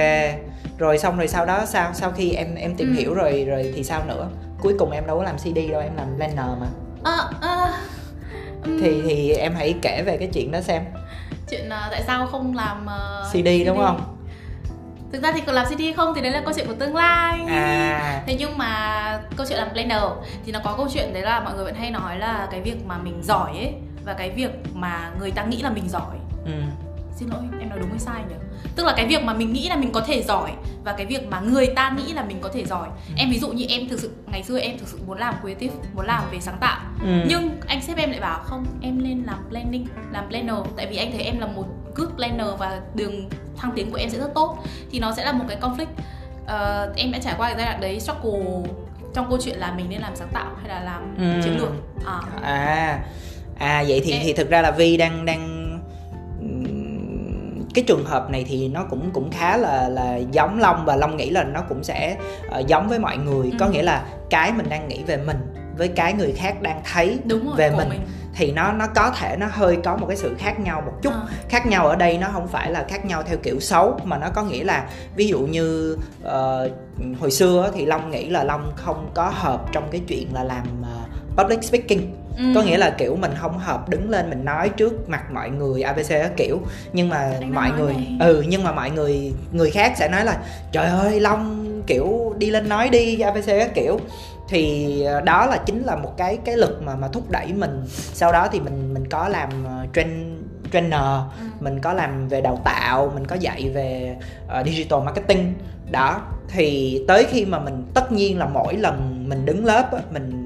Rồi 0.78 0.98
xong 0.98 1.18
rồi 1.18 1.28
sau 1.28 1.46
đó 1.46 1.66
sao? 1.66 1.92
Sau 1.94 2.12
khi 2.12 2.32
em 2.32 2.56
em 2.56 2.76
tìm 2.76 2.88
Ừ. 2.96 3.00
hiểu 3.00 3.14
rồi 3.14 3.46
rồi 3.48 3.72
thì 3.76 3.84
sao 3.84 4.04
nữa? 4.08 4.28
Cuối 4.62 4.74
cùng 4.80 4.92
em 4.92 5.08
đâu 5.08 5.18
có 5.18 5.24
làm 5.24 5.38
CD 5.38 5.58
đâu 5.72 5.82
em 5.82 5.96
làm 5.96 6.08
planner 6.18 6.60
mà. 6.62 6.68
Ờ, 7.04 7.30
ờ, 7.42 7.72
ừm, 8.64 8.78
thì 8.80 9.02
thì 9.06 9.32
em 9.32 9.54
hãy 9.56 9.76
kể 9.82 10.04
về 10.06 10.18
cái 10.18 10.30
chuyện 10.34 10.52
đó 10.52 10.62
xem. 10.62 10.84
Chuyện 11.50 11.70
ờ, 11.70 11.88
tại 11.92 12.04
sao 12.08 12.28
không 12.28 12.56
làm 12.56 12.86
ờ, 12.86 13.30
CD 13.34 13.48
đúng 13.66 13.78
không 13.78 14.18
Thực 15.12 15.24
ra 15.24 15.32
thì 15.32 15.42
còn 15.46 15.56
làm 15.56 15.66
CD 15.66 15.82
không 15.96 16.14
thì 16.16 16.22
đấy 16.22 16.32
là 16.32 16.42
câu 16.42 16.54
chuyện 16.56 16.68
của 16.68 16.74
tương 16.74 16.96
lai. 16.96 17.40
À. 17.48 18.24
Thế 18.28 18.36
nhưng 18.40 18.58
mà 18.58 19.22
câu 19.38 19.46
chuyện 19.50 19.58
làm 19.58 19.70
planner 19.70 20.04
thì 20.46 20.52
nó 20.52 20.60
có 20.64 20.74
câu 20.78 20.88
chuyện 20.94 21.14
đấy 21.14 21.24
là 21.24 21.40
mọi 21.40 21.54
người 21.56 21.66
vẫn 21.66 21.76
hay 21.76 21.92
nói 21.92 22.18
là 22.20 22.48
cái 22.52 22.62
việc 22.62 22.86
mà 22.86 22.98
mình 22.98 23.20
giỏi 23.24 23.52
ấy 23.52 23.74
và 24.06 24.14
cái 24.14 24.30
việc 24.30 24.52
mà 24.74 25.12
người 25.20 25.32
ta 25.32 25.44
nghĩ 25.46 25.62
là 25.62 25.70
mình 25.70 25.90
giỏi. 25.90 26.16
Ừ. 26.46 26.52
xin 27.16 27.30
lỗi 27.30 27.40
em 27.60 27.70
nói 27.70 27.80
đúng 27.80 27.90
hay 27.90 28.00
sai 28.00 28.22
nhỉ? 28.30 28.36
Tức 28.76 28.86
là 28.86 28.94
cái 28.98 29.08
việc 29.08 29.24
mà 29.24 29.34
mình 29.34 29.54
nghĩ 29.54 29.70
là 29.70 29.76
mình 29.76 29.92
có 29.92 30.02
thể 30.02 30.24
giỏi 30.24 30.52
và 30.84 30.94
cái 30.94 31.06
việc 31.06 31.28
mà 31.28 31.40
người 31.40 31.68
ta 31.76 31.90
nghĩ 31.98 32.14
là 32.14 32.24
mình 32.24 32.38
có 32.42 32.50
thể 32.54 32.66
giỏi. 32.66 32.88
Em 33.18 33.30
ví 33.32 33.40
dụ 33.40 33.50
như 33.52 33.66
em 33.70 33.90
thực 33.90 34.00
sự 34.00 34.12
ngày 34.32 34.44
xưa 34.44 34.60
em 34.60 34.78
thực 34.78 34.88
sự 34.88 35.00
muốn 35.08 35.18
làm 35.18 35.34
creative 35.42 35.76
muốn 35.94 36.06
làm 36.06 36.24
về 36.32 36.40
sáng 36.40 36.58
tạo. 36.60 36.80
Ừ. 37.04 37.26
nhưng 37.30 37.60
anh 37.68 37.82
sếp 37.82 37.98
em 37.98 38.12
lại 38.12 38.20
bảo 38.20 38.40
không 38.44 38.66
em 38.82 39.00
lên 39.00 39.24
làm 39.26 39.40
planning 39.50 39.88
làm 40.12 40.30
planner. 40.30 40.56
Tại 40.78 40.88
vì 40.88 40.98
anh 40.98 41.12
thấy 41.12 41.22
em 41.22 41.40
là 41.40 41.48
một 41.48 41.66
good 41.96 42.10
planner 42.16 42.48
và 42.60 42.82
đường 42.96 43.30
thăng 43.62 43.72
tiến 43.76 43.92
của 43.92 43.98
em 43.98 44.10
sẽ 44.10 44.18
rất 44.20 44.30
tốt. 44.36 44.58
Thì 44.92 45.00
nó 45.00 45.12
sẽ 45.12 45.26
là 45.26 45.32
một 45.32 45.46
cái 45.48 45.58
conflict. 45.62 45.86
Ờ, 46.46 46.94
em 46.98 47.12
đã 47.12 47.20
trải 47.20 47.34
qua 47.38 47.48
cái 47.48 47.58
giai 47.58 47.66
đoạn 47.66 47.82
đấy 47.82 48.00
struggle 48.00 48.70
trong 49.14 49.30
câu 49.30 49.38
chuyện 49.42 49.56
là 49.60 49.74
mình 49.78 49.86
nên 49.90 50.02
làm 50.02 50.16
sáng 50.16 50.28
tạo 50.34 50.52
hay 50.60 50.70
là 50.70 50.80
làm 50.84 51.16
Ừ. 51.18 51.42
chiến 51.44 51.58
lược. 51.58 51.72
À, 52.06 52.20
à. 52.42 53.00
À 53.60 53.84
vậy 53.88 54.02
thì 54.04 54.12
Em- 54.12 54.22
thì 54.24 54.34
thực 54.34 54.50
ra 54.50 54.62
là 54.62 54.72
vi 54.72 54.98
đang 54.98 55.26
đang 55.26 55.62
cái 57.74 57.84
trường 57.88 58.06
hợp 58.06 58.30
này 58.30 58.46
thì 58.48 58.68
nó 58.68 58.84
cũng 58.90 59.10
cũng 59.14 59.32
khá 59.32 59.58
là 59.58 59.90
là 59.90 60.16
giống 60.32 60.60
long 60.60 60.86
và 60.86 60.96
long 60.96 61.18
nghĩ 61.18 61.30
là 61.30 61.44
nó 61.44 61.62
cũng 61.70 61.84
sẽ 61.84 62.18
ờ, 62.50 62.64
giống 62.68 62.88
với 62.88 63.00
mọi 63.00 63.18
người. 63.18 63.52
Có 63.60 63.66
Ừ. 63.66 63.72
nghĩa 63.72 63.84
là 63.84 64.06
cái 64.30 64.52
mình 64.52 64.70
đang 64.70 64.88
nghĩ 64.88 65.04
về 65.08 65.18
mình 65.18 65.38
với 65.82 65.88
cái 65.88 66.14
người 66.14 66.32
khác 66.38 66.62
đang 66.62 66.82
thấy 66.94 67.20
đúng 67.26 67.46
rồi 67.48 67.56
về 67.58 67.70
mình. 67.70 67.90
mình, 67.90 68.00
thì 68.36 68.52
nó 68.52 68.72
nó 68.72 68.88
có 68.96 69.12
thể 69.20 69.36
nó 69.40 69.48
hơi 69.52 69.78
có 69.84 69.98
một 69.98 70.06
cái 70.08 70.18
sự 70.18 70.36
khác 70.40 70.60
nhau 70.60 70.82
một 70.86 70.94
chút 71.02 71.14
Ờ. 71.14 71.28
khác 71.50 71.66
nhau 71.68 71.88
ở 71.88 71.96
đây 71.96 72.18
nó 72.18 72.28
không 72.34 72.48
phải 72.48 72.72
là 72.72 72.86
khác 72.90 73.06
nhau 73.06 73.24
theo 73.24 73.38
kiểu 73.44 73.60
xấu 73.60 74.00
mà 74.04 74.18
nó 74.18 74.28
có 74.34 74.44
nghĩa 74.44 74.64
là 74.64 74.90
ví 75.16 75.28
dụ 75.28 75.40
như 75.40 75.98
ờ, 76.24 76.70
hồi 77.20 77.32
xưa 77.32 77.72
thì 77.76 77.86
long 77.86 78.12
nghĩ 78.12 78.30
là 78.30 78.44
long 78.44 78.72
không 78.76 79.10
có 79.14 79.30
hợp 79.36 79.66
trong 79.72 79.88
cái 79.92 80.02
chuyện 80.08 80.28
là 80.34 80.44
làm 80.44 80.64
ờ, 80.84 81.44
public 81.44 81.64
speaking 81.64 82.02
Ừ. 82.38 82.44
có 82.56 82.62
nghĩa 82.62 82.78
là 82.78 82.90
kiểu 82.90 83.16
mình 83.16 83.32
không 83.38 83.58
hợp 83.60 83.90
đứng 83.90 84.10
lên 84.10 84.30
mình 84.30 84.46
nói 84.46 84.70
trước 84.70 85.10
mặt 85.10 85.32
mọi 85.32 85.50
người 85.50 85.82
abc 85.82 86.14
kiểu 86.38 86.60
nhưng 86.94 87.10
mà 87.10 87.18
Anh 87.18 87.54
mọi 87.56 87.72
người 87.72 87.94
này. 87.94 88.18
ừ 88.20 88.44
nhưng 88.48 88.64
mà 88.64 88.72
mọi 88.72 88.90
người 88.92 89.34
người 89.52 89.72
khác 89.72 89.94
sẽ 89.98 90.08
nói 90.10 90.26
là 90.26 90.38
trời 90.72 90.86
ơi 90.88 91.20
long 91.20 91.68
kiểu 91.88 92.34
đi 92.38 92.50
lên 92.50 92.70
nói 92.70 92.90
đi 92.90 93.20
abc 93.20 93.46
các 93.48 93.72
kiểu 93.76 94.00
thì 94.52 95.02
ờ, 95.04 95.22
đó 95.22 95.46
là 95.46 95.58
chính 95.66 95.84
là 95.84 95.96
một 95.96 96.18
cái 96.18 96.38
cái 96.46 96.58
lực 96.58 96.82
mà 96.84 96.96
mà 96.96 97.08
thúc 97.08 97.30
đẩy 97.30 97.54
mình. 97.54 97.84
Sau 98.14 98.32
đó 98.32 98.48
thì 98.52 98.60
mình 98.60 98.94
mình 98.94 99.10
có 99.10 99.28
làm 99.28 99.50
ờ, 99.66 99.86
train 99.94 100.38
trainer 100.74 101.02
Ừ. 101.40 101.46
mình 101.60 101.80
có 101.82 101.94
làm 101.94 102.28
về 102.28 102.42
đào 102.42 102.60
tạo 102.64 103.12
mình 103.16 103.28
có 103.28 103.36
dạy 103.36 103.70
về 103.70 104.16
ờ, 104.48 104.64
digital 104.64 105.00
marketing. 105.04 105.54
Đó 105.92 106.22
thì 106.48 107.00
tới 107.08 107.24
khi 107.30 107.46
mà 107.46 107.60
mình 107.60 107.84
tất 107.94 108.12
nhiên 108.12 108.40
là 108.40 108.46
mỗi 108.46 108.74
lần 108.76 109.26
mình 109.30 109.46
đứng 109.46 109.66
lớp 109.66 109.92
á, 109.92 110.00
mình 110.12 110.38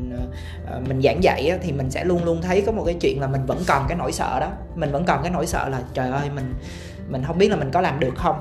mình 0.88 1.02
giảng 1.02 1.24
dạy 1.24 1.48
á, 1.50 1.58
thì 1.62 1.72
mình 1.72 1.92
sẽ 1.92 2.04
luôn 2.04 2.24
luôn 2.24 2.42
thấy 2.42 2.62
có 2.66 2.72
một 2.72 2.84
cái 2.86 2.96
chuyện 3.02 3.22
là 3.22 3.28
mình 3.28 3.46
vẫn 3.46 3.58
còn 3.68 3.86
cái 3.88 3.98
nỗi 3.98 4.12
sợ 4.12 4.40
đó. 4.40 4.48
Mình 4.76 4.92
vẫn 4.92 5.06
còn 5.06 5.22
cái 5.24 5.32
nỗi 5.32 5.46
sợ 5.48 5.70
là 5.70 5.80
trời 5.94 6.12
ơi 6.12 6.30
mình 6.36 6.54
mình 7.10 7.24
không 7.28 7.38
biết 7.38 7.50
là 7.52 7.56
mình 7.56 7.72
có 7.72 7.82
làm 7.82 8.00
được 8.00 8.14
không 8.16 8.36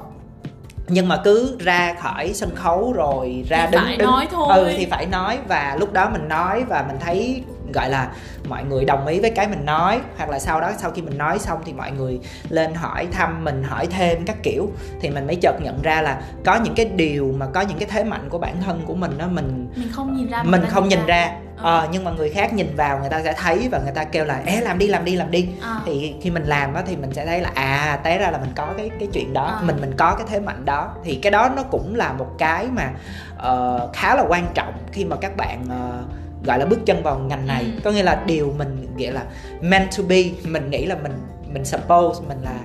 nhưng 0.88 1.09
mà 1.09 1.20
cứ 1.25 1.57
ra 1.61 1.94
khỏi 2.01 2.33
sân 2.35 2.51
khấu 2.55 2.92
rồi 2.92 3.44
ra 3.49 3.66
Thì 3.66 3.73
đứng 3.73 3.83
phải 3.85 3.97
đứng 3.97 4.11
nói 4.11 4.27
thôi. 4.31 4.49
ừ 4.59 4.73
thì 4.77 4.87
phải 4.87 5.07
nói 5.07 5.38
và 5.49 5.77
lúc 5.81 5.92
đó 5.92 6.11
mình 6.12 6.29
nói 6.29 6.64
và 6.68 6.85
mình 6.88 6.97
thấy 7.01 7.42
gọi 7.72 7.90
là 7.90 8.09
mọi 8.48 8.64
người 8.64 8.85
đồng 8.85 9.07
ý 9.07 9.20
với 9.20 9.31
cái 9.31 9.48
mình 9.48 9.64
nói 9.64 10.00
hoặc 10.16 10.31
là 10.31 10.38
sau 10.38 10.61
đó 10.61 10.70
sau 10.79 10.90
khi 10.90 11.03
mình 11.03 11.18
nói 11.18 11.38
xong 11.38 11.61
thì 11.64 11.72
mọi 11.72 11.90
người 11.90 12.20
lên 12.48 12.74
hỏi 12.74 13.09
thăm 13.12 13.44
mình 13.44 13.62
hỏi 13.62 13.87
thêm 13.87 14.24
các 14.24 14.37
kiểu 14.42 14.70
thì 15.00 15.11
mình 15.11 15.27
mới 15.27 15.37
chợt 15.37 15.55
nhận 15.62 15.83
ra 15.83 16.03
là 16.03 16.20
có 16.44 16.57
những 16.57 16.74
cái 16.74 16.87
điều 16.87 17.35
mà 17.37 17.46
có 17.46 17.61
những 17.61 17.79
cái 17.79 17.88
thế 17.92 18.05
mạnh 18.05 18.29
của 18.29 18.38
bản 18.38 18.57
thân 18.62 18.83
của 18.87 18.94
mình 18.94 19.18
đó 19.18 19.27
mình 19.27 19.68
mình 19.77 19.88
không 19.92 20.16
nhìn 20.16 20.29
ra 20.31 20.42
mình 20.42 20.62
không 20.68 20.88
nhìn 20.88 21.07
ra 21.07 21.37
Ờ. 21.57 21.79
ờ, 21.81 21.88
nhưng 21.92 22.05
mà 22.05 22.11
người 22.11 22.31
khác 22.31 22.53
nhìn 22.53 22.77
vào 22.77 22.98
người 22.98 23.09
ta 23.09 23.22
sẽ 23.22 23.33
thấy 23.33 23.68
và 23.72 23.79
người 23.79 23.92
ta 23.94 24.05
kêu 24.05 24.24
là 24.24 24.42
ế 24.46 24.61
làm 24.61 24.79
đi 24.79 24.87
làm 24.87 25.05
đi 25.05 25.16
làm 25.16 25.31
đi 25.31 25.48
À. 25.62 25.81
thì 25.87 26.14
khi 26.22 26.31
mình 26.31 26.44
làm 26.44 26.74
á 26.74 26.83
thì 26.87 26.96
mình 26.96 27.12
sẽ 27.14 27.27
thấy 27.27 27.40
là 27.40 27.50
à 27.55 27.98
té 28.05 28.18
ra 28.18 28.31
là 28.31 28.38
mình 28.38 28.50
có 28.57 28.68
cái 28.77 28.90
cái 28.98 29.09
chuyện 29.12 29.33
đó 29.33 29.44
À. 29.44 29.61
mình 29.62 29.77
mình 29.81 29.92
có 29.96 30.14
cái 30.14 30.27
thế 30.31 30.40
mạnh 30.40 30.64
đó 30.64 30.94
thì 31.05 31.14
cái 31.14 31.31
đó 31.33 31.50
nó 31.57 31.62
cũng 31.62 31.94
là 31.94 32.12
một 32.12 32.31
cái 32.38 32.66
mà 32.72 32.90
ờ, 33.38 33.88
khá 33.92 34.16
là 34.16 34.22
quan 34.29 34.46
trọng 34.55 34.72
khi 34.92 35.05
mà 35.05 35.16
các 35.16 35.37
bạn 35.37 35.64
ờ, 35.70 36.03
gọi 36.46 36.59
là 36.59 36.66
bước 36.66 36.87
chân 36.87 37.02
vào 37.02 37.18
ngành 37.18 37.46
này. 37.46 37.62
Ừ. 37.62 37.80
có 37.85 37.90
nghĩa 37.90 38.02
là 38.02 38.22
điều 38.26 38.54
mình 38.59 38.87
nghĩa 38.96 39.12
là 39.12 39.24
meant 39.61 39.96
to 39.98 40.04
be 40.09 40.22
mình 40.44 40.70
nghĩ 40.70 40.87
là 40.87 40.96
mình 41.02 41.12
mình 41.52 41.64
suppose 41.64 42.20
mình 42.28 42.38
là 42.42 42.59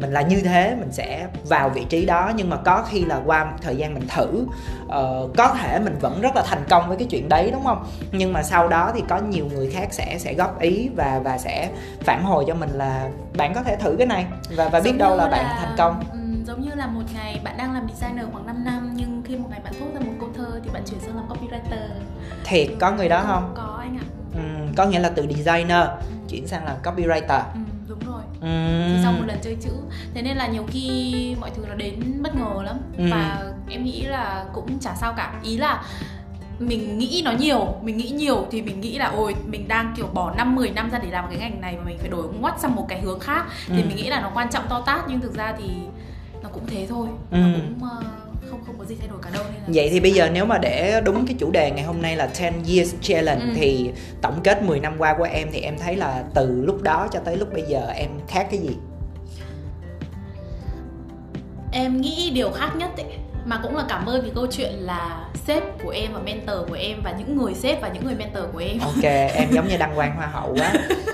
mình 0.00 0.12
là 0.12 0.22
như 0.22 0.40
thế 0.40 0.76
mình 0.80 0.92
sẽ 0.92 1.26
vào 1.48 1.68
vị 1.68 1.84
trí 1.88 2.06
đó. 2.06 2.32
Nhưng 2.36 2.50
mà 2.50 2.56
có 2.56 2.82
khi 2.88 3.04
là 3.04 3.20
qua 3.24 3.52
thời 3.62 3.76
gian 3.76 3.94
mình 3.94 4.08
thử 4.08 4.46
uh, 4.84 5.36
có 5.36 5.56
thể 5.60 5.78
mình 5.78 5.96
vẫn 6.00 6.20
rất 6.20 6.36
là 6.36 6.42
thành 6.42 6.64
công 6.68 6.88
với 6.88 6.96
cái 6.96 7.06
chuyện 7.10 7.28
đấy 7.28 7.50
đúng 7.52 7.64
không? 7.64 7.86
Nhưng 8.12 8.32
mà 8.32 8.42
sau 8.42 8.68
đó 8.68 8.92
thì 8.94 9.02
có 9.08 9.18
nhiều 9.18 9.46
người 9.46 9.70
khác 9.70 9.88
sẽ 9.90 10.18
sẽ 10.18 10.34
góp 10.34 10.60
ý 10.60 10.88
và 10.96 11.20
và 11.24 11.38
sẽ 11.38 11.70
phản 12.00 12.24
hồi 12.24 12.44
cho 12.46 12.54
mình 12.54 12.70
là 12.70 13.08
bạn 13.36 13.54
có 13.54 13.62
thể 13.62 13.76
thử 13.76 13.94
cái 13.98 14.06
này. 14.06 14.26
Và 14.56 14.68
và 14.68 14.80
biết 14.80 14.98
đâu 14.98 15.10
như 15.10 15.16
là 15.16 15.28
bạn 15.28 15.44
thành 15.58 15.74
công. 15.78 16.04
giống 16.46 16.60
như 16.60 16.70
là 16.74 16.86
một 16.86 17.02
ngày 17.14 17.40
bạn 17.44 17.56
đang 17.56 17.72
làm 17.72 17.88
designer 17.88 18.26
khoảng 18.32 18.46
5 18.46 18.64
năm 18.64 18.90
nhưng 18.94 19.22
khi 19.26 19.36
một 19.36 19.48
ngày 19.50 19.60
bạn 19.64 19.72
thốt 19.80 19.86
ra 19.94 20.00
một 20.00 20.12
bạn 20.74 20.82
chuyển 20.90 21.00
sang 21.00 21.16
làm 21.16 21.28
copywriter. 21.28 21.88
Thiệt 22.44 22.68
có 22.80 22.90
người 22.92 23.08
đó 23.08 23.24
không? 23.26 23.52
Có 23.56 23.76
anh 23.80 23.96
ạ. 23.98 24.04
Ừm, 24.34 24.74
có 24.76 24.84
nghĩa 24.86 24.98
là 24.98 25.08
từ 25.08 25.26
designer 25.30 25.86
chuyển 26.28 26.46
sang 26.46 26.64
làm 26.64 26.76
copywriter. 26.82 27.42
Ừ, 27.54 27.60
đúng 27.88 27.98
rồi. 28.06 28.22
Ừm. 28.40 28.88
thì 28.88 29.00
sau 29.02 29.12
một 29.12 29.24
lần 29.26 29.38
chơi 29.42 29.56
chữ 29.60 29.70
thế 30.14 30.22
nên 30.22 30.36
là 30.36 30.46
nhiều 30.46 30.64
khi 30.68 31.36
mọi 31.40 31.50
thứ 31.56 31.64
nó 31.68 31.74
đến 31.74 32.22
bất 32.22 32.36
ngờ 32.36 32.62
lắm. 32.64 32.76
Ừ. 32.98 33.04
và 33.10 33.42
em 33.68 33.84
nghĩ 33.84 34.02
là 34.02 34.44
cũng 34.52 34.78
chả 34.78 34.94
sao 34.94 35.12
cả. 35.16 35.34
Ý 35.42 35.56
là 35.56 35.82
mình 36.58 36.98
nghĩ 36.98 37.22
nó 37.24 37.30
nhiều 37.32 37.74
mình 37.82 37.96
nghĩ 37.96 38.08
nhiều 38.10 38.46
thì 38.50 38.62
mình 38.62 38.80
nghĩ 38.80 38.98
là 38.98 39.06
ôi 39.06 39.34
mình 39.46 39.68
đang 39.68 39.92
kiểu 39.96 40.06
bỏ 40.14 40.34
năm 40.36 40.54
10 40.54 40.70
năm 40.70 40.90
ra 40.90 40.98
để 40.98 41.10
làm 41.10 41.24
cái 41.30 41.38
ngành 41.38 41.60
này 41.60 41.76
và 41.76 41.84
mình 41.84 41.98
phải 41.98 42.08
đổi 42.08 42.28
ngoắt 42.40 42.60
sang 42.60 42.74
một 42.74 42.86
cái 42.88 43.00
hướng 43.00 43.20
khác. 43.20 43.44
Thì 43.66 43.82
Ừ. 43.82 43.86
mình 43.88 43.96
nghĩ 43.96 44.08
là 44.10 44.20
nó 44.20 44.30
quan 44.34 44.50
trọng 44.50 44.64
to 44.68 44.80
tát 44.86 45.00
nhưng 45.08 45.20
thực 45.20 45.34
ra 45.34 45.54
thì 45.58 45.64
nó 46.42 46.48
cũng 46.52 46.66
thế 46.66 46.86
thôi. 46.90 47.08
Ừ. 47.30 47.36
nó 47.38 47.48
cũng 47.58 47.88
ờ, 47.90 48.02
không 48.54 48.64
không 48.66 48.78
có 48.78 48.84
gì 48.84 48.94
thay 48.98 49.08
đổi 49.08 49.18
cả 49.22 49.30
đâu 49.34 49.42
nên 49.52 49.60
là 49.62 49.68
Vậy 49.74 49.88
thì 49.90 50.00
bây 50.00 50.12
giờ 50.12 50.28
nếu 50.32 50.44
mà 50.44 50.58
để 50.58 51.00
đúng 51.04 51.26
cái 51.26 51.36
chủ 51.38 51.50
đề 51.50 51.70
ngày 51.70 51.84
hôm 51.84 52.02
nay 52.02 52.16
là 52.16 52.28
10 52.40 52.50
years 52.76 52.94
challenge 53.00 53.44
Ừ. 53.44 53.50
thì 53.56 53.90
tổng 54.22 54.40
kết 54.44 54.62
10 54.62 54.80
năm 54.80 54.94
qua 54.98 55.14
của 55.18 55.24
em 55.32 55.48
thì 55.52 55.60
em 55.60 55.78
thấy 55.78 55.96
là 55.96 56.24
từ 56.34 56.62
lúc 56.64 56.82
đó 56.82 57.08
cho 57.12 57.20
tới 57.20 57.36
lúc 57.36 57.52
bây 57.52 57.62
giờ 57.62 57.86
em 57.96 58.10
khác 58.28 58.46
cái 58.50 58.60
gì? 58.60 58.76
em 61.72 62.00
nghĩ 62.00 62.30
điều 62.34 62.50
khác 62.50 62.70
nhất 62.76 62.90
ấy 62.96 63.04
mà 63.44 63.60
cũng 63.62 63.76
là 63.76 63.84
cảm 63.88 64.06
ơn 64.06 64.22
cái 64.22 64.30
câu 64.34 64.46
chuyện 64.46 64.72
là 64.72 65.28
sếp 65.46 65.62
của 65.84 65.90
em 65.90 66.12
và 66.12 66.18
mentor 66.20 66.56
của 66.68 66.74
em 66.74 67.00
và 67.04 67.14
những 67.18 67.36
người 67.36 67.54
sếp 67.54 67.80
và 67.82 67.88
những 67.88 68.04
người 68.04 68.14
mentor 68.14 68.44
của 68.52 68.58
em 68.58 68.78
Ok, 68.80 69.02
em 69.34 69.48
giống 69.50 69.68
như 69.68 69.76
đăng 69.76 69.94
quang 69.94 70.16
hoa 70.16 70.26
hậu 70.26 70.54
quá. 70.58 70.72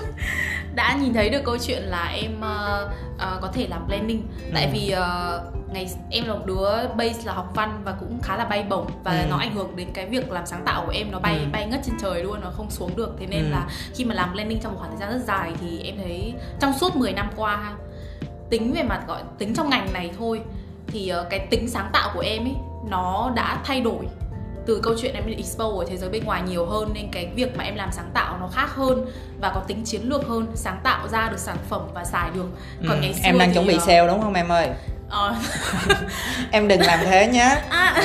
đã 0.75 0.97
nhìn 1.01 1.13
thấy 1.13 1.29
được 1.29 1.41
câu 1.45 1.57
chuyện 1.57 1.81
là 1.83 2.05
em 2.07 2.41
ờ, 2.41 2.89
ờ, 3.17 3.39
có 3.41 3.47
thể 3.47 3.67
làm 3.67 3.85
planning 3.87 4.23
tại 4.53 4.63
Ừ. 4.65 4.69
vì 4.73 4.89
ờ, 4.89 5.41
ngày 5.73 5.89
em 6.09 6.25
là 6.27 6.33
một 6.33 6.45
đứa 6.45 6.69
base 6.97 7.21
là 7.25 7.33
học 7.33 7.51
văn 7.55 7.81
và 7.83 7.91
cũng 7.99 8.19
khá 8.23 8.37
là 8.37 8.45
bay 8.45 8.63
bổng 8.69 8.87
và 9.03 9.11
Ừ. 9.21 9.27
nó 9.29 9.37
ảnh 9.37 9.55
hưởng 9.55 9.75
đến 9.75 9.87
cái 9.93 10.05
việc 10.05 10.31
làm 10.31 10.45
sáng 10.45 10.63
tạo 10.65 10.83
của 10.85 10.91
em 10.91 11.11
nó 11.11 11.19
bay 11.19 11.37
Ừ. 11.39 11.45
bay 11.51 11.65
ngất 11.67 11.79
trên 11.85 11.95
trời 12.01 12.23
luôn 12.23 12.41
nó 12.41 12.49
không 12.57 12.71
xuống 12.71 12.95
được 12.95 13.15
thế 13.19 13.27
nên 13.27 13.43
Ừ. 13.43 13.49
là 13.51 13.67
khi 13.95 14.05
mà 14.05 14.15
làm 14.15 14.33
planning 14.33 14.59
trong 14.59 14.71
một 14.73 14.77
khoảng 14.79 14.91
thời 14.91 14.99
gian 14.99 15.09
rất 15.19 15.25
dài 15.27 15.51
thì 15.61 15.81
em 15.83 15.95
thấy 15.97 16.33
trong 16.59 16.73
suốt 16.77 16.95
10 16.95 17.13
năm 17.13 17.29
qua 17.35 17.73
tính 18.49 18.73
về 18.73 18.83
mặt 18.83 19.01
gọi 19.07 19.21
tính 19.37 19.53
trong 19.55 19.69
ngành 19.69 19.93
này 19.93 20.11
thôi 20.19 20.41
thì 20.87 21.07
ờ, 21.09 21.25
cái 21.29 21.39
tính 21.39 21.69
sáng 21.69 21.89
tạo 21.93 22.09
của 22.13 22.19
em 22.19 22.43
ấy 22.45 22.55
nó 22.89 23.31
đã 23.35 23.57
thay 23.63 23.81
đổi 23.81 24.05
từ 24.71 24.79
câu 24.83 24.93
chuyện 25.01 25.13
em 25.13 25.27
đi 25.27 25.33
expo 25.35 25.65
ở 25.65 25.85
thế 25.89 25.97
giới 25.97 26.09
bên 26.09 26.23
ngoài 26.25 26.41
nhiều 26.41 26.65
hơn 26.65 26.89
nên 26.93 27.11
cái 27.11 27.29
việc 27.35 27.57
mà 27.57 27.63
em 27.63 27.75
làm 27.75 27.89
sáng 27.91 28.09
tạo 28.13 28.37
nó 28.39 28.47
khác 28.47 28.75
hơn 28.75 29.05
và 29.41 29.51
có 29.55 29.59
tính 29.67 29.83
chiến 29.85 30.01
lược 30.03 30.27
hơn 30.27 30.47
sáng 30.55 30.79
tạo 30.83 31.07
ra 31.07 31.29
được 31.29 31.39
sản 31.39 31.57
phẩm 31.69 31.81
và 31.93 32.05
xài 32.05 32.29
được 32.35 32.45
còn 32.87 32.97
Ừ, 32.97 33.01
ngày 33.01 33.13
xưa 33.13 33.19
em 33.23 33.37
đang 33.37 33.49
thì, 33.49 33.53
chuẩn 33.55 33.67
bị 33.67 33.73
ờ, 33.73 33.79
sale 33.85 34.07
đúng 34.07 34.21
không 34.21 34.33
em 34.33 34.49
ơi? 34.49 34.69
ờ, 35.09 35.35
Em 36.51 36.67
đừng 36.67 36.81
làm 36.81 36.99
thế 37.05 37.27
nhá. 37.27 37.61
à, 37.69 38.03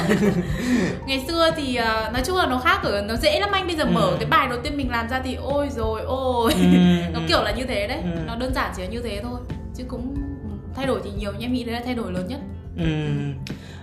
ngày 1.07 1.25
xưa 1.29 1.51
thì 1.57 1.77
ờ, 1.77 2.11
nói 2.13 2.23
chung 2.27 2.37
là 2.37 2.47
nó 2.47 2.59
khác 2.59 2.81
ở 2.83 3.03
nó 3.03 3.15
dễ 3.17 3.41
lắm 3.41 3.51
anh 3.53 3.67
bây 3.67 3.77
giờ 3.77 3.85
Ừ. 3.85 3.91
mở 3.91 4.17
cái 4.21 4.29
bài 4.31 4.47
đầu 4.51 4.59
tiên 4.63 4.77
mình 4.77 4.91
làm 4.91 5.09
ra 5.09 5.21
thì 5.25 5.35
ôi 5.35 5.69
rồi 5.77 6.01
ôi 6.07 6.53
Ừ, 6.55 6.61
nó 7.13 7.19
ừ. 7.21 7.25
kiểu 7.29 7.43
là 7.43 7.51
như 7.53 7.65
thế 7.65 7.87
đấy 7.87 7.99
Ừ. 8.03 8.21
nó 8.27 8.37
đơn 8.37 8.55
giản 8.55 8.73
chỉ 8.77 8.83
là 8.83 8.89
như 8.89 9.01
thế 9.03 9.21
thôi 9.23 9.39
chứ 9.77 9.85
cũng 9.89 10.15
ừ, 10.43 10.49
thay 10.77 10.87
đổi 10.87 11.01
thì 11.05 11.11
nhiều 11.19 11.33
nhưng 11.33 11.43
em 11.43 11.53
nghĩ 11.53 11.65
đấy 11.65 11.75
là 11.75 11.81
thay 11.85 11.95
đổi 11.95 12.13
lớn 12.13 12.27
nhất 12.29 12.39
Ừm. 12.79 13.35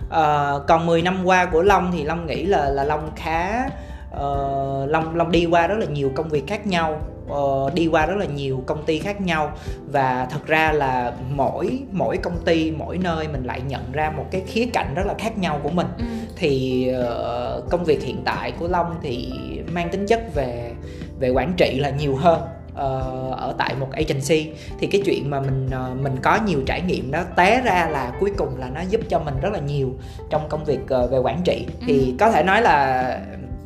Ờ, 0.08 0.64
còn 0.68 0.86
10 0.86 1.02
năm 1.02 1.24
qua 1.24 1.46
của 1.46 1.62
Long 1.62 1.92
thì 1.92 2.04
Long 2.04 2.26
nghĩ 2.26 2.44
là 2.46 2.70
là 2.70 2.84
Long 2.84 3.10
khá 3.16 3.68
ờ, 4.10 4.86
Long 4.86 5.16
Long 5.16 5.30
đi 5.30 5.46
qua 5.46 5.66
rất 5.66 5.78
là 5.78 5.86
nhiều 5.86 6.10
công 6.14 6.28
việc 6.28 6.46
khác 6.46 6.66
nhau 6.66 7.00
ờ, 7.28 7.70
đi 7.74 7.86
qua 7.86 8.06
rất 8.06 8.16
là 8.16 8.26
nhiều 8.26 8.62
công 8.66 8.84
ty 8.84 8.98
khác 8.98 9.20
nhau. 9.20 9.52
Và 9.92 10.26
thật 10.30 10.46
ra 10.46 10.72
là 10.72 11.12
mỗi 11.30 11.78
mỗi 11.92 12.16
công 12.16 12.38
ty 12.44 12.70
mỗi 12.70 12.98
nơi 12.98 13.28
mình 13.28 13.44
lại 13.44 13.60
nhận 13.68 13.92
ra 13.92 14.10
một 14.10 14.24
cái 14.30 14.42
khía 14.46 14.66
cạnh 14.72 14.94
rất 14.94 15.06
là 15.06 15.14
khác 15.18 15.38
nhau 15.38 15.60
của 15.62 15.70
mình. 15.70 15.86
Ừ. 15.98 16.04
thì 16.36 16.88
ờ, 16.88 17.62
công 17.70 17.84
việc 17.84 18.02
hiện 18.02 18.22
tại 18.24 18.52
của 18.52 18.68
Long 18.68 18.94
thì 19.02 19.32
mang 19.72 19.88
tính 19.88 20.06
chất 20.06 20.34
về 20.34 20.72
về 21.20 21.30
quản 21.30 21.52
trị 21.56 21.78
là 21.80 21.90
nhiều 21.90 22.16
hơn 22.16 22.40
ờ, 22.74 23.00
ở 23.38 23.54
tại 23.58 23.74
một 23.80 23.88
agency 23.92 24.50
thì 24.78 24.86
cái 24.86 25.02
chuyện 25.04 25.30
mà 25.30 25.40
mình 25.40 25.68
ờ, 25.70 25.94
mình 26.02 26.16
có 26.22 26.38
nhiều 26.46 26.60
trải 26.66 26.80
nghiệm 26.82 27.10
đó 27.10 27.22
té 27.36 27.60
ra 27.64 27.88
là 27.90 28.12
cuối 28.20 28.32
cùng 28.38 28.56
là 28.58 28.68
nó 28.74 28.80
giúp 28.80 29.00
cho 29.08 29.18
mình 29.18 29.34
rất 29.40 29.52
là 29.52 29.58
nhiều 29.58 29.90
trong 30.30 30.48
công 30.48 30.64
việc 30.64 30.80
ờ, 30.88 31.06
về 31.06 31.18
quản 31.18 31.42
trị 31.44 31.66
thì 31.86 31.98
Ừ. 32.06 32.12
có 32.20 32.30
thể 32.30 32.42
nói 32.42 32.62
là 32.62 33.18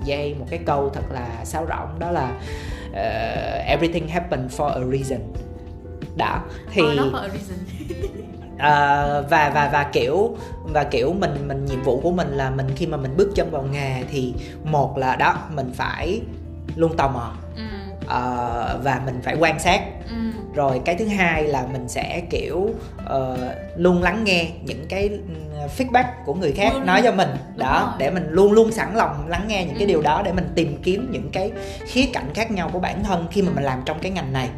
dây 0.05 0.35
một 0.38 0.47
cái 0.51 0.59
câu 0.66 0.90
thật 0.94 1.03
là 1.12 1.44
sáo 1.44 1.66
rỗng 1.68 1.99
đó 1.99 2.11
là 2.11 2.33
ờ, 2.94 3.03
everything 3.66 4.09
happen 4.09 4.49
for 4.57 4.68
a 4.68 4.85
reason 4.99 5.18
đó 6.16 6.42
thì 6.73 6.83
a 6.83 7.29
reason. 7.29 7.59
Ờ, 8.59 9.25
và 9.31 9.51
và 9.55 9.71
và 9.73 9.90
kiểu 9.92 10.37
và 10.62 10.85
kiểu 10.85 11.12
mình 11.12 11.49
mình 11.49 11.64
nhiệm 11.64 11.83
vụ 11.83 12.01
của 12.01 12.11
mình 12.11 12.29
là 12.29 12.51
mình 12.51 12.66
khi 12.77 12.87
mà 12.87 12.97
mình 12.97 13.16
bước 13.16 13.29
chân 13.35 13.51
vào 13.51 13.62
nghề 13.62 14.03
thì 14.11 14.35
một 14.64 14.99
là 14.99 15.16
đó 15.16 15.38
mình 15.55 15.71
phải 15.75 16.21
luôn 16.77 16.97
tò 16.97 17.09
mò 17.09 17.33
ừ. 17.57 17.62
Ờ, 18.09 18.81
và 18.85 19.01
mình 19.07 19.21
phải 19.23 19.37
quan 19.38 19.59
sát 19.59 19.81
Ừ. 20.11 20.14
rồi 20.55 20.81
cái 20.85 20.94
thứ 20.94 21.07
hai 21.07 21.42
là 21.44 21.66
mình 21.73 21.88
sẽ 21.88 22.23
kiểu 22.31 22.71
ờ, 23.05 23.55
luôn 23.77 24.03
lắng 24.03 24.25
nghe 24.25 24.49
những 24.62 24.87
cái 24.88 25.09
ừ, 25.09 25.59
feedback 25.79 26.05
của 26.25 26.35
người 26.35 26.53
khác 26.53 26.71
Luôn 26.75 26.87
nói 26.87 27.01
cho 27.05 27.12
mình 27.12 27.29
Đúng 27.49 27.59
đó 27.59 27.81
rồi. 27.87 27.94
để 27.99 28.11
mình 28.11 28.27
luôn 28.31 28.53
luôn 28.53 28.73
sẵn 28.73 28.94
lòng 28.94 29.29
lắng 29.29 29.44
nghe 29.49 29.64
những 29.64 29.75
cái 29.75 29.85
Ừ. 29.85 29.88
điều 29.88 30.03
đó 30.03 30.23
để 30.25 30.33
mình 30.33 30.49
tìm 30.55 30.77
kiếm 30.83 31.09
những 31.12 31.31
cái 31.33 31.53
khía 31.87 32.07
cạnh 32.12 32.31
khác 32.35 32.51
nhau 32.51 32.71
của 32.73 32.81
bản 32.81 33.05
thân 33.05 33.27
khi 33.31 33.42
mà 33.42 33.53
mình 33.55 33.64
làm 33.64 33.83
trong 33.85 33.99
cái 34.03 34.12
ngành 34.12 34.33
này 34.33 34.49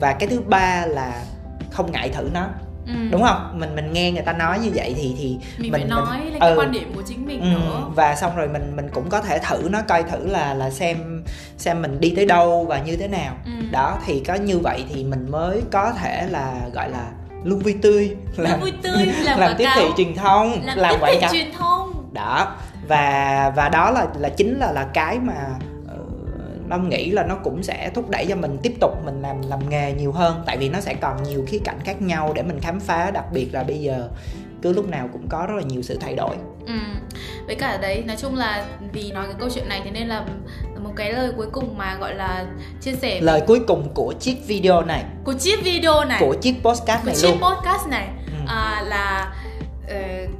và 0.00 0.12
cái 0.12 0.28
thứ 0.28 0.40
ba 0.40 0.86
là 0.86 1.22
không 1.70 1.92
ngại 1.92 2.08
thử 2.08 2.30
nó 2.34 2.48
Ừ. 2.94 3.08
đúng 3.10 3.22
không 3.22 3.58
mình 3.60 3.74
mình 3.76 3.92
nghe 3.92 4.12
người 4.12 4.22
ta 4.22 4.32
nói 4.32 4.58
như 4.58 4.70
vậy 4.74 4.94
thì 4.96 5.14
thì 5.18 5.38
mình, 5.58 5.72
mình- 5.72 5.72
phải 5.72 5.84
nói 5.84 6.18
mình- 6.18 6.32
lên 6.32 6.40
cái 6.40 6.50
ừ. 6.50 6.56
quan 6.58 6.72
điểm 6.72 6.92
của 6.96 7.02
chính 7.02 7.26
mình 7.26 7.40
Ừ, 7.40 7.46
nữa 7.46 7.82
và 7.94 8.14
xong 8.16 8.36
rồi 8.36 8.48
mình 8.48 8.76
mình 8.76 8.88
cũng 8.94 9.08
có 9.10 9.20
thể 9.20 9.38
thử 9.38 9.68
nó 9.70 9.78
coi 9.88 10.02
thử 10.02 10.26
là 10.26 10.54
là 10.54 10.70
xem 10.70 11.24
xem 11.58 11.82
mình 11.82 12.00
đi 12.00 12.12
tới 12.16 12.26
đâu 12.26 12.64
và 12.68 12.78
như 12.78 12.96
thế 12.96 13.08
nào 13.08 13.34
Ừ. 13.44 13.50
đó 13.70 13.98
thì 14.06 14.20
có 14.26 14.34
như 14.34 14.58
vậy 14.58 14.84
thì 14.94 15.04
mình 15.04 15.30
mới 15.30 15.62
có 15.72 15.92
thể 15.92 16.26
là 16.30 16.54
gọi 16.74 16.90
là 16.90 17.04
luôn 17.44 17.58
vui 17.58 17.74
tươi 17.82 18.16
làm 18.36 18.60
vui 18.60 18.72
tươi 18.82 19.06
làm, 19.24 19.40
làm 19.40 19.52
tiếp 19.58 19.68
thị 19.74 19.84
truyền 19.96 20.14
thông 20.14 20.62
làm, 20.64 20.78
làm 20.78 20.94
tiếp 21.06 21.18
thị 21.20 21.26
truyền 21.32 21.52
thông 21.58 22.08
đó 22.12 22.54
và 22.88 23.52
và 23.56 23.68
đó 23.68 23.90
là 23.90 24.06
là 24.18 24.28
chính 24.28 24.58
là 24.58 24.72
là 24.72 24.86
cái 24.94 25.18
mà 25.18 25.34
Long 26.70 26.88
nghĩ 26.88 27.10
là 27.10 27.24
nó 27.26 27.36
cũng 27.44 27.62
sẽ 27.62 27.90
thúc 27.94 28.10
đẩy 28.10 28.26
cho 28.26 28.36
mình 28.36 28.58
tiếp 28.62 28.74
tục 28.80 28.90
mình 29.04 29.22
làm 29.22 29.36
làm 29.48 29.68
nghề 29.68 29.92
nhiều 29.92 30.12
hơn. 30.12 30.42
Tại 30.46 30.56
vì 30.56 30.68
nó 30.68 30.80
sẽ 30.80 30.94
còn 30.94 31.22
nhiều 31.22 31.44
khía 31.48 31.58
cạnh 31.64 31.78
khác 31.84 32.02
nhau 32.02 32.32
để 32.34 32.42
mình 32.42 32.60
khám 32.60 32.80
phá. 32.80 33.10
Đặc 33.10 33.24
biệt 33.32 33.48
là 33.52 33.62
bây 33.62 33.80
giờ 33.80 34.08
cứ 34.62 34.72
lúc 34.72 34.88
nào 34.88 35.08
cũng 35.12 35.28
có 35.28 35.46
rất 35.48 35.54
là 35.56 35.62
nhiều 35.62 35.82
sự 35.82 35.98
thay 36.00 36.14
đổi. 36.14 36.36
Ừ. 36.66 36.74
với 37.46 37.56
cả 37.56 37.76
đấy 37.76 38.04
nói 38.06 38.16
chung 38.16 38.36
là 38.36 38.64
vì 38.92 39.12
nói 39.12 39.26
cái 39.26 39.34
câu 39.38 39.48
chuyện 39.54 39.68
này 39.68 39.80
thế 39.84 39.90
nên 39.90 40.08
là 40.08 40.24
một 40.78 40.90
cái 40.96 41.12
lời 41.12 41.32
cuối 41.36 41.46
cùng 41.52 41.78
mà 41.78 41.96
gọi 42.00 42.14
là 42.14 42.46
chia 42.80 42.92
sẻ 42.92 43.20
lời 43.20 43.42
cuối 43.46 43.60
cùng 43.66 43.88
của 43.94 44.14
chiếc 44.20 44.46
video 44.46 44.82
này. 44.82 45.04
Của 45.24 45.32
chiếc 45.32 45.64
video 45.64 46.04
này. 46.04 46.20
Của 46.20 46.34
chiếc 46.34 46.54
podcast 46.64 47.02
của 47.02 47.06
này 47.06 47.14
chiếc 47.16 47.28
luôn. 47.28 47.40
podcast 47.40 47.88
này. 47.88 48.08
Ừ. 48.26 48.44
à, 48.46 48.84
là 48.88 49.34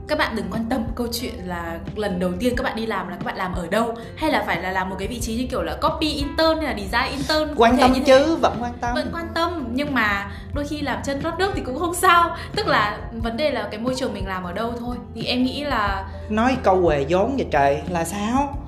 các 0.09 0.19
bạn 0.19 0.37
đừng 0.37 0.47
quan 0.51 0.65
tâm 0.71 0.85
câu 0.95 1.07
chuyện 1.13 1.35
là 1.45 1.79
lần 1.97 2.21
đầu 2.21 2.31
tiên 2.41 2.55
các 2.57 2.63
bạn 2.65 2.77
đi 2.77 2.87
làm 2.87 3.09
là 3.09 3.17
các 3.17 3.25
bạn 3.25 3.37
làm 3.37 3.55
ở 3.55 3.67
đâu 3.71 3.95
hay 4.17 4.31
là 4.31 4.45
phải 4.47 4.63
là 4.63 4.71
làm 4.71 4.91
một 4.91 4.97
cái 4.99 5.09
vị 5.09 5.21
trí 5.21 5.37
như 5.37 5.47
kiểu 5.51 5.63
là 5.63 5.77
copy 5.83 6.11
intern 6.13 6.61
hay 6.61 6.67
là 6.67 6.75
design 6.75 7.19
intern 7.19 7.55
quan 7.57 7.77
tâm 7.79 7.93
như 7.93 8.01
thế. 8.01 8.05
chứ 8.07 8.37
vẫn 8.37 8.57
quan 8.61 8.73
tâm. 8.81 8.95
Vẫn 8.95 9.11
quan 9.13 9.29
tâm 9.35 9.69
nhưng 9.73 9.95
mà 9.95 10.31
đôi 10.55 10.67
khi 10.67 10.81
làm 10.81 11.03
chân 11.05 11.21
rót 11.21 11.39
nước 11.39 11.53
thì 11.55 11.63
cũng 11.67 11.79
không 11.79 11.95
sao. 11.95 12.37
Tức 12.57 12.67
là 12.67 12.99
vấn 13.13 13.37
đề 13.37 13.51
là 13.51 13.69
cái 13.71 13.81
môi 13.81 13.95
trường 13.95 14.15
mình 14.15 14.27
làm 14.27 14.43
ở 14.43 14.53
đâu 14.53 14.73
thôi. 14.79 14.97
Thì 15.15 15.25
em 15.25 15.45
nghĩ 15.45 15.65
là 15.65 16.09
nói 16.29 16.57
câu 16.63 16.77
huề 16.77 17.07
vốn 17.09 17.37
vậy 17.37 17.47
trời 17.51 17.83
là 17.89 18.05
sao? 18.05 18.59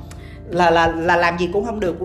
Là 0.49 0.71
là 0.71 0.87
là 0.87 1.17
làm 1.17 1.39
gì 1.39 1.51
cũng 1.53 1.65
không 1.65 1.81
được 1.81 1.97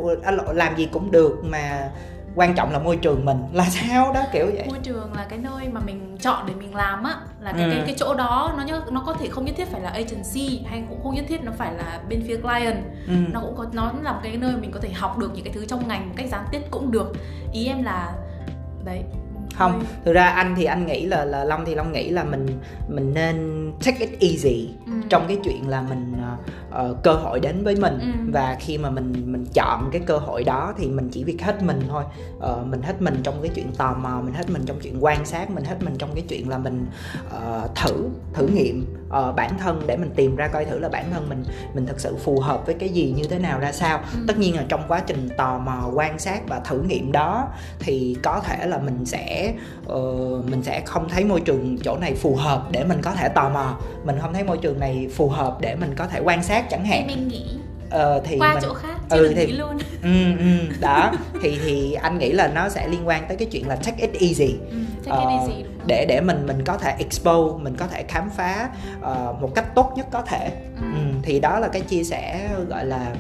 làm 0.53 0.77
gì 0.77 0.89
cũng 0.91 1.11
được 1.11 1.37
mà 1.43 1.89
quan 2.38 2.56
trọng 2.56 2.71
là 2.71 2.80
môi 2.80 2.97
trường 2.97 3.26
mình 3.26 3.38
là 3.54 3.65
sao 3.69 4.13
đó 4.13 4.23
kiểu 4.34 4.45
vậy 4.54 4.65
môi 4.67 4.80
trường 4.84 5.13
là 5.13 5.26
cái 5.30 5.39
nơi 5.39 5.67
mà 5.71 5.82
mình 5.86 6.17
chọn 6.21 6.45
để 6.47 6.54
mình 6.54 6.76
làm 6.76 7.04
á 7.04 7.15
là 7.39 7.52
cái 7.52 7.63
Ừ. 7.63 7.69
cái 7.71 7.82
cái 7.86 7.95
chỗ 7.97 8.13
đó 8.15 8.54
nó 8.58 8.63
nhớ 8.63 8.82
nó 8.91 9.04
có 9.06 9.13
thể 9.13 9.28
không 9.30 9.45
nhất 9.45 9.56
thiết 9.58 9.67
phải 9.67 9.82
là 9.82 9.89
agency 9.89 10.62
hay 10.65 10.84
cũng 10.89 11.04
không 11.04 11.15
nhất 11.15 11.26
thiết 11.28 11.43
nó 11.43 11.52
phải 11.58 11.73
là 11.73 12.00
bên 12.10 12.23
phía 12.28 12.38
client 12.38 12.78
ừ. 13.08 13.13
nó 13.32 13.39
cũng 13.41 13.56
có 13.58 13.65
nó 13.73 13.91
là 14.04 14.12
một 14.12 14.19
cái 14.23 14.38
nơi 14.38 14.54
mình 14.62 14.71
có 14.71 14.80
thể 14.80 14.89
học 14.93 15.17
được 15.17 15.32
những 15.36 15.43
cái 15.45 15.54
thứ 15.54 15.65
trong 15.65 15.88
ngành 15.88 16.08
một 16.10 16.13
cách 16.17 16.28
gián 16.32 16.45
tiếp 16.52 16.62
cũng 16.71 16.91
được 16.91 17.13
ý 17.54 17.65
em 17.67 17.84
là 17.84 18.13
đấy 18.86 19.04
không 19.57 19.83
thực 20.05 20.13
ra 20.13 20.27
anh 20.27 20.55
thì 20.55 20.65
anh 20.65 20.85
nghĩ 20.85 21.05
là 21.05 21.25
là 21.25 21.43
long 21.43 21.65
thì 21.65 21.75
long 21.75 21.91
nghĩ 21.91 22.09
là 22.09 22.23
mình 22.23 22.47
mình 22.89 23.13
nên 23.13 23.67
take 23.85 23.97
it 23.99 24.19
easy 24.19 24.69
ừ. 24.85 24.91
trong 25.09 25.25
cái 25.27 25.37
chuyện 25.43 25.67
là 25.67 25.81
mình 25.81 26.13
uh, 26.83 27.03
cơ 27.03 27.13
hội 27.13 27.39
đến 27.39 27.63
với 27.63 27.75
mình 27.75 27.99
ừ. 27.99 28.07
và 28.33 28.57
khi 28.59 28.77
mà 28.77 28.89
mình 28.89 29.13
mình 29.25 29.45
chọn 29.53 29.89
cái 29.91 30.01
cơ 30.05 30.17
hội 30.17 30.43
đó 30.43 30.73
thì 30.77 30.87
mình 30.87 31.09
chỉ 31.09 31.23
việc 31.23 31.41
hết 31.41 31.63
mình 31.63 31.81
thôi 31.89 32.03
uh, 32.37 32.67
mình 32.67 32.81
hết 32.81 33.01
mình 33.01 33.19
trong 33.23 33.41
cái 33.41 33.51
chuyện 33.55 33.71
tò 33.77 33.93
mò 33.93 34.21
mình 34.23 34.33
hết 34.33 34.49
mình 34.49 34.61
trong 34.65 34.79
chuyện 34.79 35.03
quan 35.03 35.25
sát 35.25 35.49
mình 35.49 35.63
hết 35.63 35.75
mình 35.81 35.95
trong 35.97 36.09
cái 36.13 36.23
chuyện 36.29 36.49
là 36.49 36.57
mình 36.57 36.85
uh, 37.27 37.75
thử 37.75 38.09
thử 38.33 38.47
nghiệm 38.47 38.95
uh, 39.07 39.35
bản 39.35 39.57
thân 39.57 39.81
để 39.87 39.97
mình 39.97 40.11
tìm 40.15 40.35
ra 40.35 40.47
coi 40.47 40.65
thử 40.65 40.79
là 40.79 40.89
bản 40.89 41.05
thân 41.11 41.29
mình 41.29 41.43
mình 41.73 41.85
thực 41.85 41.99
sự 41.99 42.15
phù 42.15 42.39
hợp 42.39 42.65
với 42.65 42.75
cái 42.75 42.89
gì 42.89 43.13
như 43.17 43.23
thế 43.23 43.39
nào 43.39 43.59
ra 43.59 43.71
sao 43.71 43.99
ừ. 44.13 44.19
tất 44.27 44.37
nhiên 44.37 44.55
là 44.55 44.63
trong 44.69 44.83
quá 44.87 45.01
trình 45.07 45.29
tò 45.37 45.59
mò 45.59 45.89
quan 45.93 46.19
sát 46.19 46.41
và 46.47 46.59
thử 46.59 46.81
nghiệm 46.81 47.11
đó 47.11 47.47
thì 47.79 48.17
có 48.23 48.39
thể 48.39 48.67
là 48.67 48.77
mình 48.77 49.05
sẽ 49.05 49.46
uh, 49.93 50.45
mình 50.45 50.63
sẽ 50.63 50.81
không 50.86 51.10
thấy 51.10 51.25
môi 51.25 51.41
trường 51.41 51.77
chỗ 51.83 51.97
này 51.97 52.13
phù 52.13 52.36
hợp 52.36 52.67
để 52.71 52.83
mình 52.83 53.01
có 53.01 53.12
thể 53.12 53.29
tò 53.29 53.49
mò. 53.49 53.77
Mình 54.05 54.17
không 54.21 54.33
thấy 54.33 54.43
môi 54.43 54.57
trường 54.57 54.79
này 54.79 55.07
phù 55.15 55.29
hợp 55.29 55.57
để 55.62 55.75
mình 55.75 55.93
có 55.95 56.07
thể 56.07 56.19
quan 56.19 56.43
sát 56.43 56.69
chẳng 56.69 56.86
hạn. 56.86 57.07
Mình 57.07 57.27
nghĩ 57.27 57.45
uh, 57.88 58.23
thì 58.23 58.38
qua 58.39 58.53
mình, 58.53 58.63
chỗ 58.63 58.73
khác 58.73 58.95
chứ 59.10 59.17
ừ, 59.17 59.33
thì 59.36 59.47
luôn. 59.47 59.77
Ừ, 60.03 60.38
ừ, 60.39 60.75
đó. 60.79 61.12
Thì 61.41 61.60
thì 61.65 61.93
anh 61.93 62.17
nghĩ 62.17 62.31
là 62.31 62.47
nó 62.47 62.69
sẽ 62.69 62.88
liên 62.88 63.07
quan 63.07 63.27
tới 63.27 63.38
cái 63.38 63.47
chuyện 63.51 63.67
là 63.67 63.75
take 63.75 64.07
it 64.07 64.21
easy, 64.21 64.55
ừ, 64.71 64.77
take 65.05 65.19
it 65.19 65.39
easy 65.39 65.63
đúng 65.63 65.77
để 65.88 66.05
để 66.10 66.21
mình 66.21 66.45
mình 66.47 66.63
có 66.63 66.77
thể 66.77 66.95
expose 66.99 67.63
mình 67.63 67.75
có 67.77 67.88
thể 67.88 68.03
khám 68.07 68.29
phá 68.29 68.69
uh, 68.99 69.41
một 69.41 69.55
cách 69.55 69.75
tốt 69.75 69.93
nhất 69.95 70.07
có 70.12 70.21
thể. 70.21 70.51
Ừ. 70.81 70.88
Ừ, 70.93 71.01
thì 71.23 71.39
đó 71.39 71.60
là 71.60 71.67
cái 71.67 71.81
chia 71.81 72.03
sẻ 72.03 72.49
gọi 72.69 72.86
là 72.86 73.15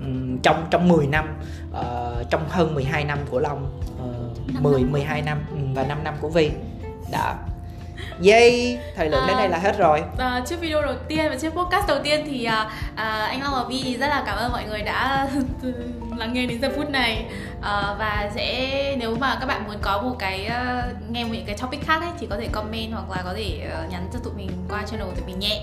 um, 0.00 0.38
trong 0.38 0.66
trong 0.70 0.88
10 0.88 1.06
năm 1.06 1.28
uh, 1.70 2.30
trong 2.30 2.48
hơn 2.48 2.74
12 2.74 3.04
năm 3.04 3.18
của 3.30 3.38
Long 3.38 3.80
uh, 4.04 4.27
10 4.60 4.80
năm. 4.80 4.92
12 4.92 5.22
năm 5.22 5.38
um, 5.50 5.74
và 5.74 5.84
5 5.84 6.04
năm 6.04 6.14
của 6.20 6.28
Vi 6.28 6.50
đó. 7.12 7.34
Yay, 8.26 8.78
thời 8.96 9.08
lượng 9.10 9.20
à, 9.22 9.26
đến 9.26 9.36
đây 9.36 9.48
là 9.48 9.58
hết 9.58 9.78
rồi. 9.78 10.02
à, 10.18 10.42
Trước 10.46 10.60
video 10.60 10.82
đầu 10.82 10.94
tiên 11.08 11.26
và 11.30 11.36
trước 11.36 11.50
podcast 11.50 11.88
đầu 11.88 11.98
tiên 12.04 12.24
thì 12.26 12.44
à, 12.44 12.70
à, 12.94 13.26
anh 13.30 13.42
Long 13.42 13.54
và 13.54 13.64
Vi 13.68 13.96
rất 13.96 14.06
là 14.06 14.22
cảm 14.26 14.36
ơn 14.36 14.52
mọi 14.52 14.64
người 14.64 14.82
đã 14.82 15.28
lắng 16.18 16.32
nghe 16.32 16.46
đến 16.46 16.60
giờ 16.62 16.68
phút 16.76 16.90
này. 16.90 17.24
À, 17.62 17.94
Và 17.98 18.30
sẽ 18.34 18.96
nếu 18.98 19.16
mà 19.16 19.36
các 19.40 19.46
bạn 19.46 19.64
muốn 19.66 19.76
có 19.82 20.02
một 20.02 20.16
cái 20.18 20.50
uh, 20.50 21.10
nghe 21.10 21.24
một 21.24 21.34
cái 21.46 21.56
topic 21.56 21.86
khác 21.86 22.00
ấy 22.00 22.10
thì 22.20 22.26
có 22.30 22.36
thể 22.36 22.48
comment 22.52 22.92
hoặc 22.92 23.10
là 23.10 23.22
có 23.24 23.34
thể 23.34 23.68
uh, 23.84 23.92
nhắn 23.92 24.08
cho 24.12 24.18
tụi 24.24 24.32
mình 24.36 24.50
qua 24.68 24.82
channel 24.86 25.08
tụi 25.08 25.26
mình 25.26 25.38
nhé. 25.38 25.60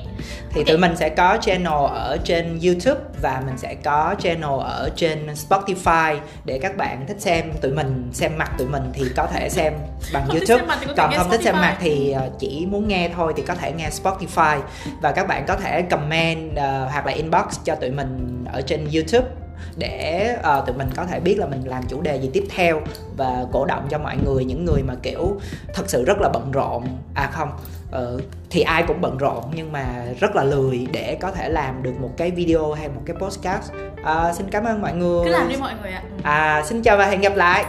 Thì 0.49 0.61
okay. 0.61 0.63
tụi 0.65 0.77
mình 0.77 0.97
sẽ 0.97 1.09
có 1.09 1.37
channel 1.41 1.85
ở 1.89 2.17
trên 2.23 2.59
YouTube 2.63 3.01
và 3.21 3.41
mình 3.45 3.57
sẽ 3.57 3.75
có 3.83 4.15
channel 4.19 4.59
ở 4.61 4.89
trên 4.95 5.27
Spotify 5.27 6.17
để 6.45 6.59
các 6.61 6.77
bạn 6.77 7.05
thích 7.07 7.19
xem 7.19 7.51
tụi 7.61 7.71
mình 7.71 8.09
xem 8.13 8.37
mặt 8.37 8.51
tụi 8.57 8.67
mình 8.67 8.83
thì 8.93 9.03
có 9.15 9.27
thể 9.33 9.49
xem 9.49 9.73
bằng 10.13 10.25
không 10.27 10.35
YouTube. 10.35 10.75
còn 10.97 11.13
không 11.17 11.31
thích 11.31 11.41
xem 11.43 11.55
mặt 11.55 11.77
thì 11.79 12.15
uh, 12.15 12.39
chỉ 12.39 12.65
muốn 12.65 12.87
nghe 12.87 13.09
thôi 13.15 13.33
thì 13.37 13.43
có 13.47 13.55
thể 13.55 13.71
nghe 13.71 13.89
Spotify. 13.89 14.59
Và 15.01 15.11
các 15.11 15.27
bạn 15.27 15.45
có 15.47 15.55
thể 15.55 15.81
comment 15.81 16.51
uh, 16.51 16.91
hoặc 16.91 17.05
là 17.05 17.11
inbox 17.11 17.45
cho 17.63 17.75
tụi 17.75 17.89
mình 17.89 18.45
ở 18.53 18.61
trên 18.61 18.87
YouTube 18.93 19.27
để 19.75 20.35
uh, 20.39 20.65
tụi 20.65 20.75
mình 20.75 20.89
có 20.95 21.05
thể 21.05 21.19
biết 21.19 21.39
là 21.39 21.45
mình 21.45 21.67
làm 21.67 21.83
chủ 21.87 22.01
đề 22.01 22.15
gì 22.15 22.29
tiếp 22.33 22.43
theo 22.49 22.81
và 23.17 23.45
cổ 23.51 23.65
động 23.65 23.87
cho 23.89 23.97
mọi 23.97 24.17
người 24.25 24.45
những 24.45 24.65
người 24.65 24.83
mà 24.83 24.93
kiểu 25.03 25.39
thật 25.73 25.83
sự 25.87 26.05
rất 26.05 26.21
là 26.21 26.29
bận 26.29 26.51
rộn. 26.51 26.87
À 27.13 27.29
không 27.33 27.49
uh, 27.89 28.21
thì 28.49 28.61
ai 28.61 28.83
cũng 28.87 29.01
bận 29.01 29.17
rộn 29.17 29.43
nhưng 29.53 29.71
mà 29.71 30.05
rất 30.19 30.35
là 30.35 30.43
lười 30.43 30.87
để 30.91 31.17
có 31.21 31.31
thể 31.31 31.49
làm 31.49 31.83
được 31.83 31.93
một 31.99 32.11
cái 32.17 32.31
video 32.31 32.73
hay 32.73 32.89
một 32.89 33.01
cái 33.05 33.15
podcast. 33.19 33.71
Uh, 34.01 34.35
xin 34.35 34.49
cảm 34.51 34.63
ơn 34.63 34.81
mọi 34.81 34.93
người. 34.93 35.25
Cứ 35.25 35.31
làm 35.31 35.49
đi 35.49 35.55
mọi 35.55 35.73
người 35.81 35.91
ạ. 35.91 36.03
À 36.23 36.63
xin 36.65 36.81
chào 36.81 36.97
và 36.97 37.05
hẹn 37.05 37.21
gặp 37.21 37.35
lại. 37.35 37.65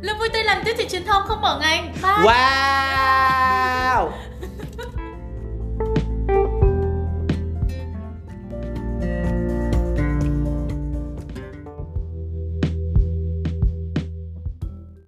Lương 0.00 0.18
vui 0.18 0.28
tươi 0.32 0.44
làm 0.44 0.62
tiếp 0.64 0.74
thị 0.78 0.88
truyền 0.88 1.06
thông 1.06 1.22
không 1.26 1.40
bỏ 1.40 1.60
Bye. 2.02 2.02
Wow 2.02 4.08